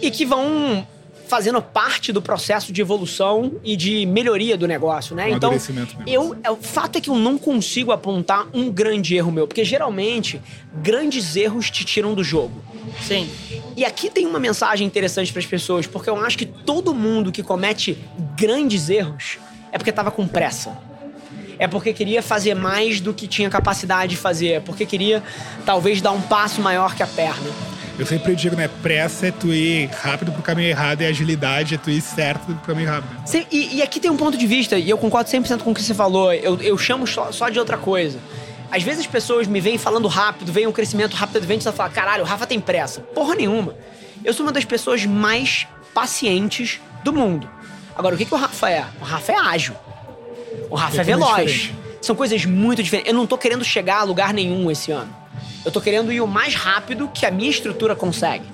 e 0.00 0.10
que 0.10 0.24
vão 0.24 0.86
fazendo 1.26 1.60
parte 1.60 2.12
do 2.12 2.22
processo 2.22 2.72
de 2.72 2.80
evolução 2.80 3.52
e 3.64 3.76
de 3.76 4.06
melhoria 4.06 4.56
do 4.56 4.66
negócio, 4.66 5.14
né? 5.14 5.26
Um 5.26 5.36
Então, 5.36 5.56
eu, 6.06 6.36
é, 6.42 6.50
o 6.50 6.56
fato 6.56 6.96
é 6.96 7.00
que 7.00 7.10
eu 7.10 7.16
não 7.16 7.36
consigo 7.36 7.92
apontar 7.92 8.46
um 8.54 8.70
grande 8.70 9.16
erro 9.16 9.32
meu, 9.32 9.46
porque 9.46 9.64
geralmente 9.64 10.40
grandes 10.74 11.36
erros 11.36 11.70
te 11.70 11.84
tiram 11.84 12.14
do 12.14 12.22
jogo. 12.22 12.62
Sim. 13.02 13.28
E 13.76 13.84
aqui 13.84 14.08
tem 14.08 14.26
uma 14.26 14.38
mensagem 14.38 14.86
interessante 14.86 15.32
para 15.32 15.40
as 15.40 15.46
pessoas, 15.46 15.86
porque 15.86 16.08
eu 16.08 16.16
acho 16.16 16.38
que 16.38 16.46
todo 16.46 16.94
mundo 16.94 17.32
que 17.32 17.42
comete 17.42 17.98
grandes 18.36 18.88
erros 18.88 19.38
é 19.72 19.78
porque 19.78 19.92
tava 19.92 20.10
com 20.10 20.26
pressa. 20.26 20.78
É 21.58 21.66
porque 21.66 21.92
queria 21.92 22.22
fazer 22.22 22.54
mais 22.54 23.00
do 23.00 23.14
que 23.14 23.26
tinha 23.26 23.48
capacidade 23.48 24.10
de 24.10 24.16
fazer, 24.16 24.48
é 24.48 24.60
porque 24.60 24.84
queria 24.84 25.22
talvez 25.64 26.00
dar 26.00 26.12
um 26.12 26.20
passo 26.20 26.60
maior 26.60 26.94
que 26.94 27.02
a 27.02 27.06
perna. 27.06 27.75
Eu 27.98 28.04
sempre 28.04 28.36
digo, 28.36 28.54
né? 28.54 28.68
Pressa 28.82 29.28
é 29.28 29.30
tu 29.30 29.52
ir 29.52 29.86
rápido 29.86 30.30
pro 30.30 30.42
caminho 30.42 30.68
errado 30.68 31.00
e 31.00 31.06
agilidade 31.06 31.74
é 31.74 31.78
tu 31.78 31.90
ir 31.90 32.00
certo 32.02 32.44
pro 32.46 32.54
caminho 32.74 32.88
rápido. 32.90 33.16
Sim, 33.26 33.46
E, 33.50 33.76
e 33.76 33.82
aqui 33.82 33.98
tem 33.98 34.10
um 34.10 34.16
ponto 34.16 34.36
de 34.36 34.46
vista, 34.46 34.76
e 34.78 34.88
eu 34.90 34.98
concordo 34.98 35.30
100% 35.30 35.60
com 35.62 35.70
o 35.70 35.74
que 35.74 35.82
você 35.82 35.94
falou, 35.94 36.32
eu, 36.32 36.60
eu 36.60 36.76
chamo 36.76 37.06
só, 37.06 37.32
só 37.32 37.48
de 37.48 37.58
outra 37.58 37.78
coisa. 37.78 38.18
Às 38.70 38.82
vezes 38.82 39.00
as 39.00 39.06
pessoas 39.06 39.46
me 39.46 39.60
veem 39.60 39.78
falando 39.78 40.08
rápido, 40.08 40.52
veem 40.52 40.66
um 40.66 40.72
crescimento 40.72 41.14
rápido 41.14 41.40
do 41.40 41.44
evento 41.44 41.66
e 41.66 41.72
falam, 41.72 41.92
caralho, 41.92 42.22
o 42.22 42.26
Rafa 42.26 42.46
tem 42.46 42.60
pressa. 42.60 43.00
Porra 43.00 43.34
nenhuma. 43.34 43.74
Eu 44.24 44.34
sou 44.34 44.44
uma 44.44 44.52
das 44.52 44.64
pessoas 44.64 45.06
mais 45.06 45.66
pacientes 45.94 46.80
do 47.02 47.12
mundo. 47.12 47.48
Agora, 47.96 48.14
o 48.14 48.18
que, 48.18 48.24
que 48.26 48.34
o 48.34 48.36
Rafa 48.36 48.68
é? 48.68 48.84
O 49.00 49.04
Rafa 49.04 49.32
é 49.32 49.36
ágil. 49.36 49.74
O 50.68 50.74
Rafa 50.74 51.00
é 51.00 51.04
Totalmente 51.04 51.26
veloz. 51.28 51.50
diferente. 51.52 51.76
São 52.02 52.14
coisas 52.14 52.44
muito 52.44 52.82
diferentes. 52.82 53.10
Eu 53.10 53.16
não 53.16 53.26
tô 53.26 53.38
querendo 53.38 53.64
chegar 53.64 54.00
a 54.00 54.02
lugar 54.02 54.34
nenhum 54.34 54.70
esse 54.70 54.92
ano. 54.92 55.14
Eu 55.66 55.72
tô 55.72 55.80
querendo 55.80 56.12
ir 56.12 56.20
o 56.20 56.26
mais 56.28 56.54
rápido 56.54 57.10
que 57.12 57.26
a 57.26 57.30
minha 57.30 57.50
estrutura 57.50 57.94
consegue. 57.96 58.44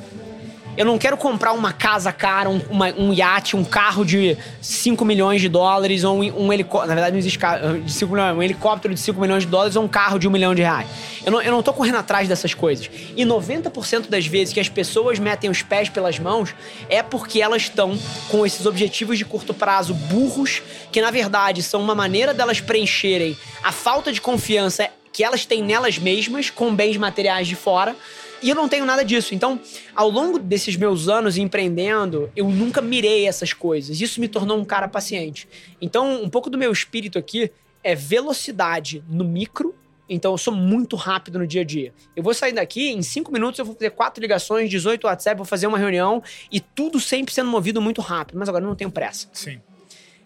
Eu 0.74 0.86
não 0.86 0.96
quero 0.96 1.18
comprar 1.18 1.52
uma 1.52 1.70
casa 1.70 2.10
cara, 2.10 2.48
um, 2.48 2.58
uma- 2.70 2.88
um 2.96 3.12
iate, 3.12 3.54
um 3.54 3.62
carro 3.62 4.02
de 4.06 4.38
5 4.62 5.04
milhões 5.04 5.38
de 5.42 5.46
dólares 5.50 6.02
ou 6.02 6.16
um, 6.22 6.46
um 6.46 6.50
helicóptero. 6.50 6.88
Na 6.88 6.94
verdade, 6.94 7.12
não 7.12 7.18
existe 7.18 7.38
carro 7.38 7.78
de 7.80 7.92
5 7.92 8.10
milhões, 8.14 8.34
um 8.38 8.42
helicóptero 8.42 8.94
de 8.94 8.98
5 9.00 9.20
milhões 9.20 9.42
de 9.42 9.50
dólares 9.50 9.76
ou 9.76 9.84
um 9.84 9.88
carro 9.88 10.18
de 10.18 10.26
1 10.26 10.30
milhão 10.30 10.54
de 10.54 10.62
reais. 10.62 10.86
Eu 11.26 11.32
não, 11.32 11.42
eu 11.42 11.52
não 11.52 11.62
tô 11.62 11.74
correndo 11.74 11.96
atrás 11.98 12.26
dessas 12.26 12.54
coisas. 12.54 12.88
E 13.14 13.22
90% 13.22 14.08
das 14.08 14.26
vezes 14.26 14.54
que 14.54 14.60
as 14.60 14.70
pessoas 14.70 15.18
metem 15.18 15.50
os 15.50 15.60
pés 15.60 15.90
pelas 15.90 16.18
mãos 16.18 16.54
é 16.88 17.02
porque 17.02 17.42
elas 17.42 17.60
estão 17.64 17.94
com 18.30 18.46
esses 18.46 18.64
objetivos 18.64 19.18
de 19.18 19.26
curto 19.26 19.52
prazo 19.52 19.92
burros, 19.92 20.62
que 20.90 21.02
na 21.02 21.10
verdade 21.10 21.62
são 21.62 21.82
uma 21.82 21.94
maneira 21.94 22.32
delas 22.32 22.62
preencherem 22.62 23.36
a 23.62 23.70
falta 23.72 24.10
de 24.10 24.22
confiança 24.22 24.88
que 25.12 25.22
elas 25.22 25.44
têm 25.44 25.62
nelas 25.62 25.98
mesmas 25.98 26.50
com 26.50 26.74
bens 26.74 26.96
materiais 26.96 27.46
de 27.46 27.54
fora. 27.54 27.94
E 28.42 28.48
eu 28.48 28.56
não 28.56 28.68
tenho 28.68 28.84
nada 28.84 29.04
disso. 29.04 29.34
Então, 29.34 29.60
ao 29.94 30.08
longo 30.08 30.38
desses 30.38 30.74
meus 30.74 31.08
anos 31.08 31.36
empreendendo, 31.36 32.30
eu 32.34 32.48
nunca 32.48 32.80
mirei 32.80 33.26
essas 33.26 33.52
coisas. 33.52 34.00
Isso 34.00 34.20
me 34.20 34.26
tornou 34.26 34.58
um 34.58 34.64
cara 34.64 34.88
paciente. 34.88 35.48
Então, 35.80 36.22
um 36.22 36.28
pouco 36.28 36.50
do 36.50 36.58
meu 36.58 36.72
espírito 36.72 37.18
aqui 37.18 37.52
é 37.84 37.94
velocidade 37.94 39.04
no 39.08 39.22
micro. 39.22 39.74
Então, 40.08 40.32
eu 40.32 40.38
sou 40.38 40.52
muito 40.52 40.96
rápido 40.96 41.38
no 41.38 41.46
dia 41.46 41.60
a 41.60 41.64
dia. 41.64 41.94
Eu 42.16 42.22
vou 42.22 42.34
sair 42.34 42.52
daqui, 42.52 42.90
em 42.90 43.02
cinco 43.02 43.30
minutos 43.30 43.60
eu 43.60 43.64
vou 43.64 43.74
fazer 43.74 43.90
quatro 43.90 44.20
ligações, 44.20 44.68
18 44.68 45.06
WhatsApp, 45.06 45.36
vou 45.36 45.46
fazer 45.46 45.68
uma 45.68 45.78
reunião 45.78 46.20
e 46.50 46.58
tudo 46.58 46.98
sempre 46.98 47.32
sendo 47.32 47.48
movido 47.48 47.80
muito 47.80 48.00
rápido. 48.00 48.38
Mas 48.38 48.48
agora 48.48 48.64
eu 48.64 48.68
não 48.68 48.76
tenho 48.76 48.90
pressa. 48.90 49.28
Sim. 49.32 49.60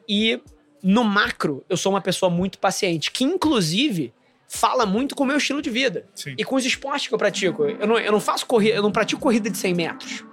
E 0.09 0.41
no 0.83 1.05
macro, 1.05 1.65
eu 1.69 1.77
sou 1.77 1.93
uma 1.93 2.01
pessoa 2.01 2.31
muito 2.31 2.59
paciente, 2.59 3.11
que 3.11 3.25
inclusive 3.25 4.15
fala 4.49 4.87
muito 4.87 5.15
com 5.15 5.25
o 5.25 5.27
meu 5.27 5.37
estilo 5.37 5.61
de 5.61 5.71
vida. 5.71 6.07
Sim. 6.15 6.35
E 6.37 6.45
com 6.45 6.57
os 6.57 6.65
esportes 6.65 7.09
que 7.09 7.15
eu 7.15 7.19
pratico. 7.19 7.65
Eu 7.65 7.87
não, 7.87 7.99
eu 7.99 8.13
não 8.13 8.21
faço 8.21 8.47
corrida, 8.47 8.77
eu 8.77 8.83
não 8.83 8.93
pratico 8.93 9.21
corrida 9.21 9.51
de 9.51 9.57
100 9.57 9.75
metros. 9.75 10.25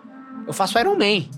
Eu 0.47 0.54
faço 0.54 0.78
Ironman. 0.80 1.30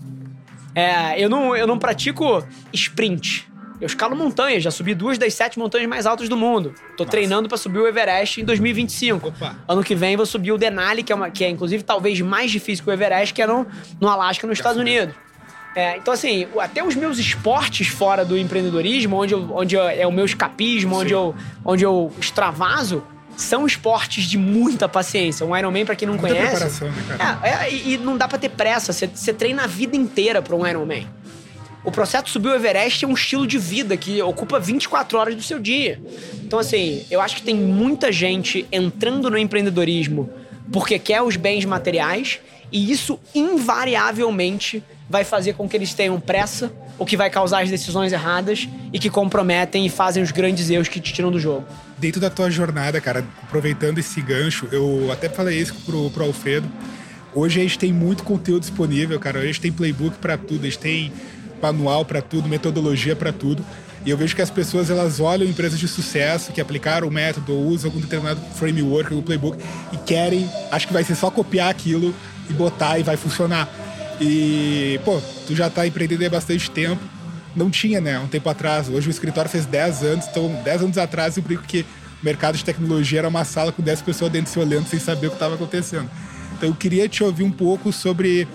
É, 0.73 1.21
eu, 1.21 1.29
não, 1.29 1.55
eu 1.55 1.65
não 1.65 1.79
pratico 1.79 2.45
sprint. 2.73 3.47
Eu 3.79 3.87
escalo 3.87 4.15
montanhas, 4.15 4.63
já 4.63 4.71
subi 4.71 4.93
duas 4.93 5.17
das 5.17 5.33
sete 5.33 5.59
montanhas 5.59 5.87
mais 5.87 6.05
altas 6.05 6.29
do 6.29 6.37
mundo. 6.37 6.73
Tô 6.95 7.03
Nossa. 7.03 7.11
treinando 7.11 7.49
pra 7.49 7.57
subir 7.57 7.79
o 7.79 7.87
Everest 7.87 8.41
em 8.41 8.45
2025. 8.45 9.27
Opa. 9.27 9.57
Ano 9.67 9.83
que 9.83 9.93
vem 9.93 10.15
vou 10.15 10.25
subir 10.25 10.51
o 10.51 10.57
Denali, 10.57 11.03
que 11.03 11.11
é, 11.11 11.15
uma, 11.15 11.29
que 11.29 11.43
é 11.43 11.49
inclusive 11.49 11.83
talvez 11.83 12.19
mais 12.21 12.51
difícil 12.51 12.83
que 12.83 12.89
o 12.89 12.93
Everest, 12.93 13.33
que 13.33 13.41
é 13.41 13.47
no, 13.47 13.65
no 13.99 14.07
Alasca, 14.07 14.47
nos 14.47 14.57
Estados 14.57 14.79
Unidos. 14.79 15.13
É, 15.75 15.97
então, 15.97 16.13
assim, 16.13 16.47
até 16.59 16.81
os 16.83 16.95
meus 16.95 17.19
esportes 17.19 17.87
fora 17.87 18.23
do 18.23 18.37
empreendedorismo, 18.37 19.17
onde, 19.17 19.33
eu, 19.33 19.49
onde 19.53 19.75
eu- 19.75 19.83
é 19.89 20.07
o 20.07 20.11
meu 20.11 20.23
escapismo, 20.25 20.95
onde 20.95 21.11
eu, 21.13 21.35
onde 21.65 21.83
eu 21.83 22.11
extravaso, 22.19 23.03
são 23.35 23.65
esportes 23.67 24.23
de 24.23 24.37
muita 24.37 24.87
paciência. 24.87 25.45
Um 25.45 25.55
Ironman, 25.55 25.85
pra 25.85 25.93
quem 25.95 26.07
não 26.07 26.15
Muita 26.15 26.33
conhece. 26.33 26.83
né, 26.85 26.93
cara? 27.17 27.39
É, 27.43 27.49
é, 27.67 27.73
e, 27.73 27.97
não 27.97 28.15
dá 28.17 28.25
pra 28.27 28.37
ter 28.37 28.47
pressa. 28.49 28.93
Você, 28.93 29.07
você 29.07 29.33
treina 29.33 29.63
a 29.65 29.67
vida 29.67 29.97
inteira 29.97 30.41
pra 30.41 30.55
um 30.55 30.65
Ironman. 30.65 31.05
O 31.83 31.91
processo 31.91 32.23
de 32.25 32.29
subir 32.31 32.47
o 32.47 32.55
Everest 32.55 33.03
é 33.03 33.07
um 33.07 33.13
estilo 33.13 33.45
de 33.45 33.57
vida 33.59 33.95
que 33.97 34.19
ocupa 34.21 34.59
24 34.59 35.17
horas 35.19 35.35
do 35.35 35.43
seu 35.43 35.59
dia. 35.59 36.01
Então, 36.43 36.57
assim, 36.57 37.05
eu 37.11 37.19
acho 37.21 37.35
que 37.35 37.41
tem 37.43 37.53
muita 37.55 38.11
gente 38.11 38.65
entrando 38.71 39.29
no 39.29 39.37
empreendedorismo 39.37 40.29
porque 40.71 40.97
quer 40.97 41.21
os 41.21 41.35
bens 41.35 41.63
materiais 41.65 42.39
e 42.71 42.91
isso 42.91 43.19
invariavelmente 43.33 44.83
vai 45.09 45.23
fazer 45.23 45.53
com 45.53 45.67
que 45.67 45.77
eles 45.77 45.93
tenham 45.93 46.19
pressa, 46.19 46.71
o 46.97 47.05
que 47.05 47.15
vai 47.15 47.29
causar 47.29 47.61
as 47.61 47.69
decisões 47.69 48.11
erradas 48.11 48.67
e 48.91 48.99
que 48.99 49.09
comprometem 49.09 49.85
e 49.85 49.89
fazem 49.89 50.23
os 50.23 50.31
grandes 50.31 50.69
erros 50.69 50.87
que 50.87 50.99
te 50.99 51.13
tiram 51.13 51.31
do 51.31 51.39
jogo. 51.39 51.65
Dentro 51.97 52.19
da 52.19 52.29
tua 52.29 52.49
jornada, 52.49 52.99
cara, 52.99 53.23
aproveitando 53.43 53.99
esse 53.99 54.21
gancho, 54.21 54.67
eu 54.71 55.11
até 55.11 55.29
falei 55.29 55.59
isso 55.59 55.75
pro, 55.85 56.09
pro 56.09 56.23
Alfredo. 56.23 56.67
Hoje 57.33 57.59
a 57.59 57.63
gente 57.63 57.77
tem 57.77 57.91
muito 57.91 58.23
conteúdo 58.23 58.61
disponível, 58.61 59.19
cara. 59.19 59.39
A 59.39 59.45
gente 59.45 59.59
tem 59.59 59.71
playbook 59.71 60.17
pra 60.17 60.37
tudo, 60.37 60.61
a 60.61 60.69
gente 60.69 60.79
tem 60.79 61.11
manual 61.61 62.05
pra 62.05 62.21
tudo, 62.21 62.47
metodologia 62.47 63.15
pra 63.15 63.33
tudo. 63.33 63.63
E 64.05 64.09
eu 64.09 64.17
vejo 64.17 64.35
que 64.35 64.41
as 64.41 64.51
pessoas 64.51 64.89
elas 64.89 65.19
olham 65.19 65.47
empresas 65.47 65.79
de 65.79 65.87
sucesso 65.87 66.51
que 66.51 66.61
aplicaram 66.61 67.07
o 67.07 67.11
método 67.11 67.53
ou 67.53 67.65
usam 67.65 67.89
algum 67.89 67.99
determinado 67.99 68.39
framework 68.53 69.13
ou 69.13 69.21
playbook 69.21 69.57
e 69.91 69.97
querem, 69.97 70.47
acho 70.71 70.87
que 70.87 70.93
vai 70.93 71.03
ser 71.03 71.15
só 71.15 71.31
copiar 71.31 71.69
aquilo 71.69 72.13
e 72.49 72.53
botar 72.53 72.99
e 72.99 73.03
vai 73.03 73.17
funcionar. 73.17 73.69
E, 74.19 74.99
pô, 75.03 75.21
tu 75.45 75.55
já 75.55 75.69
tá 75.69 75.85
empreendendo 75.85 76.25
há 76.25 76.29
bastante 76.29 76.69
tempo. 76.71 77.01
Não 77.55 77.69
tinha, 77.69 78.01
né, 78.01 78.19
um 78.19 78.27
tempo 78.27 78.49
atrás. 78.49 78.89
Hoje 78.89 79.07
o 79.07 79.11
escritório 79.11 79.49
fez 79.49 79.65
10 79.65 80.03
anos, 80.03 80.25
então 80.27 80.49
10 80.63 80.83
anos 80.83 80.97
atrás 80.97 81.37
eu 81.37 81.43
brinco 81.43 81.63
que 81.63 81.81
o 82.21 82.25
mercado 82.25 82.57
de 82.57 82.65
tecnologia 82.65 83.19
era 83.19 83.27
uma 83.27 83.45
sala 83.45 83.71
com 83.71 83.81
10 83.81 84.01
pessoas 84.01 84.31
dentro 84.31 84.51
se 84.51 84.59
olhando 84.59 84.87
sem 84.87 84.99
saber 84.99 85.27
o 85.27 85.29
que 85.29 85.35
estava 85.35 85.55
acontecendo. 85.55 86.09
Então 86.57 86.69
eu 86.69 86.75
queria 86.75 87.07
te 87.07 87.23
ouvir 87.23 87.43
um 87.43 87.51
pouco 87.51 87.91
sobre, 87.91 88.47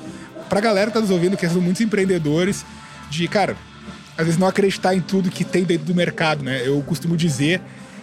pra 0.48 0.60
galera 0.60 0.88
que 0.88 0.94
tá 0.94 1.00
nos 1.00 1.10
ouvindo, 1.10 1.36
que 1.36 1.48
são 1.48 1.60
muitos 1.60 1.80
empreendedores, 1.80 2.64
de, 3.10 3.26
cara, 3.26 3.56
às 4.16 4.24
vezes 4.24 4.38
não 4.38 4.46
acreditar 4.46 4.94
em 4.94 5.00
tudo 5.00 5.30
que 5.30 5.44
tem 5.44 5.64
dentro 5.64 5.86
do 5.86 5.94
mercado, 5.94 6.42
né? 6.44 6.62
Eu 6.66 6.80
costumo 6.82 7.16
dizer 7.16 7.60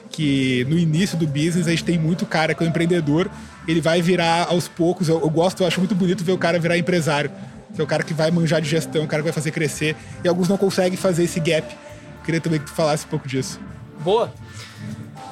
que 0.09 0.65
no 0.69 0.77
início 0.77 1.17
do 1.17 1.27
business 1.27 1.67
a 1.67 1.71
gente 1.71 1.83
tem 1.83 1.97
muito 1.97 2.25
cara 2.25 2.53
que 2.53 2.63
é 2.63 2.65
um 2.65 2.69
empreendedor, 2.69 3.29
ele 3.67 3.81
vai 3.81 4.01
virar 4.01 4.47
aos 4.49 4.67
poucos. 4.67 5.09
Eu, 5.09 5.19
eu 5.21 5.29
gosto, 5.29 5.63
eu 5.63 5.67
acho 5.67 5.79
muito 5.79 5.95
bonito 5.95 6.23
ver 6.23 6.31
o 6.31 6.37
cara 6.37 6.59
virar 6.59 6.77
empresário, 6.77 7.31
que 7.73 7.81
é 7.81 7.83
o 7.83 7.87
cara 7.87 8.03
que 8.03 8.13
vai 8.13 8.31
manjar 8.31 8.61
de 8.61 8.69
gestão, 8.69 9.03
o 9.03 9.07
cara 9.07 9.21
que 9.21 9.25
vai 9.25 9.33
fazer 9.33 9.51
crescer, 9.51 9.95
e 10.23 10.27
alguns 10.27 10.47
não 10.47 10.57
conseguem 10.57 10.97
fazer 10.97 11.23
esse 11.23 11.39
gap. 11.39 11.75
Queria 12.23 12.41
também 12.41 12.59
que 12.59 12.65
tu 12.65 12.73
falasse 12.73 13.05
um 13.05 13.09
pouco 13.09 13.27
disso. 13.27 13.59
Boa. 13.99 14.33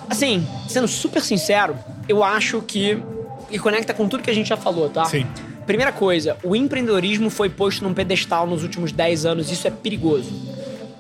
Assim, 0.10 0.48
sendo 0.68 0.88
super 0.88 1.22
sincero, 1.22 1.78
eu 2.08 2.24
acho 2.24 2.62
que. 2.62 3.02
E 3.50 3.60
conecta 3.60 3.94
com 3.94 4.08
tudo 4.08 4.24
que 4.24 4.30
a 4.30 4.34
gente 4.34 4.48
já 4.50 4.58
falou, 4.58 4.90
tá? 4.90 5.06
Sim. 5.06 5.26
Primeira 5.66 5.92
coisa, 5.92 6.38
o 6.44 6.56
empreendedorismo 6.56 7.30
foi 7.30 7.50
posto 7.50 7.84
num 7.84 7.94
pedestal 7.94 8.46
nos 8.46 8.64
últimos 8.64 8.92
10 8.92 9.26
anos, 9.26 9.52
isso 9.52 9.68
é 9.68 9.72
perigoso. 9.72 10.32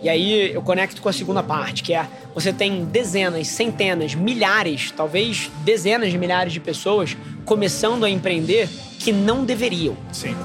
E 0.05 0.09
aí 0.09 0.53
eu 0.53 0.61
conecto 0.61 1.01
com 1.01 1.09
a 1.09 1.11
segunda 1.11 1.41
parte, 1.41 1.81
que 1.81 1.91
é 1.91 2.07
você 2.35 2.53
tem 2.53 2.85
dezenas, 2.85 3.47
centenas, 3.47 4.13
milhares, 4.13 4.91
talvez 4.95 5.49
dezenas 5.63 6.11
de 6.11 6.17
milhares 6.19 6.53
de 6.53 6.59
pessoas 6.59 7.17
começando 7.43 8.05
a 8.05 8.09
empreender 8.09 8.69
que 8.99 9.11
não 9.11 9.43
deveriam. 9.43 9.97
Sim. 10.11 10.35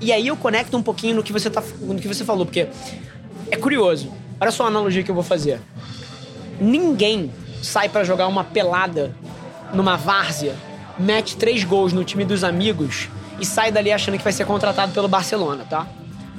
E 0.00 0.12
aí 0.12 0.28
eu 0.28 0.36
conecto 0.36 0.76
um 0.76 0.82
pouquinho 0.84 1.16
no 1.16 1.24
que 1.24 1.32
você, 1.32 1.50
tá, 1.50 1.60
no 1.80 1.96
que 1.96 2.06
você 2.06 2.24
falou, 2.24 2.46
porque 2.46 2.68
é 3.50 3.56
curioso. 3.56 4.12
Olha 4.40 4.52
só 4.52 4.62
a 4.62 4.66
analogia 4.68 5.02
que 5.02 5.10
eu 5.10 5.16
vou 5.16 5.24
fazer. 5.24 5.60
Ninguém 6.60 7.32
sai 7.60 7.88
pra 7.88 8.04
jogar 8.04 8.28
uma 8.28 8.44
pelada 8.44 9.12
numa 9.74 9.96
várzea, 9.96 10.54
mete 10.96 11.36
três 11.36 11.64
gols 11.64 11.92
no 11.92 12.04
time 12.04 12.24
dos 12.24 12.44
amigos 12.44 13.08
e 13.40 13.44
sai 13.44 13.72
dali 13.72 13.90
achando 13.90 14.16
que 14.16 14.22
vai 14.22 14.32
ser 14.32 14.46
contratado 14.46 14.92
pelo 14.92 15.08
Barcelona, 15.08 15.66
tá? 15.68 15.88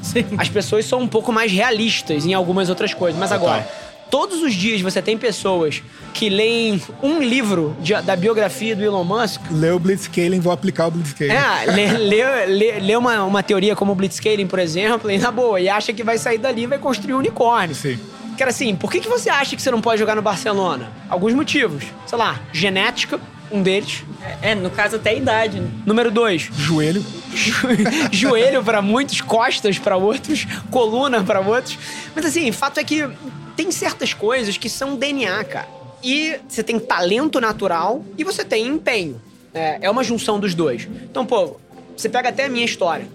Sim. 0.01 0.25
As 0.37 0.49
pessoas 0.49 0.85
são 0.85 0.99
um 1.01 1.07
pouco 1.07 1.31
mais 1.31 1.51
realistas 1.51 2.25
em 2.25 2.33
algumas 2.33 2.69
outras 2.69 2.93
coisas. 2.93 3.19
Mas 3.19 3.31
agora, 3.31 3.67
todos 4.09 4.41
os 4.41 4.53
dias 4.53 4.79
você 4.81 5.01
tem 5.01 5.17
pessoas 5.17 5.81
que 6.13 6.29
leem 6.29 6.81
um 7.03 7.21
livro 7.21 7.75
de- 7.81 7.99
da 8.01 8.15
biografia 8.15 8.75
do 8.75 8.83
Elon 8.83 9.03
Musk 9.03 9.41
Lê 9.51 9.69
o 9.71 9.77
Blitzscaling, 9.79 10.39
vou 10.39 10.51
aplicar 10.53 10.87
o 10.87 10.91
Blitzscaling. 10.91 11.31
é, 11.31 11.65
lê, 11.71 11.87
lê, 11.97 12.45
lê, 12.45 12.79
lê 12.79 12.95
uma, 12.95 13.23
uma 13.23 13.43
teoria 13.43 13.75
como 13.75 13.91
o 13.91 13.95
Blitzscaling, 13.95 14.47
por 14.47 14.59
exemplo, 14.59 15.11
e 15.11 15.17
na 15.17 15.29
boa, 15.31 15.59
e 15.59 15.67
acha 15.69 15.91
que 15.93 16.03
vai 16.03 16.17
sair 16.17 16.37
dali 16.37 16.63
e 16.63 16.67
vai 16.67 16.79
construir 16.79 17.13
um 17.13 17.17
unicórnio. 17.17 17.75
Sim. 17.75 17.99
Cara, 18.37 18.51
assim, 18.51 18.75
por 18.75 18.91
que, 18.91 18.99
que 18.99 19.09
você 19.09 19.29
acha 19.31 19.55
que 19.55 19.61
você 19.61 19.71
não 19.71 19.81
pode 19.81 19.99
jogar 19.99 20.15
no 20.15 20.21
Barcelona? 20.21 20.91
Alguns 21.09 21.33
motivos. 21.33 21.83
Sei 22.05 22.17
lá, 22.17 22.39
genética, 22.53 23.19
um 23.51 23.61
deles. 23.61 24.03
É, 24.41 24.53
no 24.55 24.69
caso 24.69 24.95
até 24.97 25.11
a 25.11 25.13
idade. 25.13 25.59
né? 25.59 25.69
Número 25.85 26.11
dois, 26.11 26.49
Joelho. 26.57 27.03
jo- 27.33 27.53
joelho 28.11 28.63
pra 28.63 28.81
muitos, 28.81 29.21
costas 29.21 29.77
pra 29.79 29.95
outros, 29.97 30.45
coluna 30.71 31.23
pra 31.23 31.39
outros. 31.39 31.77
Mas 32.15 32.25
assim, 32.25 32.51
fato 32.51 32.79
é 32.79 32.83
que 32.83 33.07
tem 33.55 33.71
certas 33.71 34.13
coisas 34.13 34.57
que 34.57 34.69
são 34.69 34.95
DNA, 34.95 35.43
cara. 35.45 35.67
E 36.03 36.37
você 36.47 36.61
tem 36.61 36.79
talento 36.79 37.39
natural 37.41 38.03
e 38.17 38.23
você 38.23 38.43
tem 38.45 38.67
empenho. 38.67 39.19
É, 39.53 39.79
é 39.81 39.89
uma 39.89 40.03
junção 40.03 40.39
dos 40.39 40.53
dois. 40.53 40.87
Então, 41.09 41.25
pô, 41.25 41.55
você 41.95 42.07
pega 42.07 42.29
até 42.29 42.45
a 42.45 42.49
minha 42.49 42.65
história. 42.65 43.07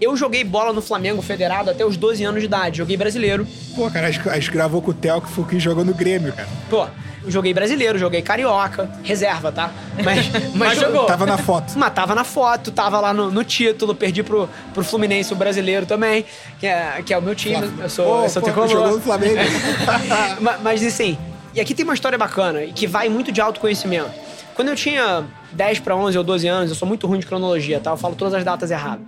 Eu 0.00 0.14
joguei 0.16 0.44
bola 0.44 0.72
no 0.72 0.82
Flamengo 0.82 1.22
Federado 1.22 1.70
até 1.70 1.84
os 1.84 1.96
12 1.96 2.22
anos 2.24 2.40
de 2.40 2.46
idade. 2.46 2.78
Joguei 2.78 2.96
brasileiro. 2.96 3.46
Pô, 3.74 3.90
cara, 3.90 4.08
a 4.08 4.10
gente, 4.10 4.50
gravou 4.50 4.82
com 4.82 4.90
o 4.90 4.94
Theo, 4.94 5.22
que 5.22 5.28
foi 5.30 5.44
o 5.44 5.46
que 5.46 5.58
jogou 5.58 5.84
no 5.84 5.94
Grêmio, 5.94 6.34
cara. 6.34 6.46
Pô, 6.68 6.86
joguei 7.26 7.54
brasileiro, 7.54 7.98
joguei 7.98 8.20
carioca. 8.20 8.90
Reserva, 9.02 9.50
tá? 9.50 9.70
Mas, 10.04 10.28
mas, 10.54 10.54
Mas 10.54 10.78
jogou. 10.80 11.06
Tava 11.06 11.24
na 11.24 11.38
foto. 11.38 11.72
Mas 11.78 11.94
tava 11.94 12.14
na 12.14 12.24
foto, 12.24 12.70
tava 12.70 13.00
lá 13.00 13.14
no, 13.14 13.30
no 13.30 13.42
título, 13.42 13.94
perdi 13.94 14.22
pro, 14.22 14.48
pro 14.74 14.84
Fluminense, 14.84 15.32
o 15.32 15.36
brasileiro 15.36 15.86
também, 15.86 16.26
que 16.60 16.66
é, 16.66 17.02
que 17.04 17.14
é 17.14 17.18
o 17.18 17.22
meu 17.22 17.34
time. 17.34 17.66
Eu 17.80 17.88
sou, 17.88 18.24
eu 18.24 18.28
sou 18.28 18.42
pô, 18.42 18.46
tricolor. 18.48 18.68
jogou 18.68 18.92
no 18.96 19.00
Flamengo. 19.00 19.40
Ma- 20.42 20.58
Mas 20.58 20.84
assim, 20.84 21.16
e 21.54 21.60
aqui 21.60 21.74
tem 21.74 21.84
uma 21.84 21.94
história 21.94 22.18
bacana 22.18 22.62
e 22.64 22.72
que 22.72 22.86
vai 22.86 23.08
muito 23.08 23.32
de 23.32 23.40
autoconhecimento. 23.40 24.10
Quando 24.54 24.68
eu 24.68 24.76
tinha 24.76 25.24
10 25.52 25.80
para 25.80 25.96
11 25.96 26.16
ou 26.18 26.24
12 26.24 26.46
anos, 26.48 26.70
eu 26.70 26.76
sou 26.76 26.86
muito 26.88 27.06
ruim 27.06 27.18
de 27.18 27.26
cronologia, 27.26 27.78
tá? 27.80 27.90
Eu 27.90 27.96
falo 27.96 28.14
todas 28.14 28.34
as 28.34 28.44
datas 28.44 28.70
erradas. 28.70 29.04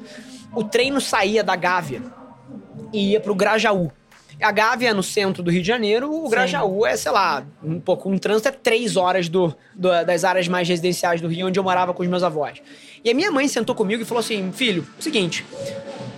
O 0.54 0.64
treino 0.64 1.00
saía 1.00 1.44
da 1.44 1.54
Gávea 1.56 2.02
e 2.92 3.12
ia 3.12 3.20
pro 3.20 3.34
Grajaú. 3.34 3.90
A 4.40 4.52
Gávea 4.52 4.90
é 4.90 4.94
no 4.94 5.02
centro 5.02 5.42
do 5.42 5.50
Rio 5.50 5.62
de 5.62 5.66
Janeiro, 5.66 6.12
o 6.12 6.28
Grajaú 6.28 6.86
é, 6.86 6.96
sei 6.96 7.10
lá, 7.10 7.44
um 7.62 7.80
pouco, 7.80 8.08
um 8.08 8.16
trânsito 8.16 8.48
é 8.48 8.52
três 8.52 8.96
horas 8.96 9.28
do, 9.28 9.52
do- 9.74 10.04
das 10.04 10.22
áreas 10.24 10.46
mais 10.46 10.68
residenciais 10.68 11.20
do 11.20 11.26
Rio, 11.26 11.48
onde 11.48 11.58
eu 11.58 11.64
morava 11.64 11.92
com 11.92 12.02
os 12.04 12.08
meus 12.08 12.22
avós. 12.22 12.58
E 13.04 13.10
a 13.10 13.14
minha 13.14 13.32
mãe 13.32 13.48
sentou 13.48 13.74
comigo 13.74 14.02
e 14.02 14.04
falou 14.04 14.20
assim: 14.20 14.52
filho, 14.52 14.86
é 14.96 15.00
o 15.00 15.02
seguinte, 15.02 15.44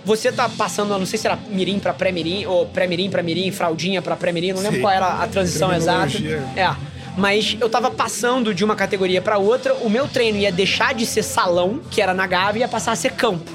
você 0.05 0.31
tá 0.31 0.47
passando, 0.47 0.89
não 0.97 1.05
sei 1.05 1.17
se 1.17 1.25
era 1.25 1.35
mirim 1.49 1.79
pra 1.79 1.93
pré-mirim, 1.95 2.45
ou 2.45 2.67
pré-mirim 2.67 3.09
pra 3.09 3.23
mirim, 3.23 3.51
fraldinha 3.51 4.03
pra 4.03 4.15
pré-mirim, 4.15 4.51
não 4.53 4.59
lembro 4.61 4.75
Sim. 4.75 4.81
qual 4.81 4.93
era 4.93 5.07
a 5.23 5.27
transição 5.27 5.73
exata. 5.73 6.11
É. 6.55 6.75
Mas 7.17 7.57
eu 7.59 7.69
tava 7.69 7.89
passando 7.89 8.53
de 8.53 8.63
uma 8.63 8.75
categoria 8.75 9.21
pra 9.21 9.39
outra, 9.39 9.73
o 9.73 9.89
meu 9.89 10.07
treino 10.07 10.37
ia 10.37 10.51
deixar 10.51 10.93
de 10.93 11.07
ser 11.07 11.23
salão, 11.23 11.81
que 11.89 11.99
era 12.01 12.13
na 12.13 12.25
Gávea, 12.27 12.59
e 12.59 12.61
ia 12.61 12.67
passar 12.67 12.91
a 12.91 12.95
ser 12.95 13.13
campo. 13.13 13.49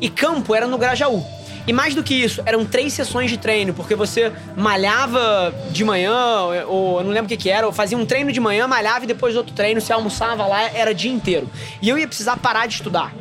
E 0.00 0.08
campo 0.08 0.54
era 0.54 0.66
no 0.66 0.78
Grajaú. 0.78 1.24
E 1.66 1.72
mais 1.72 1.94
do 1.94 2.02
que 2.02 2.14
isso, 2.14 2.42
eram 2.46 2.64
três 2.64 2.92
sessões 2.92 3.30
de 3.30 3.36
treino, 3.36 3.74
porque 3.74 3.94
você 3.94 4.32
malhava 4.56 5.54
de 5.70 5.84
manhã, 5.84 6.16
ou 6.66 6.98
eu 6.98 7.04
não 7.04 7.10
lembro 7.10 7.26
o 7.26 7.28
que 7.28 7.36
que 7.36 7.50
era, 7.50 7.66
ou 7.66 7.72
fazia 7.72 7.96
um 7.96 8.06
treino 8.06 8.32
de 8.32 8.40
manhã, 8.40 8.66
malhava 8.66 9.04
e 9.04 9.06
depois 9.06 9.36
outro 9.36 9.54
treino, 9.54 9.80
você 9.80 9.92
almoçava 9.92 10.46
lá, 10.46 10.62
era 10.62 10.94
dia 10.94 11.12
inteiro. 11.12 11.48
E 11.82 11.88
eu 11.88 11.98
ia 11.98 12.08
precisar 12.08 12.36
parar 12.38 12.66
de 12.66 12.74
estudar. 12.74 13.14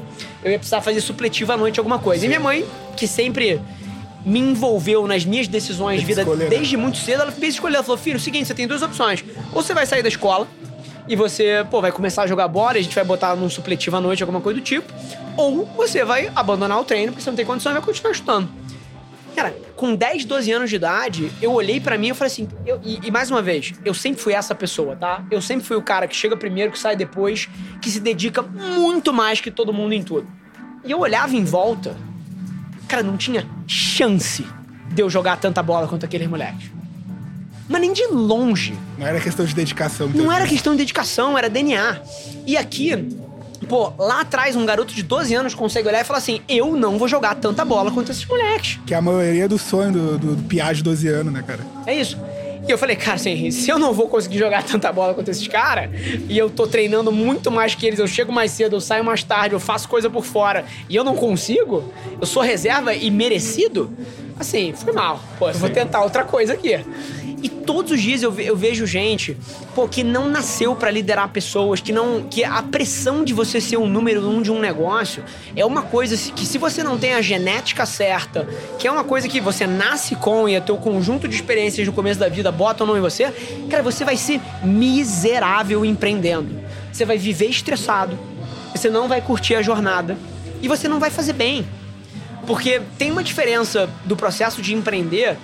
Eu 0.43 0.51
ia 0.51 0.57
precisar 0.57 0.82
fazer 0.82 1.01
supletivo 1.01 1.51
à 1.51 1.57
noite, 1.57 1.80
alguma 1.80 1.99
coisa. 1.99 2.25
E 2.25 2.27
minha 2.27 2.39
mãe, 2.39 2.65
que 2.95 3.05
sempre 3.05 3.61
me 4.25 4.39
envolveu 4.39 5.05
nas 5.07 5.25
minhas 5.25 5.47
decisões 5.47 5.99
de 5.99 6.05
vida 6.05 6.21
escolher, 6.21 6.43
né? 6.45 6.49
desde 6.49 6.77
muito 6.77 6.97
cedo, 6.97 7.21
ela 7.21 7.32
fez 7.32 7.55
escolher. 7.55 7.75
Ela 7.75 7.84
falou: 7.84 7.97
filho, 7.97 8.15
é 8.15 8.17
o 8.17 8.21
seguinte, 8.21 8.47
você 8.47 8.53
tem 8.53 8.67
duas 8.67 8.82
opções. 8.82 9.23
Ou 9.53 9.61
você 9.61 9.73
vai 9.73 9.86
sair 9.86 10.01
da 10.01 10.09
escola 10.09 10.47
e 11.10 11.16
você, 11.16 11.66
pô, 11.70 11.82
vai 11.82 11.91
começar 11.91 12.24
a 12.24 12.28
jogar 12.28 12.47
bola 12.47 12.78
e 12.78 12.80
a 12.80 12.84
gente 12.84 12.95
vai 12.95 13.03
botar 13.03 13.36
num 13.36 13.49
supletivo 13.49 13.97
à 13.97 14.01
noite, 14.01 14.24
alguma 14.24 14.39
coisa 14.39 14.60
do 14.60 14.64
tipo. 14.64 14.93
Ou 15.36 15.66
você 15.66 16.05
vai 16.05 16.32
abandonar 16.36 16.80
o 16.80 16.86
treino 16.86 17.12
porque 17.12 17.22
você 17.24 17.30
não 17.30 17.36
tem 17.36 17.45
condição 17.45 17.72
e 17.72 17.74
vai 17.74 17.82
continuar 17.82 18.12
estudando. 18.12 18.47
Cara, 19.36 19.55
com 19.76 19.95
10, 19.95 20.26
12 20.26 20.51
anos 20.51 20.70
de 20.70 20.76
idade, 20.76 21.32
eu 21.41 21.51
olhei 21.53 21.80
pra 21.80 21.97
mim 21.97 22.10
e 22.10 22.14
falei 22.14 22.32
assim. 22.32 22.47
eu- 22.66 22.80
e, 22.84 22.99
e 23.03 23.12
mais 23.12 23.32
uma 23.32 23.41
vez, 23.41 23.74
eu 23.86 23.93
sempre 23.93 24.22
fui 24.22 24.34
essa 24.34 24.53
pessoa, 24.53 24.95
tá? 24.95 25.24
Eu 25.32 25.41
sempre 25.41 25.66
fui 25.66 25.78
o 25.78 25.82
cara 25.82 26.07
que 26.07 26.16
chega 26.16 26.36
primeiro, 26.38 26.72
que 26.72 26.80
sai 26.80 26.95
depois, 26.95 27.47
que 27.82 27.89
se 27.89 27.99
dedica 27.99 28.41
muito 28.41 29.12
mais 29.14 29.39
que 29.41 29.49
todo 29.49 29.74
mundo 29.74 29.93
em 29.93 30.03
tudo. 30.03 30.28
E 30.86 30.91
eu 30.91 30.99
olhava 30.99 31.36
em 31.36 31.43
volta, 31.43 31.95
cara, 32.88 33.01
não 33.01 33.16
tinha 33.18 33.45
chance 33.68 34.45
de 34.91 35.01
eu 35.01 35.10
jogar 35.10 35.38
tanta 35.38 35.64
bola 35.64 35.88
quanto 35.88 36.05
aqueles 36.05 36.28
moleques. 36.28 36.70
Mas 37.70 37.82
nem 37.82 37.93
de 37.93 38.05
longe. 38.07 38.74
Não 38.97 39.05
era 39.05 39.20
questão 39.20 39.45
de 39.45 39.53
dedicação. 39.53 40.09
Não 40.09 40.32
era 40.32 40.47
questão 40.47 40.74
de 40.74 40.80
dedicação, 40.80 41.38
era 41.38 41.47
DNA. 41.47 42.01
E 42.47 42.57
aqui, 42.57 43.07
pô, 43.70 43.93
lá 43.97 44.22
atrás, 44.22 44.55
um 44.55 44.65
garoto 44.65 44.91
de 44.93 45.03
12 45.03 45.36
anos 45.36 45.53
consegue 45.53 45.88
olhar 45.88 46.01
e 46.01 46.03
falar 46.03 46.17
assim: 46.17 46.41
eu 46.49 46.76
não 46.76 46.97
vou 46.97 47.07
jogar 47.07 47.36
tanta 47.36 47.63
bola 47.63 47.91
quanto 47.91 48.11
esses 48.11 48.26
moleques. 48.26 48.80
Que 48.88 48.95
é 48.95 48.97
a 48.97 49.01
maioria 49.01 49.47
do 49.47 49.59
sonho 49.59 49.91
do, 49.91 50.17
do, 50.17 50.36
do 50.36 50.43
piá 50.43 50.74
de 50.74 50.82
12 50.82 51.07
anos, 51.07 51.32
né, 51.32 51.43
cara? 51.45 51.59
É 51.86 51.95
isso. 51.95 52.17
E 52.67 52.72
eu 52.72 52.78
falei, 52.78 52.95
cara, 52.95 53.15
assim, 53.15 53.49
se 53.49 53.70
eu 53.70 53.80
não 53.80 53.93
vou 53.93 54.07
conseguir 54.07 54.38
jogar 54.38 54.63
tanta 54.63 54.91
bola 54.91 55.13
quanto 55.13 55.30
esses 55.32 55.47
caras, 55.47 55.89
e 56.28 56.38
eu 56.38 56.49
tô 56.49 56.67
treinando 56.67 57.11
muito 57.11 57.49
mais 57.49 57.74
que 57.74 57.86
eles, 57.86 57.97
eu 57.99 58.07
chego 58.07 58.32
mais 58.32 58.51
cedo, 58.51 58.76
eu 58.76 58.82
saio 58.82 59.03
mais 59.03 59.24
tarde, 59.24 59.55
eu 59.55 59.59
faço 59.59 59.88
coisa 59.88 60.09
por 60.09 60.24
fora, 60.24 60.65
e 60.88 60.95
eu 60.95 61.03
não 61.03 61.15
consigo, 61.15 61.84
eu 62.20 62.28
sou 62.28 62.43
reserva 62.43 62.93
e 62.93 63.09
merecido, 63.09 63.91
assim, 64.39 64.73
foi 64.73 64.93
mal. 64.93 65.19
Pô, 65.37 65.49
eu 65.49 65.53
vou 65.55 65.69
tentar 65.69 66.01
outra 66.01 66.23
coisa 66.23 66.53
aqui. 66.53 66.79
E 67.41 67.47
todos 67.47 67.93
os 67.93 68.01
dias 68.01 68.21
eu, 68.21 68.31
ve- 68.31 68.43
eu 68.45 68.55
vejo 68.57 68.85
gente, 68.85 69.37
pô, 69.73 69.87
que 69.87 70.03
não 70.03 70.27
nasceu 70.27 70.75
pra 70.75 70.91
liderar 70.91 71.29
pessoas, 71.29 71.79
que 71.79 71.93
não. 71.93 72.23
que 72.29 72.43
a 72.43 72.61
pressão 72.61 73.23
de 73.23 73.33
você 73.33 73.61
ser 73.61 73.77
o 73.77 73.87
número 73.87 74.27
um 74.27 74.41
de 74.41 74.51
um 74.51 74.59
negócio 74.59 75.23
é 75.55 75.65
uma 75.65 75.83
coisa 75.83 76.17
que 76.33 76.45
se 76.45 76.57
você 76.57 76.83
não 76.83 76.97
tem 76.97 77.13
a 77.13 77.21
genética 77.21 77.85
certa, 77.85 78.45
que 78.77 78.85
é 78.87 78.91
uma 78.91 79.05
coisa 79.05 79.29
que 79.29 79.39
você 79.39 79.65
nasce 79.65 80.15
com 80.17 80.49
e 80.49 80.57
o 80.57 80.61
teu 80.61 80.75
conjunto 80.75 81.29
de 81.29 81.35
experiências 81.35 81.87
no 81.87 81.93
começo 81.93 82.19
da 82.19 82.27
vida 82.27 82.51
botam 82.51 82.85
ou 82.85 82.93
não 82.93 82.99
em 82.99 83.01
você, 83.01 83.31
cara, 83.69 83.81
você 83.83 84.03
vai 84.03 84.17
ser 84.17 84.41
miserável 84.93 85.85
empreendendo. 85.85 86.59
Você 86.91 87.05
vai 87.05 87.17
viver 87.17 87.45
estressado, 87.45 88.19
você 88.75 88.89
não 88.89 89.07
vai 89.07 89.21
curtir 89.21 89.55
a 89.55 89.61
jornada 89.61 90.17
e 90.61 90.67
você 90.67 90.89
não 90.89 90.99
vai 90.99 91.09
fazer 91.09 91.31
bem. 91.33 91.65
Porque 92.49 92.81
tem 92.97 93.11
uma 93.11 93.23
diferença 93.23 93.87
do 94.05 94.15
processo 94.15 94.59
de 94.59 94.73
empreender 94.73 95.37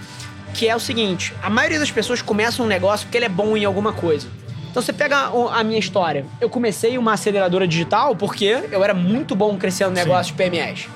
que 0.55 0.67
é 0.67 0.75
o 0.75 0.79
seguinte: 0.79 1.31
a 1.43 1.51
maioria 1.51 1.77
das 1.77 1.91
pessoas 1.91 2.19
começa 2.19 2.63
um 2.63 2.65
negócio 2.65 3.05
porque 3.05 3.15
ele 3.19 3.25
é 3.25 3.29
bom 3.29 3.55
em 3.55 3.63
alguma 3.63 3.93
coisa. 3.93 4.27
Então 4.71 4.81
você 4.81 4.91
pega 4.91 5.29
a 5.53 5.63
minha 5.63 5.77
história. 5.79 6.25
Eu 6.41 6.49
comecei 6.49 6.97
uma 6.97 7.13
aceleradora 7.13 7.67
digital 7.67 8.15
porque 8.15 8.57
eu 8.71 8.83
era 8.83 8.93
muito 8.95 9.35
bom 9.35 9.55
crescendo 9.55 9.91
negócio 9.91 10.31
de 10.33 10.37
PMS. 10.37 10.89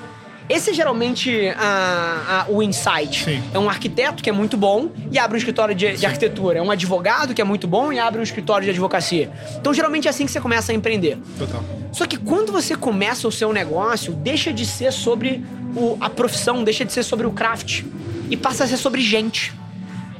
Esse 0.48 0.70
é 0.70 0.74
geralmente 0.74 1.30
a- 1.56 2.44
a- 2.48 2.50
o 2.50 2.60
insight. 2.60 3.22
Sim. 3.24 3.40
É 3.54 3.58
um 3.60 3.68
arquiteto 3.70 4.20
que 4.20 4.28
é 4.28 4.32
muito 4.32 4.56
bom 4.56 4.90
e 5.12 5.16
abre 5.16 5.36
um 5.36 5.38
escritório 5.38 5.76
de, 5.76 5.92
de 5.96 6.04
arquitetura. 6.04 6.58
É 6.58 6.62
um 6.62 6.72
advogado 6.72 7.32
que 7.32 7.40
é 7.40 7.44
muito 7.44 7.68
bom 7.68 7.92
e 7.92 8.00
abre 8.00 8.18
um 8.18 8.22
escritório 8.24 8.64
de 8.64 8.70
advocacia. 8.70 9.30
Então, 9.60 9.72
geralmente 9.72 10.08
é 10.08 10.10
assim 10.10 10.26
que 10.26 10.32
você 10.32 10.40
começa 10.40 10.72
a 10.72 10.74
empreender. 10.74 11.18
Total. 11.38 11.62
Só 11.92 12.04
que 12.04 12.16
quando 12.16 12.50
você 12.50 12.74
começa 12.74 13.28
o 13.28 13.32
seu 13.32 13.52
negócio, 13.52 14.12
deixa 14.12 14.52
de 14.52 14.66
ser 14.66 14.92
sobre 14.92 15.44
o- 15.76 15.96
a 16.00 16.08
profissão, 16.10 16.62
deixa 16.64 16.84
de 16.84 16.92
ser 16.92 17.02
sobre 17.02 17.26
o 17.26 17.30
craft 17.32 17.82
e 18.30 18.36
passa 18.36 18.64
a 18.64 18.66
ser 18.66 18.76
sobre 18.76 19.00
gente, 19.00 19.52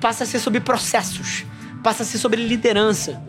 passa 0.01 0.25
a 0.25 0.27
ser 0.27 0.39
sobre 0.39 0.61
processos, 0.61 1.45
passa 1.83 2.03
a 2.03 2.07
ser 2.07 2.19
sobre 2.19 2.43
liderança. 2.47 3.21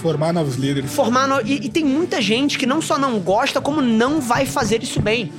Formar 0.00 0.32
novos 0.32 0.54
líderes. 0.56 0.92
Formar 0.92 1.26
no- 1.26 1.40
e, 1.40 1.66
e 1.66 1.68
tem 1.68 1.84
muita 1.84 2.20
gente 2.22 2.56
que 2.58 2.66
não 2.66 2.80
só 2.80 2.98
não 2.98 3.18
gosta, 3.18 3.60
como 3.60 3.80
não 3.80 4.20
vai 4.20 4.46
fazer 4.46 4.82
isso 4.82 5.00
bem. 5.00 5.32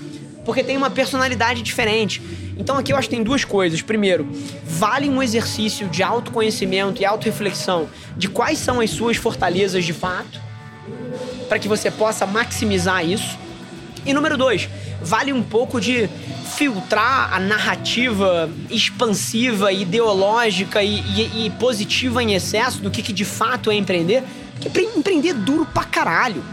Porque 0.46 0.64
tem 0.64 0.76
uma 0.76 0.90
personalidade 0.90 1.62
diferente. 1.62 2.22
Então 2.58 2.78
aqui 2.78 2.92
eu 2.92 2.98
acho 2.98 3.08
que 3.08 3.16
tem 3.16 3.24
duas 3.24 3.46
coisas. 3.46 3.82
Primeiro, 3.82 4.28
vale 4.66 5.08
um 5.10 5.22
exercício 5.24 5.88
de 5.88 6.04
autoconhecimento 6.04 7.02
e 7.02 7.06
autorreflexão 7.06 7.88
de 8.18 8.28
quais 8.28 8.58
são 8.58 8.82
as 8.82 8.90
suas 8.90 9.16
fortalezas 9.16 9.86
de 9.86 9.94
fato 9.94 10.40
para 11.48 11.58
que 11.60 11.68
você 11.68 11.90
possa 11.90 12.26
maximizar 12.26 13.06
isso. 13.06 13.38
E 14.06 14.14
número 14.14 14.38
dois, 14.38 14.68
vale 15.02 15.32
um 15.34 15.44
pouco 15.44 15.80
de 15.80 16.10
filtrar 16.56 17.34
a 17.34 17.40
narrativa 17.40 18.50
expansiva, 18.70 19.72
ideológica 19.72 20.82
e, 20.84 21.00
e- 21.00 21.46
e 21.46 21.50
positiva 21.52 22.22
em 22.24 22.34
excesso 22.34 22.80
do 22.82 22.90
que, 22.90 23.02
que 23.02 23.14
de 23.14 23.26
fato 23.26 23.70
é 23.72 23.76
empreender. 23.76 24.24
Porque 24.54 24.68
empre- 24.68 24.90
empreender 24.98 25.30
é 25.30 25.34
duro 25.34 25.66
pra 25.74 25.84
caralho. 25.84 26.44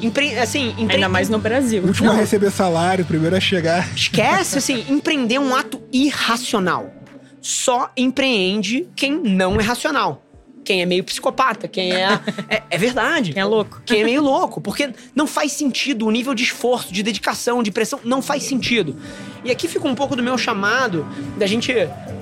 Empre 0.00 0.36
assim, 0.38 0.74
empre 0.78 0.96
Ainda 0.96 1.08
mais 1.08 1.28
no 1.28 1.38
Brasil. 1.38 1.82
O 1.82 1.86
último 1.88 2.08
Não. 2.08 2.14
a 2.14 2.18
receber 2.20 2.50
salário, 2.50 3.04
o 3.04 3.06
primeiro 3.06 3.36
a 3.36 3.40
chegar. 3.40 3.88
Esquece, 3.94 4.58
assim, 4.58 4.84
empreender 4.90 5.36
é 5.36 5.40
um 5.40 5.54
ato 5.54 5.80
irracional. 5.92 6.92
Só 7.40 7.90
empreende 7.96 8.86
quem 8.96 9.12
não 9.20 9.60
é 9.60 9.62
racional. 9.62 10.23
Quem 10.64 10.82
é 10.82 10.86
meio 10.86 11.04
psicopata, 11.04 11.68
quem 11.68 11.92
é. 11.92 12.20
É, 12.48 12.62
é 12.70 12.78
verdade. 12.78 13.32
Quem 13.32 13.42
é 13.42 13.44
louco. 13.44 13.82
Quem 13.84 14.00
é 14.00 14.04
meio 14.04 14.22
louco. 14.22 14.60
Porque 14.60 14.90
não 15.14 15.26
faz 15.26 15.52
sentido 15.52 16.06
o 16.06 16.10
nível 16.10 16.34
de 16.34 16.42
esforço, 16.42 16.92
de 16.92 17.02
dedicação, 17.02 17.62
de 17.62 17.70
pressão, 17.70 18.00
não 18.04 18.20
faz 18.20 18.44
sentido. 18.44 18.96
E 19.44 19.50
aqui 19.50 19.68
fica 19.68 19.86
um 19.86 19.94
pouco 19.94 20.16
do 20.16 20.22
meu 20.22 20.36
chamado 20.38 21.06
da 21.36 21.46
gente 21.46 21.72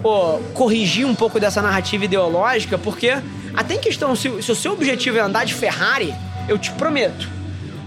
pô, 0.03 0.39
corrigir 0.55 1.07
um 1.07 1.15
pouco 1.15 1.39
dessa 1.39 1.63
narrativa 1.63 2.05
ideológica, 2.05 2.77
porque 2.77 3.11
até 3.55 3.75
em 3.75 3.81
questão, 3.81 4.15
se, 4.17 4.43
se 4.43 4.51
o 4.51 4.55
seu 4.55 4.73
objetivo 4.73 5.19
é 5.19 5.21
andar 5.21 5.45
de 5.45 5.55
Ferrari, 5.55 6.15
eu 6.49 6.59
te 6.59 6.71
prometo, 6.73 7.29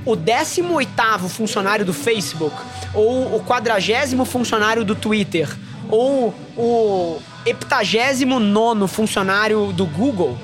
o 0.05 0.15
18º 0.15 1.27
funcionário 1.27 1.83
do 1.83 1.93
Facebook, 1.93 2.55
ou 2.93 3.35
o 3.35 3.39
40 3.41 4.25
funcionário 4.25 4.85
do 4.85 4.95
Twitter, 4.95 5.49
ou 5.89 6.33
o 6.55 7.21
79 7.45 8.87
funcionário 8.87 9.71
do 9.71 9.85
Google, 9.85 10.37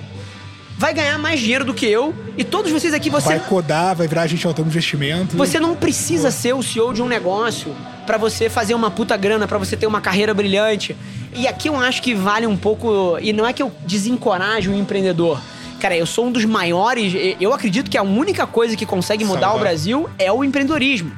vai 0.78 0.94
ganhar 0.94 1.18
mais 1.18 1.40
dinheiro 1.40 1.66
do 1.66 1.74
que 1.74 1.86
eu. 1.86 2.14
E 2.38 2.44
todos 2.44 2.72
vocês 2.72 2.94
aqui, 2.94 3.10
você, 3.10 3.28
Vai 3.28 3.40
codar, 3.40 3.96
vai 3.96 4.08
virar 4.08 4.24
agente 4.24 4.46
autônomo 4.46 4.72
de 4.72 4.78
investimento. 4.78 5.36
você 5.36 5.60
não 5.60 5.76
precisa 5.76 6.30
ser 6.32 6.54
o 6.54 6.62
CEO 6.62 6.94
de 6.94 7.02
um 7.02 7.08
negócio 7.08 7.76
pra 8.06 8.18
você 8.18 8.50
fazer 8.50 8.74
uma 8.74 8.92
puta 8.92 9.18
grana, 9.18 9.48
pra 9.48 9.58
você 9.58 9.76
ter 9.76 9.88
uma 9.88 10.02
carreira 10.02 10.34
brilhante. 10.34 10.96
E 11.34 11.48
aqui 11.48 11.70
eu 11.70 11.76
acho 11.76 12.02
que 12.02 12.14
vale 12.14 12.46
um 12.46 12.58
pouco. 12.58 13.18
E 13.22 13.34
não 13.34 13.46
é 13.48 13.54
que 13.54 13.64
eu 13.64 13.72
desencorajo 13.86 14.72
o 14.72 14.76
empreendedor. 14.76 15.42
Cara, 15.80 15.96
eu 15.96 16.06
sou 16.06 16.28
um 16.28 16.32
dos 16.32 16.46
maiores. 16.46 17.14
Eu 17.40 17.54
acredito 17.54 17.90
que 17.90 17.98
a 17.98 18.04
única 18.04 18.46
coisa 18.46 18.76
que 18.76 18.86
consegue 18.86 19.26
mudar 19.26 19.48
Salvar. 19.48 19.58
o 19.58 19.60
Brasil 19.60 20.10
é 20.20 20.32
o 20.32 20.44
empreendedorismo. 20.44 21.12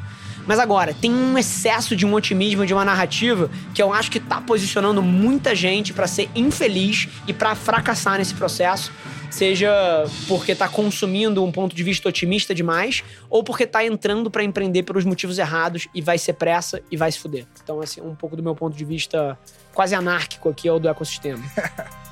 Mas 0.45 0.59
agora, 0.59 0.93
tem 0.93 1.11
um 1.11 1.37
excesso 1.37 1.95
de 1.95 2.05
um 2.05 2.13
otimismo, 2.13 2.65
de 2.65 2.73
uma 2.73 2.83
narrativa, 2.83 3.49
que 3.73 3.81
eu 3.81 3.93
acho 3.93 4.11
que 4.11 4.19
tá 4.19 4.41
posicionando 4.41 5.01
muita 5.01 5.55
gente 5.55 5.93
pra 5.93 6.07
ser 6.07 6.29
infeliz 6.35 7.07
e 7.27 7.33
pra 7.33 7.55
fracassar 7.55 8.17
nesse 8.17 8.33
processo. 8.33 8.91
Seja 9.29 9.71
porque 10.27 10.53
tá 10.53 10.69
consumindo 10.69 11.43
um 11.43 11.51
ponto 11.51 11.75
de 11.75 11.81
vista 11.81 12.07
otimista 12.07 12.53
demais, 12.53 13.03
ou 13.29 13.43
porque 13.43 13.65
tá 13.65 13.83
entrando 13.83 14.29
pra 14.29 14.43
empreender 14.43 14.83
pelos 14.83 15.05
motivos 15.05 15.39
errados 15.39 15.87
e 15.93 16.01
vai 16.01 16.19
ser 16.19 16.33
pressa 16.33 16.81
e 16.91 16.97
vai 16.97 17.11
se 17.11 17.19
fuder. 17.19 17.47
Então, 17.63 17.81
assim, 17.81 17.99
um 17.99 18.13
pouco 18.13 18.35
do 18.35 18.43
meu 18.43 18.53
ponto 18.53 18.77
de 18.77 18.85
vista 18.85 19.37
quase 19.73 19.95
anárquico 19.95 20.49
aqui 20.49 20.67
é 20.67 20.71
o 20.71 20.77
do 20.77 20.87
ecossistema. 20.87 21.43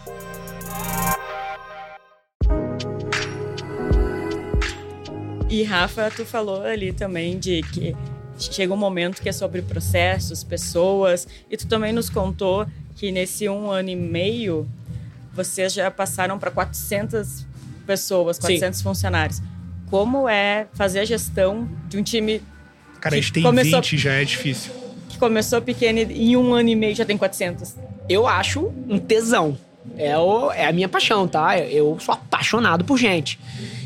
E 5.52 5.64
Rafa, 5.64 6.10
tu 6.10 6.26
falou 6.26 6.62
ali 6.62 6.94
também 6.94 7.38
de 7.38 7.62
que 7.62 7.94
chega 8.42 8.74
um 8.74 8.78
momento 8.78 9.22
que 9.22 9.30
é 9.30 9.32
sobre 9.32 9.62
processos, 9.62 10.44
pessoas, 10.44 11.28
e 11.50 11.58
tu 11.58 11.68
também 11.68 11.92
nos 11.94 12.10
contou 12.10 12.66
que 12.96 13.12
nesse 13.12 13.48
um 13.50 13.70
ano 13.70 13.90
e 13.90 13.96
meio 13.96 14.68
vocês 15.34 15.74
já 15.74 15.90
passaram 15.90 16.38
para 16.40 16.52
400 16.52 17.46
pessoas, 17.86 18.38
Sim. 18.38 18.42
400 18.44 18.82
funcionários. 18.82 19.42
Como 19.90 20.28
é 20.30 20.68
fazer 20.74 21.00
a 21.00 21.06
gestão 21.06 21.68
de 21.88 21.98
um 21.98 22.04
time 22.04 22.42
Cara, 23.00 23.16
a 23.16 23.20
gente 23.20 23.34
tem 23.34 23.44
Começou- 23.44 23.82
20, 23.82 23.98
já 23.98 24.14
é 24.14 24.24
difícil. 24.24 24.72
que 25.10 25.18
começou 25.18 25.62
pequeno 25.62 26.00
e 26.00 26.32
em 26.32 26.38
um 26.38 26.54
ano 26.54 26.70
e 26.70 26.76
meio 26.76 26.96
já 26.96 27.04
tem 27.06 27.18
400? 27.18 27.76
Eu 28.08 28.28
acho 28.28 28.72
um 28.88 29.00
tesão. 29.00 29.58
É, 29.98 30.16
o- 30.18 30.52
é 30.52 30.68
a 30.68 30.72
minha 30.72 30.88
paixão, 30.88 31.28
tá? 31.28 31.58
Eu 31.58 31.98
sou 32.00 32.14
apaixonado 32.14 32.86
por 32.86 32.98
gente. 33.00 33.40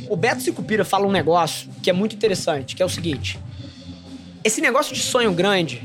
O 0.10 0.16
Beto 0.18 0.42
Sicupira 0.42 0.84
fala 0.84 1.08
um 1.08 1.12
negócio 1.12 1.70
que 1.82 1.90
é 1.90 1.94
muito 1.94 2.14
interessante, 2.16 2.76
que 2.76 2.84
é 2.84 2.86
o 2.86 2.90
seguinte. 2.90 3.40
Esse 4.46 4.62
negócio 4.62 4.94
de 4.94 5.02
sonho 5.02 5.32
grande 5.32 5.82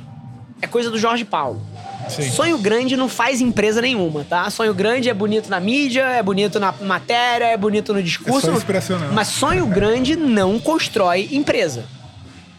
é 0.61 0.67
coisa 0.67 0.91
do 0.91 0.99
Jorge 0.99 1.25
Paulo. 1.25 1.63
Sim. 2.11 2.31
Sonho 2.31 2.59
grande 2.59 2.95
não 2.95 3.09
faz 3.09 3.41
empresa 3.41 3.81
nenhuma, 3.81 4.23
tá? 4.23 4.51
Sonho 4.51 4.75
grande 4.75 5.09
é 5.09 5.15
bonito 5.15 5.49
na 5.49 5.59
mídia, 5.59 6.03
é 6.03 6.23
bonito 6.23 6.61
na 6.61 6.71
matéria, 6.71 7.47
é 7.47 7.57
bonito 7.57 7.95
no 7.95 8.03
discurso. 8.03 8.51
É 8.51 8.53
inspiracional. 8.53 9.09
Mas 9.15 9.29
sonho 9.29 9.65
grande 9.65 10.15
não 10.15 10.61
constrói 10.61 11.31
empresa. 11.33 11.87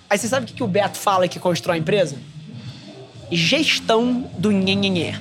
Aí 0.09 0.17
você 0.17 0.27
sabe 0.27 0.45
o 0.45 0.47
que, 0.47 0.55
que 0.55 0.63
o 0.63 0.67
Beto 0.67 0.97
fala 0.97 1.27
que 1.27 1.37
constrói 1.37 1.77
empresa? 1.77 2.15
Gestão 3.31 4.27
do 4.39 4.49
nhenhenhé. 4.49 5.13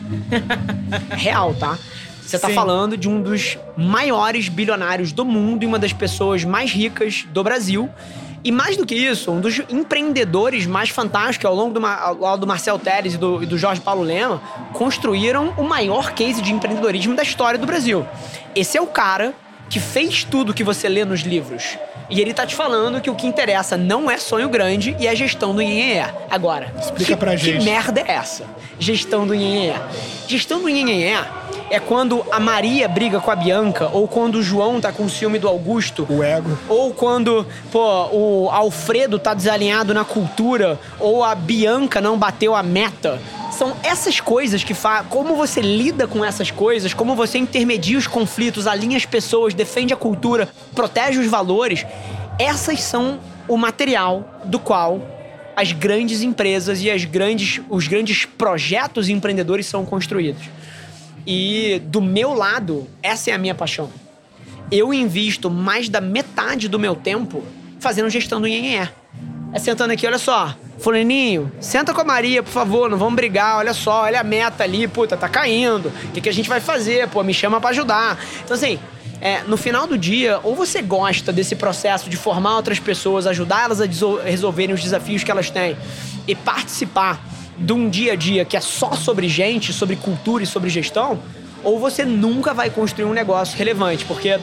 Real, 1.12 1.54
tá? 1.56 1.78
Você 2.22 2.38
tá 2.38 2.48
Sim. 2.48 2.54
falando 2.54 2.96
de 2.96 3.06
um 3.06 3.20
dos 3.20 3.58
maiores 3.76 4.48
bilionários 4.48 5.12
do 5.12 5.26
mundo 5.26 5.62
e 5.62 5.66
uma 5.66 5.78
das 5.78 5.92
pessoas 5.92 6.42
mais 6.42 6.72
ricas 6.72 7.26
do 7.30 7.44
Brasil. 7.44 7.90
E 8.43 8.51
mais 8.51 8.76
do 8.76 8.86
que 8.86 8.95
isso, 8.95 9.30
um 9.30 9.41
dos 9.41 9.61
empreendedores 9.68 10.66
mais 10.66 10.88
fantásticos 10.88 11.45
ao 11.45 11.55
longo 11.55 11.78
do, 11.78 11.86
ao 11.86 12.18
lado 12.18 12.41
do 12.41 12.47
Marcel 12.47 12.78
Teres 12.78 13.14
e 13.14 13.18
do, 13.18 13.43
e 13.43 13.47
do 13.47 13.59
Jorge 13.59 13.80
Paulo 13.80 14.03
Lema, 14.03 14.41
construíram 14.72 15.53
o 15.59 15.62
maior 15.62 16.12
case 16.12 16.41
de 16.41 16.53
empreendedorismo 16.53 17.14
da 17.14 17.22
história 17.22 17.59
do 17.59 17.66
Brasil. 17.66 18.07
Esse 18.55 18.78
é 18.78 18.80
o 18.80 18.86
cara 18.86 19.34
que 19.68 19.78
fez 19.78 20.24
tudo 20.24 20.55
que 20.55 20.64
você 20.64 20.88
lê 20.88 21.05
nos 21.05 21.20
livros. 21.20 21.78
E 22.09 22.20
ele 22.20 22.34
tá 22.34 22.45
te 22.45 22.57
falando 22.57 23.01
que 23.01 23.09
o 23.09 23.14
que 23.14 23.26
interessa 23.26 23.76
não 23.76 24.11
é 24.11 24.16
sonho 24.16 24.49
grande 24.49 24.97
e 24.99 25.07
é 25.07 25.14
gestão 25.14 25.55
do 25.55 25.61
Nhenhenhé. 25.62 26.12
Agora, 26.28 26.74
Explica 26.80 27.12
que, 27.12 27.16
pra 27.16 27.36
gente. 27.36 27.59
que 27.59 27.64
merda 27.64 28.01
é 28.01 28.12
essa? 28.12 28.45
Gestão 28.80 29.26
do 29.26 29.34
Nhenhenhé. 29.34 29.76
Gestão 30.26 30.61
do 30.61 30.68
Nhenhenhé 30.68 31.22
é 31.70 31.78
quando 31.78 32.26
a 32.30 32.40
Maria 32.40 32.88
briga 32.88 33.20
com 33.20 33.30
a 33.30 33.36
Bianca, 33.36 33.88
ou 33.92 34.08
quando 34.08 34.36
o 34.36 34.42
João 34.42 34.80
tá 34.80 34.92
com 34.92 35.08
ciúme 35.08 35.38
do 35.38 35.46
Augusto, 35.46 36.06
O 36.10 36.22
ego. 36.22 36.58
ou 36.68 36.92
quando, 36.92 37.46
pô, 37.70 38.08
o 38.12 38.50
Alfredo 38.50 39.18
tá 39.18 39.32
desalinhado 39.32 39.94
na 39.94 40.04
cultura, 40.04 40.78
ou 40.98 41.22
a 41.22 41.34
Bianca 41.34 42.00
não 42.00 42.18
bateu 42.18 42.54
a 42.56 42.62
meta. 42.62 43.20
São 43.52 43.76
essas 43.82 44.20
coisas 44.20 44.64
que 44.64 44.74
fazem. 44.74 45.08
Como 45.10 45.36
você 45.36 45.60
lida 45.60 46.06
com 46.06 46.24
essas 46.24 46.50
coisas, 46.50 46.92
como 46.92 47.14
você 47.14 47.38
intermedia 47.38 47.98
os 47.98 48.06
conflitos, 48.06 48.66
alinha 48.66 48.96
as 48.96 49.04
pessoas, 49.06 49.54
defende 49.54 49.92
a 49.92 49.96
cultura, 49.96 50.48
protege 50.74 51.18
os 51.18 51.26
valores. 51.26 51.86
Essas 52.38 52.82
são 52.82 53.20
o 53.46 53.56
material 53.56 54.40
do 54.44 54.58
qual 54.58 55.00
as 55.54 55.72
grandes 55.72 56.22
empresas 56.22 56.80
e 56.80 56.90
as 56.90 57.04
grandes, 57.04 57.60
os 57.68 57.86
grandes 57.86 58.24
projetos 58.24 59.08
empreendedores 59.08 59.66
são 59.66 59.84
construídos. 59.84 60.42
E 61.26 61.80
do 61.86 62.00
meu 62.00 62.34
lado, 62.34 62.88
essa 63.02 63.30
é 63.30 63.34
a 63.34 63.38
minha 63.38 63.54
paixão 63.54 63.90
eu 64.70 64.94
invisto 64.94 65.50
mais 65.50 65.88
da 65.88 66.00
metade 66.00 66.68
do 66.68 66.78
meu 66.78 66.94
tempo 66.94 67.42
fazendo 67.80 68.08
gestão 68.08 68.40
do 68.40 68.46
Nhenhenhé. 68.46 68.90
É 69.52 69.58
sentando 69.58 69.92
aqui, 69.92 70.06
olha 70.06 70.18
só. 70.18 70.54
Fulaninho, 70.78 71.50
senta 71.60 71.92
com 71.92 72.00
a 72.00 72.04
Maria, 72.04 72.42
por 72.42 72.50
favor, 72.50 72.88
não 72.88 72.96
vamos 72.96 73.14
brigar, 73.14 73.58
olha 73.58 73.74
só, 73.74 74.04
olha 74.04 74.20
a 74.20 74.24
meta 74.24 74.64
ali, 74.64 74.86
puta, 74.86 75.16
tá 75.16 75.28
caindo. 75.28 75.88
O 75.88 76.12
que, 76.12 76.20
que 76.20 76.28
a 76.28 76.32
gente 76.32 76.48
vai 76.48 76.60
fazer? 76.60 77.08
Pô, 77.08 77.22
me 77.22 77.34
chama 77.34 77.60
pra 77.60 77.70
ajudar. 77.70 78.18
Então, 78.44 78.54
assim, 78.54 78.78
é, 79.20 79.42
no 79.42 79.56
final 79.56 79.86
do 79.86 79.98
dia, 79.98 80.40
ou 80.42 80.54
você 80.54 80.80
gosta 80.80 81.32
desse 81.32 81.54
processo 81.54 82.08
de 82.08 82.16
formar 82.16 82.56
outras 82.56 82.78
pessoas, 82.78 83.26
ajudar 83.26 83.64
elas 83.64 83.80
a 83.80 83.86
resolverem 84.24 84.74
os 84.74 84.82
desafios 84.82 85.22
que 85.22 85.30
elas 85.30 85.50
têm 85.50 85.76
e 86.26 86.34
participar 86.34 87.22
de 87.61 87.72
um 87.74 87.88
dia 87.90 88.14
a 88.14 88.16
dia 88.16 88.44
que 88.44 88.56
é 88.56 88.61
só 88.61 88.92
sobre 88.92 89.28
gente, 89.28 89.72
sobre 89.72 89.94
cultura 89.94 90.42
e 90.42 90.46
sobre 90.46 90.70
gestão, 90.70 91.20
ou 91.62 91.78
você 91.78 92.04
nunca 92.04 92.54
vai 92.54 92.70
construir 92.70 93.04
um 93.04 93.12
negócio 93.12 93.56
relevante, 93.56 94.04
porque 94.06 94.40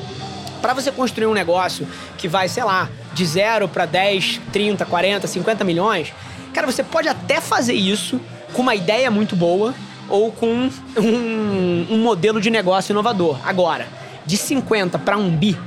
para 0.61 0.74
você 0.74 0.91
construir 0.91 1.26
um 1.26 1.34
negócio 1.34 1.88
que 2.18 2.28
vai, 2.28 2.47
sei 2.47 2.63
lá, 2.63 2.89
de 3.13 3.26
0 3.26 3.68
para 3.68 3.86
10, 3.86 4.39
30, 4.53 4.86
40, 4.86 5.28
50 5.28 5.63
milhões, 5.63 6.13
cara, 6.53 6.68
você 6.68 6.84
pode 6.84 7.07
até 7.07 7.41
fazer 7.41 7.74
isso 7.74 8.22
com 8.53 8.61
uma 8.61 8.76
ideia 8.76 9.09
muito 9.09 9.36
boa 9.36 9.74
ou 10.07 10.32
com 10.32 10.70
um, 10.95 11.88
um 11.89 11.97
modelo 11.97 12.39
de 12.39 12.51
negócio 12.51 12.91
inovador. 12.91 13.38
Agora, 13.43 13.88
de 14.26 14.38
50 14.38 14.99
para 14.99 15.18
1 15.18 15.36
bi, 15.36 15.57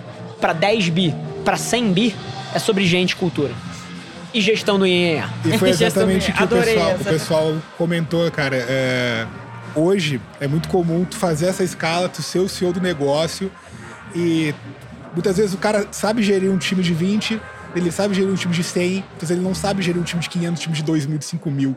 para 0.41 0.53
10 0.53 0.89
bi, 0.89 1.15
para 1.45 1.57
100 1.57 1.93
bi, 1.93 2.17
é 2.55 2.59
sobre 2.59 2.87
gente 2.87 3.11
e 3.11 3.17
cultura. 3.17 3.53
E 4.33 4.41
gestão 4.41 4.79
do 4.79 4.87
IEA. 4.87 5.29
E 5.45 5.59
foi 5.59 5.71
exatamente 5.71 6.31
o 6.31 6.35
que 6.35 6.45
o 6.45 6.49
pessoal, 6.49 6.95
o 6.95 7.05
pessoal 7.05 7.57
comentou, 7.77 8.31
cara. 8.31 8.57
é, 8.57 9.27
hoje 9.75 10.21
é 10.41 10.47
muito 10.47 10.69
comum 10.69 11.05
tu 11.05 11.17
fazer 11.17 11.47
essa 11.47 11.65
escala, 11.65 12.09
tu 12.09 12.23
ser 12.23 12.39
o 12.39 12.49
CEO 12.49 12.73
do 12.73 12.81
negócio 12.81 13.51
e 14.15 14.55
muitas 15.13 15.37
vezes 15.37 15.55
o 15.55 15.59
cara 15.59 15.87
sabe 15.91 16.23
gerir 16.23 16.51
um 16.51 16.59
time 16.59 16.83
de 16.83 16.95
20, 16.95 17.41
ele 17.75 17.91
sabe 17.91 18.15
gerir 18.15 18.31
um 18.31 18.35
time 18.35 18.53
de 18.53 18.63
100, 18.63 18.93
muitas 18.93 19.09
vezes 19.21 19.31
ele 19.31 19.41
não 19.41 19.55
sabe 19.55 19.83
gerir 19.83 20.01
um 20.01 20.05
time 20.05 20.21
de 20.21 20.29
500, 20.29 20.61
um 20.61 20.63
time 20.63 20.77
de 20.77 20.83
2 20.83 21.07
mil, 21.07 21.19
de 21.19 21.25
5 21.25 21.51
mil. 21.51 21.77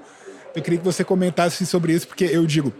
Eu 0.56 0.62
queria 0.62 0.80
que 0.80 0.86
você 0.86 1.04
comentasse 1.04 1.66
sobre 1.66 1.93
isso, 1.93 2.08
porque 2.08 2.26
eu 2.26 2.45
digo, 2.45 2.74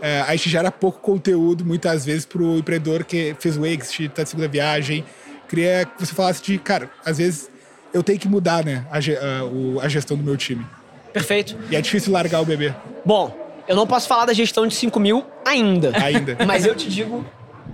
é, 0.00 0.20
a 0.20 0.34
gente 0.36 0.48
gera 0.48 0.70
pouco 0.70 1.00
conteúdo 1.00 1.64
muitas 1.64 2.04
vezes 2.04 2.24
pro 2.24 2.58
empreendedor 2.58 3.04
que 3.04 3.34
fez 3.38 3.56
o 3.56 3.66
exit, 3.66 4.08
tá 4.08 4.22
de 4.22 4.28
segunda 4.28 4.48
viagem. 4.48 5.04
Queria 5.48 5.84
que 5.84 6.04
você 6.04 6.14
falasse 6.14 6.42
de, 6.42 6.58
cara, 6.58 6.90
às 7.04 7.18
vezes 7.18 7.48
eu 7.92 8.02
tenho 8.02 8.18
que 8.18 8.28
mudar, 8.28 8.64
né, 8.64 8.84
a, 8.90 8.98
a- 8.98 9.84
a 9.84 9.88
gestão 9.88 10.16
do 10.16 10.22
meu 10.24 10.36
time. 10.36 10.66
Perfeito. 11.12 11.56
E 11.70 11.76
é 11.76 11.80
difícil 11.80 12.12
largar 12.12 12.40
o 12.42 12.44
bebê. 12.44 12.74
Bom, 13.04 13.34
eu 13.66 13.74
não 13.74 13.86
posso 13.86 14.06
falar 14.06 14.26
da 14.26 14.32
gestão 14.32 14.66
de 14.66 14.74
5 14.74 15.00
mil 15.00 15.24
ainda. 15.46 15.92
Ainda. 16.04 16.36
Mas 16.46 16.66
eu 16.66 16.74
te 16.74 16.88
digo 16.90 17.24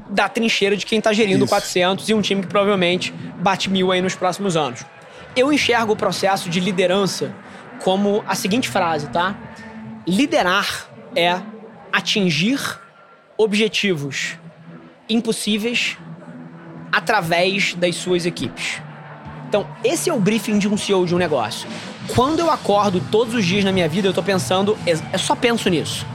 da 0.09 0.29
trincheira 0.29 0.77
de 0.77 0.87
quem 0.87 1.01
tá 1.01 1.13
gerindo 1.13 1.45
Isso. 1.45 1.49
400 1.51 2.09
e 2.09 2.15
um 2.15 2.21
time 2.21 2.43
que 2.43 2.47
provavelmente 2.47 3.13
bate 3.41 3.69
mil 3.69 3.91
aí 3.91 4.01
nos 4.01 4.15
próximos 4.15 4.57
anos. 4.57 4.85
Eu 5.35 5.53
enxergo 5.53 5.93
o 5.95 5.97
processo 5.97 6.49
de 6.51 6.61
liderança 6.61 7.35
como 7.83 8.23
a 8.29 8.35
seguinte 8.35 8.69
frase, 8.69 9.09
tá? 9.09 9.35
Liderar 10.07 10.87
é 11.17 11.41
atingir 11.93 12.61
objetivos 13.37 14.37
impossíveis 15.09 15.97
através 16.91 17.75
das 17.75 17.97
suas 17.97 18.27
equipes. 18.27 18.81
Então, 19.53 19.67
esse 19.85 20.09
é 20.09 20.15
o 20.15 20.19
briefing 20.19 20.59
de 20.59 20.67
um 20.67 20.79
CEO 20.79 21.05
de 21.05 21.15
um 21.15 21.19
negócio. 21.19 21.69
Quando 22.15 22.39
eu 22.41 22.51
acordo 22.51 23.03
todos 23.11 23.35
os 23.35 23.45
dias 23.45 23.63
na 23.63 23.71
minha 23.71 23.87
vida, 23.87 24.09
eu 24.09 24.13
tô 24.15 24.23
pensando, 24.23 24.79
eu 24.87 25.19
só 25.19 25.37
penso 25.37 25.69
nisso. 25.69 26.07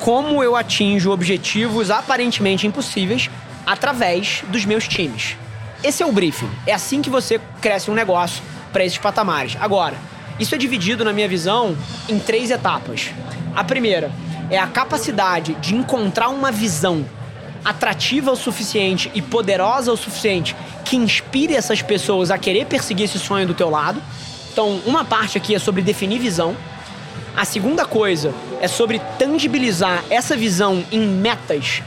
Como 0.00 0.42
eu 0.42 0.56
atinjo 0.56 1.12
objetivos 1.12 1.88
aparentemente 1.88 2.66
impossíveis 2.66 3.30
através 3.64 4.42
dos 4.48 4.64
meus 4.64 4.88
times. 4.88 5.36
Esse 5.84 6.02
é 6.02 6.06
o 6.06 6.10
briefing. 6.10 6.50
É 6.66 6.72
assim 6.72 7.00
que 7.00 7.08
você 7.08 7.40
cresce 7.60 7.92
um 7.92 7.94
negócio 7.94 8.42
para 8.72 8.84
esses 8.84 8.98
patamares. 8.98 9.56
Agora, 9.60 9.94
isso 10.40 10.56
é 10.56 10.58
dividido, 10.58 11.04
na 11.04 11.12
minha 11.12 11.28
visão, 11.28 11.76
em 12.08 12.18
três 12.18 12.50
etapas. 12.50 13.12
A 13.54 13.62
primeira 13.62 14.10
é 14.50 14.58
a 14.58 14.66
capacidade 14.66 15.54
de 15.60 15.76
encontrar 15.76 16.28
uma 16.28 16.50
visão 16.50 17.06
atrativa 17.64 18.30
o 18.30 18.36
suficiente 18.36 19.10
e 19.14 19.22
poderosa 19.22 19.92
o 19.92 19.96
suficiente 19.96 20.56
que 20.84 20.96
inspire 20.96 21.54
essas 21.54 21.82
pessoas 21.82 22.30
a 22.30 22.38
querer 22.38 22.66
perseguir 22.66 23.04
esse 23.04 23.18
sonho 23.18 23.46
do 23.46 23.54
teu 23.54 23.70
lado. 23.70 24.02
Então, 24.52 24.80
uma 24.86 25.04
parte 25.04 25.38
aqui 25.38 25.54
é 25.54 25.58
sobre 25.58 25.82
definir 25.82 26.18
visão. 26.18 26.56
A 27.36 27.44
segunda 27.44 27.84
coisa 27.84 28.34
é 28.60 28.66
sobre 28.66 29.00
tangibilizar 29.18 30.02
essa 30.10 30.36
visão 30.36 30.84
em 30.90 31.00
metas 31.00 31.82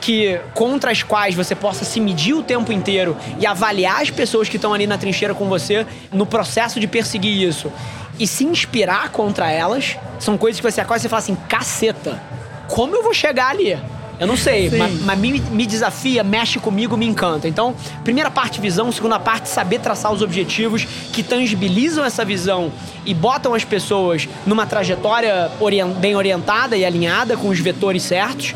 que 0.00 0.38
contra 0.52 0.90
as 0.90 1.02
quais 1.02 1.34
você 1.34 1.54
possa 1.54 1.84
se 1.84 1.98
medir 1.98 2.34
o 2.34 2.42
tempo 2.42 2.70
inteiro 2.70 3.16
e 3.40 3.46
avaliar 3.46 4.02
as 4.02 4.10
pessoas 4.10 4.48
que 4.48 4.56
estão 4.56 4.74
ali 4.74 4.86
na 4.86 4.98
trincheira 4.98 5.34
com 5.34 5.48
você 5.48 5.86
no 6.12 6.26
processo 6.26 6.78
de 6.78 6.86
perseguir 6.86 7.48
isso 7.48 7.72
e 8.18 8.26
se 8.26 8.44
inspirar 8.44 9.08
contra 9.08 9.50
elas. 9.50 9.96
São 10.20 10.36
coisas 10.36 10.60
que 10.60 10.70
você 10.70 10.80
acorda 10.80 11.06
e 11.06 11.08
fala 11.08 11.22
assim, 11.22 11.36
caceta, 11.48 12.22
como 12.68 12.94
eu 12.94 13.02
vou 13.02 13.14
chegar 13.14 13.48
ali? 13.48 13.78
Eu 14.18 14.26
não 14.28 14.36
sei, 14.36 14.70
Sim. 14.70 14.78
mas, 14.78 15.00
mas 15.02 15.18
me, 15.18 15.40
me 15.40 15.66
desafia, 15.66 16.22
mexe 16.22 16.58
comigo, 16.60 16.96
me 16.96 17.04
encanta. 17.04 17.48
Então, 17.48 17.74
primeira 18.04 18.30
parte, 18.30 18.60
visão. 18.60 18.92
Segunda 18.92 19.18
parte, 19.18 19.48
saber 19.48 19.80
traçar 19.80 20.12
os 20.12 20.22
objetivos 20.22 20.86
que 21.12 21.22
tangibilizam 21.22 22.04
essa 22.04 22.24
visão 22.24 22.70
e 23.04 23.12
botam 23.12 23.54
as 23.54 23.64
pessoas 23.64 24.28
numa 24.46 24.66
trajetória 24.66 25.50
orien- 25.58 25.92
bem 25.94 26.14
orientada 26.14 26.76
e 26.76 26.84
alinhada 26.84 27.36
com 27.36 27.48
os 27.48 27.58
vetores 27.58 28.04
certos. 28.04 28.54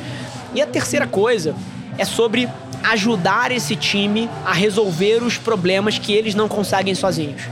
E 0.55 0.63
a 0.63 0.67
terceira 0.67 1.07
coisa 1.09 1.55
é 1.99 2.05
sobre 2.05 2.49
ajudar 2.85 3.51
esse 3.51 3.75
time 3.75 4.31
a 4.47 4.53
resolver 4.53 5.25
os 5.25 5.37
problemas 5.37 5.99
que 5.99 6.13
eles 6.13 6.35
não 6.37 6.47
conseguem 6.49 6.95
sozinhos. 6.95 7.43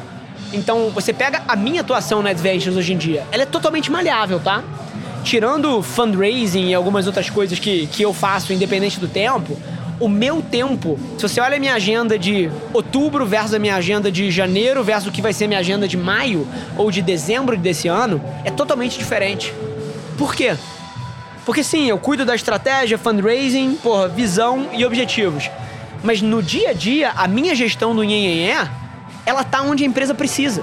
Então, 0.53 0.91
você 0.91 1.13
pega 1.13 1.43
a 1.49 1.57
minha 1.57 1.81
atuação 1.81 2.23
na 2.23 2.31
Adventures 2.31 2.77
hoje 2.77 2.93
em 2.93 2.97
dia, 2.97 3.27
ela 3.33 3.43
é 3.43 3.47
totalmente 3.47 3.91
maleável, 3.91 4.39
tá? 4.39 4.63
Tirando 5.27 5.83
fundraising 5.83 6.68
e 6.68 6.74
algumas 6.74 7.09
outras 7.09 7.29
coisas 7.29 7.59
que, 7.59 7.89
que 7.89 8.01
eu 8.01 8.14
faço 8.14 8.53
independente 8.53 9.01
do 9.01 9.09
tempo, 9.09 9.59
o 9.99 10.09
meu 10.09 10.41
tempo, 10.41 10.97
se 11.18 11.29
você 11.29 11.41
olha 11.41 11.57
a 11.57 11.59
minha 11.59 11.74
agenda 11.74 12.16
de 12.16 12.49
outubro 12.72 13.27
versus 13.27 13.53
a 13.53 13.59
minha 13.59 13.74
agenda 13.74 14.09
de 14.09 14.31
janeiro 14.31 14.85
versus 14.85 15.09
o 15.09 15.11
que 15.11 15.20
vai 15.20 15.33
ser 15.33 15.49
minha 15.49 15.59
agenda 15.59 15.89
de 15.89 15.97
maio 15.97 16.47
ou 16.79 16.93
de 16.93 17.03
dezembro 17.03 17.57
desse 17.57 17.89
ano, 17.89 18.22
é 18.45 18.53
totalmente 18.53 18.97
diferente. 18.97 19.53
Por 20.16 20.33
quê? 20.33 20.57
Porque 21.45 21.64
sim, 21.64 21.89
eu 21.89 21.99
cuido 21.99 22.24
da 22.24 22.37
estratégia, 22.37 22.97
fundraising, 22.97 23.74
porra, 23.83 24.07
visão 24.07 24.68
e 24.74 24.85
objetivos. 24.87 25.51
Mas 26.05 26.22
no 26.22 26.41
dia 26.41 26.70
a 26.70 26.72
dia, 26.72 27.11
a 27.16 27.27
minha 27.27 27.53
gestão 27.53 27.97
do 27.97 28.05
Nhenhenhé, 28.05 28.70
ela 29.24 29.43
tá 29.43 29.61
onde 29.61 29.83
a 29.83 29.87
empresa 29.89 30.14
precisa. 30.14 30.62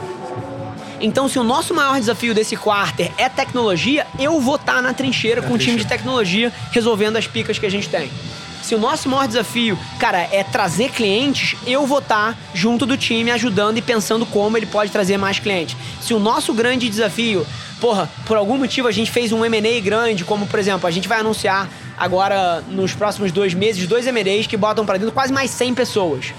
Então, 1.03 1.27
se 1.27 1.37
o 1.37 1.43
nosso 1.43 1.73
maior 1.73 1.99
desafio 1.99 2.33
desse 2.33 2.55
quarter 2.55 3.11
é 3.17 3.27
tecnologia, 3.27 4.07
eu 4.17 4.39
vou 4.39 4.55
estar 4.55 4.81
na 4.81 4.93
trincheira 4.93 5.41
com 5.41 5.53
o 5.53 5.57
time 5.57 5.75
de 5.75 5.85
tecnologia 5.85 6.49
resolvendo 6.71 7.17
as 7.17 7.27
picas 7.27 7.59
que 7.59 7.65
a 7.65 7.69
gente 7.69 7.89
tem. 7.89 8.09
Se 8.61 8.73
o 8.73 8.79
nosso 8.79 9.09
maior 9.09 9.27
desafio, 9.27 9.77
cara, 9.99 10.19
é 10.31 10.45
trazer 10.45 10.91
clientes, 10.91 11.57
eu 11.67 11.85
vou 11.85 11.99
estar 11.99 12.37
junto 12.53 12.85
do 12.85 12.95
time 12.95 13.29
ajudando 13.31 13.77
e 13.77 13.81
pensando 13.81 14.25
como 14.25 14.55
ele 14.55 14.65
pode 14.65 14.91
trazer 14.93 15.17
mais 15.17 15.39
clientes. 15.39 15.75
Se 16.01 16.13
o 16.13 16.19
nosso 16.19 16.53
grande 16.53 16.87
desafio, 16.87 17.45
porra, 17.81 18.09
por 18.25 18.37
algum 18.37 18.57
motivo 18.57 18.87
a 18.87 18.91
gente 18.93 19.11
fez 19.11 19.33
um 19.33 19.43
M&A 19.43 19.81
grande, 19.81 20.23
como 20.23 20.47
por 20.47 20.57
exemplo, 20.57 20.87
a 20.87 20.91
gente 20.91 21.09
vai 21.09 21.19
anunciar 21.19 21.69
agora 21.97 22.61
nos 22.69 22.93
próximos 22.93 23.29
dois 23.29 23.53
meses 23.53 23.85
dois 23.87 24.07
M&As 24.07 24.47
que 24.47 24.55
botam 24.55 24.85
pra 24.85 24.97
dentro 24.97 25.13
quase 25.13 25.33
mais 25.33 25.51
100 25.51 25.73
pessoas. 25.73 26.33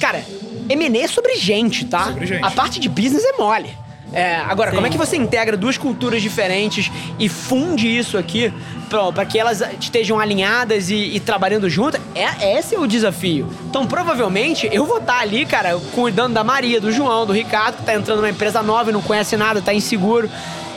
Cara, 0.00 0.24
M&A 0.68 1.04
é 1.04 1.06
sobre 1.06 1.36
gente, 1.36 1.84
tá? 1.84 2.06
Sobre 2.06 2.26
gente. 2.26 2.44
A 2.44 2.50
parte 2.50 2.80
de 2.80 2.88
business 2.88 3.22
é 3.24 3.38
mole. 3.38 3.72
É, 4.12 4.36
agora, 4.36 4.70
Sim. 4.70 4.76
como 4.76 4.86
é 4.86 4.90
que 4.90 4.98
você 4.98 5.16
integra 5.16 5.56
duas 5.56 5.78
culturas 5.78 6.20
diferentes 6.20 6.90
e 7.18 7.28
funde 7.28 7.86
isso 7.86 8.18
aqui 8.18 8.52
para 8.88 9.24
que 9.24 9.38
elas 9.38 9.62
estejam 9.80 10.18
alinhadas 10.18 10.90
e, 10.90 10.96
e 10.96 11.20
trabalhando 11.20 11.70
juntas? 11.70 12.00
É, 12.14 12.58
esse 12.58 12.74
é 12.74 12.78
o 12.78 12.86
desafio. 12.86 13.48
Então, 13.68 13.86
provavelmente, 13.86 14.68
eu 14.72 14.84
vou 14.84 14.98
estar 14.98 15.20
ali, 15.20 15.46
cara, 15.46 15.78
cuidando 15.94 16.34
da 16.34 16.42
Maria, 16.42 16.80
do 16.80 16.90
João, 16.90 17.24
do 17.24 17.32
Ricardo, 17.32 17.76
que 17.76 17.84
tá 17.84 17.94
entrando 17.94 18.18
numa 18.18 18.30
empresa 18.30 18.62
nova 18.62 18.90
e 18.90 18.92
não 18.92 19.02
conhece 19.02 19.36
nada, 19.36 19.62
tá 19.62 19.72
inseguro. 19.72 20.28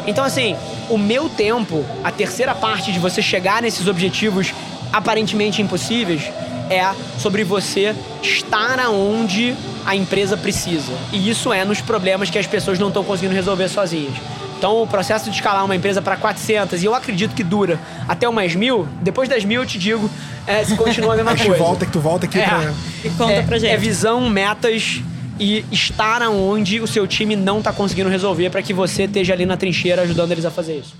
Então, 0.06 0.24
assim, 0.24 0.56
o 0.90 0.98
meu 0.98 1.28
tempo, 1.30 1.84
a 2.04 2.12
terceira 2.12 2.54
parte 2.54 2.92
de 2.92 3.00
você 3.00 3.22
chegar 3.22 3.62
nesses 3.62 3.88
objetivos 3.88 4.54
aparentemente 4.92 5.60
impossíveis, 5.60 6.30
é 6.70 6.86
sobre 7.20 7.44
você 7.44 7.96
estar 8.22 8.80
aonde 8.80 9.56
a 9.86 9.96
empresa 9.96 10.38
precisa. 10.38 10.92
E 11.12 11.30
isso 11.30 11.52
é 11.52 11.66
nos 11.66 11.82
problemas 11.82 12.30
que 12.30 12.38
as 12.38 12.48
pessoas 12.48 12.80
não 12.80 12.88
estão 12.88 13.04
conseguindo 13.04 13.34
resolver 13.36 13.68
sozinhas. 13.68 14.14
Então, 14.58 14.82
o 14.82 14.88
processo 14.88 15.30
de 15.30 15.36
escalar 15.36 15.66
uma 15.66 15.76
empresa 15.76 16.02
para 16.02 16.16
400, 16.16 16.82
e 16.82 16.86
eu 16.86 16.96
acredito 16.96 17.36
que 17.36 17.44
dura 17.44 17.78
até 18.08 18.30
umas 18.30 18.56
mil, 18.56 18.88
depois 19.02 19.28
das 19.28 19.44
mil 19.44 19.62
eu 19.62 19.68
te 19.68 19.78
digo 19.78 20.10
é, 20.48 20.64
se 20.64 20.78
continua 20.78 21.14
a 21.14 21.18
mesma 21.18 21.32
A 21.32 21.36
gente 21.36 21.48
coisa. 21.48 21.62
volta, 21.64 21.86
que 21.86 21.92
tu 21.92 22.00
volta 22.00 22.26
aqui 22.26 22.40
É. 22.40 22.46
pra... 22.48 22.74
E 23.04 23.10
conta 23.10 23.34
é, 23.34 23.42
pra 23.42 23.58
gente. 23.58 23.72
É 23.72 23.78
visão, 23.78 24.30
metas 24.30 25.02
e 25.38 25.66
estar 25.70 26.22
aonde 26.22 26.80
o 26.80 26.88
seu 26.88 27.06
time 27.06 27.36
não 27.36 27.62
tá 27.62 27.74
conseguindo 27.74 28.10
resolver 28.10 28.50
para 28.52 28.62
que 28.62 28.74
você 28.74 29.04
esteja 29.04 29.34
ali 29.34 29.46
na 29.46 29.58
trincheira 29.58 30.04
ajudando 30.04 30.32
eles 30.32 30.46
a 30.46 30.52
fazer 30.52 30.78
isso. 30.78 30.96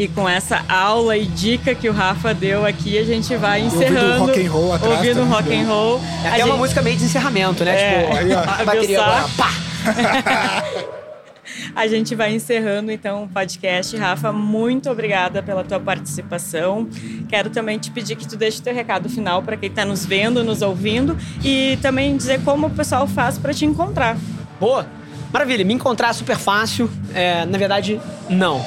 E 0.00 0.08
com 0.08 0.26
essa 0.26 0.64
aula 0.66 1.14
e 1.14 1.26
dica 1.26 1.74
que 1.74 1.86
o 1.86 1.92
Rafa 1.92 2.32
deu 2.32 2.64
aqui, 2.64 2.96
a 2.96 3.04
gente 3.04 3.36
vai 3.36 3.62
ouvindo 3.64 3.82
encerrando. 3.82 4.24
rock 4.26 4.46
and 4.46 4.50
roll 4.50 4.72
atrás, 4.72 4.96
Ouvindo 4.96 5.24
rock 5.24 5.54
and 5.54 5.64
bom. 5.64 5.68
roll. 5.74 6.00
É 6.24 6.28
A 6.28 6.30
até 6.32 6.44
uma 6.44 6.46
gente- 6.52 6.58
música 6.58 6.80
meio 6.82 6.96
de 6.96 7.04
encerramento, 7.04 7.64
né? 7.66 7.80
É. 7.80 8.02
Tipo, 8.04 8.16
Aí, 8.16 8.32
ó. 8.32 8.38
a 8.40 8.64
bateria 8.64 8.86
Viu 8.88 8.98
só? 8.98 9.04
agora, 9.04 9.28
pá! 9.36 9.50
A 11.76 11.86
gente 11.86 12.14
vai 12.14 12.34
encerrando 12.34 12.90
então 12.90 13.24
o 13.24 13.28
podcast. 13.28 13.94
Rafa, 13.96 14.32
muito 14.32 14.88
obrigada 14.90 15.42
pela 15.42 15.62
tua 15.62 15.78
participação. 15.78 16.88
Quero 17.28 17.50
também 17.50 17.78
te 17.78 17.90
pedir 17.90 18.16
que 18.16 18.26
tu 18.26 18.36
deixe 18.36 18.60
teu 18.62 18.74
recado 18.74 19.08
final 19.08 19.42
para 19.42 19.56
quem 19.56 19.68
está 19.68 19.84
nos 19.84 20.04
vendo, 20.06 20.42
nos 20.42 20.62
ouvindo 20.62 21.16
e 21.44 21.78
também 21.82 22.16
dizer 22.16 22.42
como 22.42 22.68
o 22.68 22.70
pessoal 22.70 23.06
faz 23.06 23.36
para 23.38 23.52
te 23.52 23.64
encontrar. 23.66 24.16
Boa. 24.58 24.86
Maravilha, 25.32 25.64
me 25.64 25.74
encontrar 25.74 26.08
é 26.08 26.12
super 26.12 26.36
fácil. 26.38 26.90
É, 27.14 27.44
na 27.44 27.56
verdade, 27.58 28.00
não. 28.28 28.64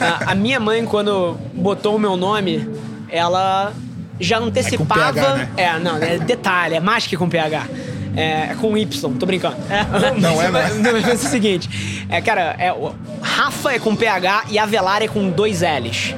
A, 0.00 0.32
a 0.32 0.34
minha 0.34 0.58
mãe, 0.60 0.84
quando 0.84 1.36
botou 1.54 1.96
o 1.96 1.98
meu 1.98 2.16
nome, 2.16 2.68
ela 3.08 3.72
já 4.20 4.40
não 4.40 4.48
antecipava. 4.48 5.12
PH, 5.12 5.34
né? 5.34 5.48
É, 5.56 5.78
não, 5.78 5.96
é 5.96 6.18
detalhe, 6.18 6.74
é 6.74 6.80
mais 6.80 7.06
que 7.06 7.16
com 7.16 7.28
PH. 7.28 7.66
É, 8.16 8.50
é 8.50 8.56
com 8.60 8.76
Y, 8.76 9.14
tô 9.18 9.26
brincando. 9.26 9.56
Não 10.20 10.40
é, 10.40 10.50
não 10.50 10.60
é? 10.60 10.70
Mas 10.92 11.08
é 11.08 11.12
o 11.14 11.18
seguinte. 11.18 12.06
É, 12.08 12.20
cara, 12.20 12.54
é, 12.58 12.72
o 12.72 12.94
Rafa 13.20 13.72
é 13.72 13.78
com 13.78 13.94
PH 13.96 14.44
e 14.50 14.58
Avelar 14.58 15.02
é 15.02 15.08
com 15.08 15.28
dois 15.30 15.62
L's. 15.62 16.14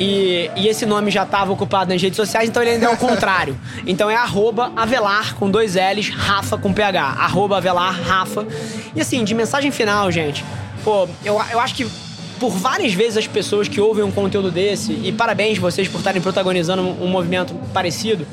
E, 0.00 0.50
e 0.54 0.68
esse 0.68 0.86
nome 0.86 1.10
já 1.10 1.24
estava 1.24 1.52
ocupado 1.52 1.92
nas 1.92 2.00
redes 2.00 2.16
sociais, 2.16 2.48
então 2.48 2.62
ele 2.62 2.72
ainda 2.72 2.86
é 2.86 2.88
o 2.90 2.96
contrário. 2.98 3.58
Então 3.86 4.08
é 4.10 4.14
arroba 4.14 4.72
Avelar 4.76 5.34
com 5.34 5.50
dois 5.50 5.74
L's, 5.74 6.10
Rafa 6.10 6.56
com 6.58 6.72
PH. 6.72 7.02
Arroba 7.02 7.56
Avelar, 7.56 7.98
Rafa. 8.00 8.46
E 8.94 9.00
assim, 9.00 9.24
de 9.24 9.34
mensagem 9.34 9.70
final, 9.70 10.10
gente. 10.12 10.44
Pô, 10.84 11.08
eu, 11.24 11.40
eu 11.50 11.60
acho 11.60 11.74
que 11.74 11.90
por 12.38 12.50
várias 12.50 12.92
vezes 12.92 13.18
as 13.18 13.26
pessoas 13.26 13.68
que 13.68 13.80
ouvem 13.80 14.04
um 14.04 14.10
conteúdo 14.10 14.50
desse, 14.50 14.92
e 14.92 15.12
parabéns 15.12 15.58
vocês 15.58 15.88
por 15.88 15.98
estarem 15.98 16.20
protagonizando 16.22 16.82
um, 16.82 17.08
movimento 17.08 17.54
parecido, 17.72 18.26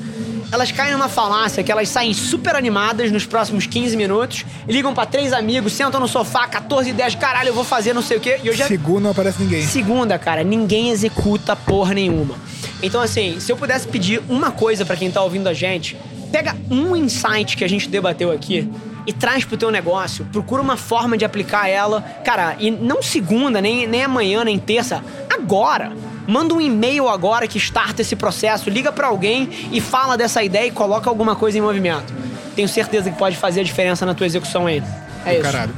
elas 0.51 0.71
caem 0.71 0.93
numa 0.93 1.09
falácia 1.09 1.63
que 1.63 1.71
elas 1.71 1.89
saem 1.89 2.13
super 2.13 2.55
animadas 2.55 3.11
nos 3.11 3.25
próximos 3.25 3.65
15 3.65 3.97
minutos, 3.97 4.45
ligam 4.67 4.93
pra 4.93 5.05
três 5.05 5.33
amigos, 5.33 5.73
sentam 5.73 5.99
no 5.99 6.07
sofá, 6.07 6.47
14 6.47 6.89
ideias, 6.89 7.15
caralho, 7.15 7.49
eu 7.49 7.53
vou 7.53 7.63
fazer 7.63 7.93
não 7.93 8.01
sei 8.01 8.17
o 8.17 8.19
quê, 8.21 8.39
e 8.43 8.47
eu 8.47 8.53
já. 8.53 8.67
Segundo, 8.67 9.03
não 9.03 9.11
aparece 9.11 9.41
ninguém. 9.41 9.63
Segunda, 9.63 10.17
cara, 10.17 10.43
ninguém 10.43 10.91
executa 10.91 11.55
porra 11.55 11.93
nenhuma. 11.93 12.35
Então, 12.81 13.01
assim, 13.01 13.39
se 13.39 13.51
eu 13.51 13.57
pudesse 13.57 13.87
pedir 13.87 14.21
uma 14.29 14.51
coisa 14.51 14.85
pra 14.85 14.95
quem 14.95 15.09
tá 15.09 15.21
ouvindo 15.21 15.47
a 15.47 15.53
gente, 15.53 15.97
pega 16.31 16.55
um 16.69 16.95
insight 16.95 17.57
que 17.57 17.63
a 17.63 17.69
gente 17.69 17.89
debateu 17.89 18.31
aqui 18.31 18.69
e 19.05 19.13
traz 19.13 19.45
pro 19.45 19.57
teu 19.57 19.71
negócio, 19.71 20.25
procura 20.31 20.61
uma 20.61 20.77
forma 20.77 21.17
de 21.17 21.25
aplicar 21.25 21.67
ela, 21.67 22.01
cara, 22.23 22.55
e 22.59 22.71
não 22.71 23.01
segunda, 23.01 23.61
nem, 23.61 23.87
nem 23.87 24.03
amanhã, 24.03 24.43
nem 24.43 24.57
terça, 24.57 25.03
agora. 25.29 25.91
Manda 26.27 26.55
um 26.55 26.61
e-mail 26.61 27.07
agora 27.07 27.47
que 27.47 27.57
starta 27.59 28.01
esse 28.01 28.15
processo, 28.15 28.69
liga 28.69 28.91
pra 28.91 29.07
alguém 29.07 29.47
e 29.71 29.79
fala 29.79 30.17
dessa 30.17 30.43
ideia 30.43 30.67
e 30.67 30.71
coloca 30.71 31.07
alguma 31.07 31.35
coisa 31.35 31.57
em 31.57 31.61
movimento. 31.61 32.11
Tenho 32.55 32.67
certeza 32.67 33.11
que 33.11 33.17
pode 33.17 33.37
fazer 33.37 33.61
a 33.61 33.63
diferença 33.63 34.05
na 34.05 34.15
tua 34.15 34.25
execução 34.25 34.65
aí. 34.65 34.81
É 35.23 35.33
isso. 35.33 35.43
Caralho. 35.43 35.73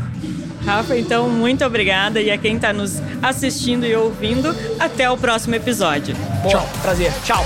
Rafa, 0.65 0.97
então, 0.97 1.29
muito 1.29 1.63
obrigada. 1.63 2.21
E 2.21 2.29
a 2.29 2.37
quem 2.37 2.55
está 2.55 2.73
nos 2.73 3.01
assistindo 3.21 3.85
e 3.85 3.95
ouvindo, 3.95 4.55
até 4.79 5.09
o 5.09 5.17
próximo 5.17 5.55
episódio. 5.55 6.15
Boa, 6.43 6.61
Prazer. 6.81 7.13
Tchau. 7.23 7.45